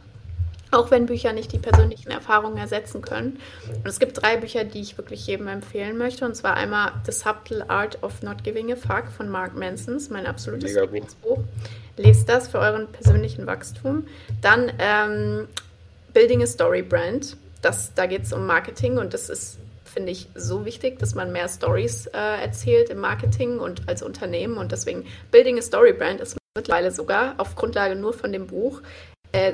Auch 0.71 0.91
wenn 0.91 1.05
Bücher 1.05 1.33
nicht 1.33 1.51
die 1.51 1.57
persönlichen 1.57 2.11
Erfahrungen 2.11 2.57
ersetzen 2.57 3.01
können. 3.01 3.39
Und 3.69 3.87
es 3.87 3.99
gibt 3.99 4.21
drei 4.21 4.37
Bücher, 4.37 4.65
die 4.65 4.81
ich 4.81 4.97
wirklich 4.97 5.25
jedem 5.25 5.47
empfehlen 5.47 5.97
möchte. 5.97 6.25
Und 6.25 6.35
zwar 6.35 6.55
einmal 6.55 6.91
The 7.05 7.11
Subtle 7.11 7.69
Art 7.69 8.03
of 8.03 8.21
Not 8.21 8.43
Giving 8.43 8.71
a 8.71 8.75
Fuck 8.75 9.11
von 9.11 9.29
Mark 9.29 9.55
Manson, 9.55 9.99
mein 10.09 10.27
absolutes 10.27 10.75
Lieblingsbuch. 10.75 11.39
Lest 11.97 12.29
das 12.29 12.49
für 12.49 12.59
euren 12.59 12.87
persönlichen 12.87 13.47
Wachstum. 13.47 14.05
Dann 14.41 14.71
ähm, 14.79 15.47
Building 16.13 16.43
a 16.43 16.47
Story 16.47 16.81
Brand. 16.81 17.37
Das, 17.61 17.93
da 17.95 18.05
geht 18.05 18.23
es 18.23 18.33
um 18.33 18.45
Marketing 18.45 18.97
und 18.97 19.13
das 19.13 19.29
ist, 19.29 19.57
finde 19.85 20.11
ich, 20.11 20.27
so 20.35 20.65
wichtig, 20.65 20.99
dass 20.99 21.15
man 21.15 21.31
mehr 21.31 21.47
Stories 21.47 22.07
äh, 22.07 22.41
erzählt 22.41 22.89
im 22.89 22.99
Marketing 22.99 23.59
und 23.59 23.87
als 23.87 24.03
Unternehmen. 24.03 24.57
Und 24.57 24.71
deswegen 24.71 25.05
Building 25.31 25.57
a 25.57 25.61
Story 25.61 25.93
Brand 25.93 26.21
ist 26.21 26.35
mittlerweile 26.55 26.91
sogar 26.91 27.35
auf 27.37 27.55
Grundlage 27.55 27.95
nur 27.95 28.13
von 28.13 28.31
dem 28.31 28.47
Buch 28.47 28.81
äh, 29.33 29.53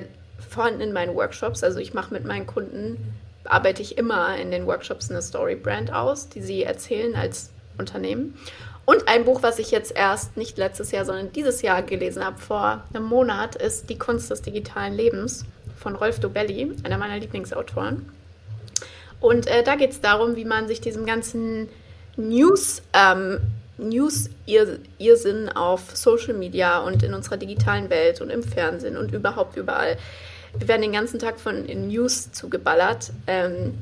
vorhanden 0.49 0.81
in 0.81 0.93
meinen 0.93 1.15
Workshops. 1.15 1.63
Also 1.63 1.79
ich 1.79 1.95
mache 1.95 2.13
mit 2.13 2.25
meinen 2.25 2.45
Kunden, 2.45 3.15
arbeite 3.43 3.81
ich 3.81 3.97
immer 3.97 4.37
in 4.37 4.51
den 4.51 4.67
Workshops 4.67 5.09
eine 5.09 5.21
Story 5.23 5.55
Brand 5.55 5.91
aus, 5.91 6.29
die 6.29 6.41
sie 6.41 6.61
erzählen 6.61 7.15
als 7.15 7.49
Unternehmen. 7.79 8.37
Und 8.85 9.07
ein 9.07 9.25
Buch, 9.25 9.41
was 9.41 9.57
ich 9.57 9.71
jetzt 9.71 9.95
erst 9.95 10.37
nicht 10.37 10.59
letztes 10.59 10.91
Jahr, 10.91 11.05
sondern 11.05 11.31
dieses 11.31 11.63
Jahr 11.63 11.81
gelesen 11.81 12.23
habe, 12.23 12.39
vor 12.39 12.83
einem 12.93 13.05
Monat, 13.05 13.55
ist 13.55 13.89
Die 13.89 13.97
Kunst 13.97 14.29
des 14.29 14.43
digitalen 14.43 14.93
Lebens 14.93 15.45
von 15.77 15.95
Rolf 15.95 16.19
Dobelli, 16.19 16.71
einer 16.83 16.99
meiner 16.99 17.17
Lieblingsautoren. 17.17 18.11
Und 19.19 19.47
äh, 19.47 19.63
da 19.63 19.75
geht 19.75 19.91
es 19.91 20.01
darum, 20.01 20.35
wie 20.35 20.45
man 20.45 20.67
sich 20.67 20.81
diesem 20.81 21.07
ganzen 21.07 21.69
News 22.15 22.83
ähm, 22.93 23.39
News-Irrsinn 23.81 25.49
auf 25.49 25.95
Social 25.95 26.33
Media 26.33 26.79
und 26.79 27.03
in 27.03 27.13
unserer 27.13 27.37
digitalen 27.37 27.89
Welt 27.89 28.21
und 28.21 28.29
im 28.29 28.43
Fernsehen 28.43 28.97
und 28.97 29.11
überhaupt 29.11 29.57
überall. 29.57 29.97
Wir 30.57 30.67
werden 30.67 30.81
den 30.81 30.91
ganzen 30.91 31.19
Tag 31.19 31.39
von 31.39 31.65
News 31.65 32.31
zugeballert. 32.31 33.11
Ähm, 33.27 33.73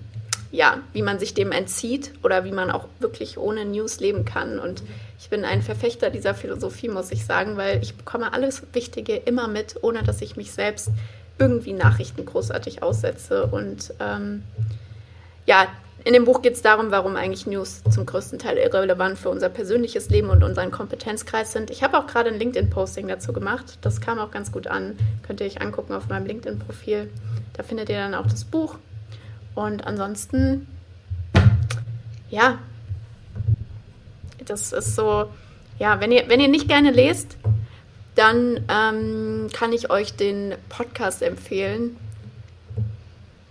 ja, 0.51 0.79
wie 0.93 1.01
man 1.01 1.19
sich 1.19 1.33
dem 1.33 1.51
entzieht 1.51 2.11
oder 2.23 2.43
wie 2.43 2.51
man 2.51 2.71
auch 2.71 2.85
wirklich 2.99 3.37
ohne 3.37 3.65
News 3.65 3.99
leben 3.99 4.25
kann. 4.25 4.59
Und 4.59 4.81
ich 5.19 5.29
bin 5.29 5.45
ein 5.45 5.61
Verfechter 5.61 6.09
dieser 6.09 6.33
Philosophie, 6.33 6.89
muss 6.89 7.11
ich 7.11 7.25
sagen, 7.25 7.55
weil 7.55 7.81
ich 7.83 7.95
bekomme 7.95 8.33
alles 8.33 8.63
Wichtige 8.73 9.15
immer 9.15 9.47
mit, 9.47 9.75
ohne 9.83 10.01
dass 10.03 10.21
ich 10.21 10.37
mich 10.37 10.51
selbst 10.51 10.89
irgendwie 11.37 11.73
Nachrichten 11.73 12.25
großartig 12.25 12.81
aussetze. 12.81 13.45
Und 13.45 13.93
ähm, 13.99 14.43
ja, 15.45 15.67
in 16.09 16.13
dem 16.13 16.25
Buch 16.25 16.41
geht 16.41 16.55
es 16.55 16.63
darum, 16.63 16.89
warum 16.89 17.15
eigentlich 17.15 17.45
News 17.45 17.83
zum 17.87 18.03
größten 18.03 18.39
Teil 18.39 18.57
irrelevant 18.57 19.19
für 19.19 19.29
unser 19.29 19.47
persönliches 19.47 20.09
Leben 20.09 20.31
und 20.31 20.43
unseren 20.43 20.71
Kompetenzkreis 20.71 21.51
sind. 21.51 21.69
Ich 21.69 21.83
habe 21.83 21.99
auch 21.99 22.07
gerade 22.07 22.31
ein 22.31 22.39
LinkedIn-Posting 22.39 23.07
dazu 23.07 23.31
gemacht. 23.31 23.77
Das 23.81 24.01
kam 24.01 24.17
auch 24.17 24.31
ganz 24.31 24.51
gut 24.51 24.65
an. 24.65 24.97
Könnt 25.21 25.39
ihr 25.39 25.45
euch 25.45 25.61
angucken 25.61 25.93
auf 25.93 26.07
meinem 26.07 26.25
LinkedIn-Profil. 26.25 27.11
Da 27.53 27.61
findet 27.61 27.89
ihr 27.89 27.97
dann 27.97 28.15
auch 28.15 28.25
das 28.25 28.43
Buch. 28.43 28.79
Und 29.53 29.85
ansonsten, 29.85 30.67
ja, 32.31 32.57
das 34.43 34.73
ist 34.73 34.95
so, 34.95 35.29
ja, 35.77 35.99
wenn 35.99 36.11
ihr, 36.11 36.23
wenn 36.25 36.39
ihr 36.39 36.47
nicht 36.47 36.67
gerne 36.67 36.89
lest, 36.89 37.37
dann 38.15 38.65
ähm, 38.67 39.49
kann 39.53 39.73
ich 39.73 39.91
euch 39.91 40.15
den 40.15 40.55
Podcast 40.69 41.21
empfehlen 41.21 41.97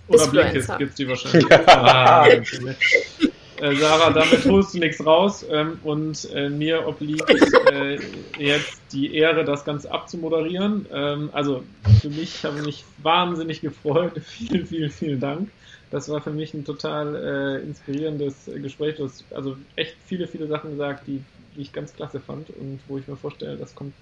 oder 0.09 0.27
Blinkist 0.29 0.79
gibt 0.79 0.91
es 0.91 0.97
die 0.97 1.09
wahrscheinlich. 1.09 1.51
ah, 1.69 2.27
äh, 3.61 3.75
Sarah, 3.75 4.11
damit 4.11 4.45
holst 4.45 4.75
du 4.75 4.79
nichts 4.79 5.05
raus 5.05 5.45
ähm, 5.51 5.79
und 5.83 6.29
äh, 6.33 6.49
mir 6.49 6.87
obliegt 6.87 7.29
äh, 7.73 7.99
jetzt 8.39 8.81
die 8.93 9.15
Ehre, 9.15 9.45
das 9.45 9.65
Ganze 9.65 9.91
abzumoderieren. 9.91 10.87
Ähm, 10.93 11.31
also 11.33 11.65
für 12.01 12.09
mich 12.09 12.45
habe 12.45 12.59
ich 12.59 12.65
mich 12.65 12.85
wahnsinnig 13.03 13.61
gefreut. 13.61 14.13
vielen, 14.25 14.67
vielen, 14.67 14.91
vielen 14.91 15.21
Dank. 15.21 15.51
Das 15.91 16.09
war 16.09 16.21
für 16.21 16.31
mich 16.31 16.55
ein 16.55 16.65
total 16.65 17.17
äh, 17.17 17.63
inspirierendes 17.63 18.51
Gespräch. 18.63 18.97
Du 18.97 19.05
hast 19.05 19.25
also 19.35 19.57
echt 19.75 19.97
viele, 20.07 20.29
viele 20.29 20.47
Sachen 20.47 20.73
gesagt, 20.73 21.07
die, 21.07 21.23
die 21.57 21.63
ich 21.63 21.73
ganz 21.73 21.95
klasse 21.95 22.21
fand 22.21 22.51
und 22.51 22.79
wo 22.87 22.99
ich 22.99 23.09
mir 23.09 23.17
vorstelle, 23.17 23.57
das 23.57 23.75
kommt 23.75 23.95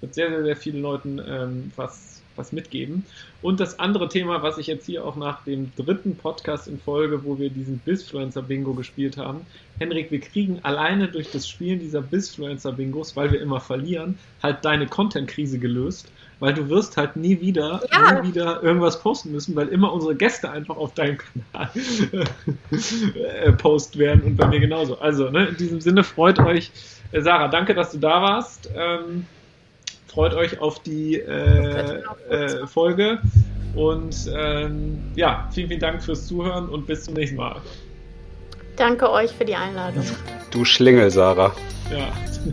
mit 0.00 0.14
sehr, 0.14 0.30
sehr, 0.30 0.42
sehr 0.42 0.56
vielen 0.56 0.82
Leuten 0.82 1.20
ähm, 1.26 1.72
was 1.76 2.22
was 2.36 2.52
mitgeben. 2.52 3.04
Und 3.42 3.60
das 3.60 3.78
andere 3.78 4.08
Thema, 4.08 4.42
was 4.42 4.58
ich 4.58 4.66
jetzt 4.66 4.86
hier 4.86 5.04
auch 5.04 5.16
nach 5.16 5.44
dem 5.44 5.72
dritten 5.76 6.16
Podcast 6.16 6.68
in 6.68 6.78
Folge, 6.78 7.24
wo 7.24 7.38
wir 7.38 7.50
diesen 7.50 7.78
Bisfluencer-Bingo 7.78 8.74
gespielt 8.74 9.16
haben, 9.16 9.42
Henrik, 9.78 10.10
wir 10.10 10.20
kriegen 10.20 10.60
alleine 10.62 11.08
durch 11.08 11.30
das 11.30 11.48
Spielen 11.48 11.80
dieser 11.80 12.02
Bisfluencer-Bingos, 12.02 13.16
weil 13.16 13.32
wir 13.32 13.40
immer 13.40 13.60
verlieren, 13.60 14.18
halt 14.42 14.64
deine 14.64 14.86
Content-Krise 14.86 15.58
gelöst 15.58 16.10
weil 16.40 16.54
du 16.54 16.68
wirst 16.68 16.96
halt 16.96 17.16
nie 17.16 17.40
wieder, 17.40 17.80
ja. 17.90 18.20
nie 18.20 18.28
wieder 18.28 18.62
irgendwas 18.62 19.00
posten 19.00 19.32
müssen, 19.32 19.56
weil 19.56 19.68
immer 19.68 19.92
unsere 19.92 20.14
Gäste 20.14 20.50
einfach 20.50 20.76
auf 20.76 20.94
deinem 20.94 21.18
Kanal 21.18 21.70
äh, 22.70 23.52
post 23.52 23.98
werden 23.98 24.22
und 24.24 24.36
bei 24.36 24.46
mir 24.48 24.60
genauso. 24.60 24.98
Also, 24.98 25.30
ne, 25.30 25.46
in 25.46 25.56
diesem 25.56 25.80
Sinne 25.80 26.04
freut 26.04 26.38
euch, 26.38 26.70
äh, 27.12 27.20
Sarah, 27.20 27.48
danke, 27.48 27.74
dass 27.74 27.92
du 27.92 27.98
da 27.98 28.20
warst. 28.22 28.70
Ähm, 28.76 29.26
freut 30.14 30.34
euch 30.34 30.58
auf 30.60 30.80
die 30.80 31.16
äh, 31.16 32.00
äh, 32.30 32.66
Folge 32.66 33.18
und 33.74 34.30
ähm, 34.34 35.00
ja, 35.16 35.48
vielen, 35.52 35.68
vielen 35.68 35.80
Dank 35.80 36.02
fürs 36.02 36.26
Zuhören 36.26 36.68
und 36.68 36.86
bis 36.86 37.04
zum 37.04 37.14
nächsten 37.14 37.36
Mal. 37.36 37.56
Danke 38.76 39.10
euch 39.10 39.32
für 39.32 39.44
die 39.44 39.54
Einladung. 39.54 40.04
Du 40.50 40.64
Schlingel, 40.64 41.10
Sarah. 41.10 41.52
Ja. 41.90 42.08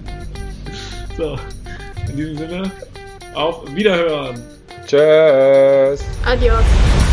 So, 1.17 1.37
in 2.09 2.15
diesem 2.15 2.37
Sinne. 2.37 2.71
Auf 3.35 3.75
Wiederhören. 3.75 4.41
Tschüss. 4.87 6.05
Adios. 6.25 7.10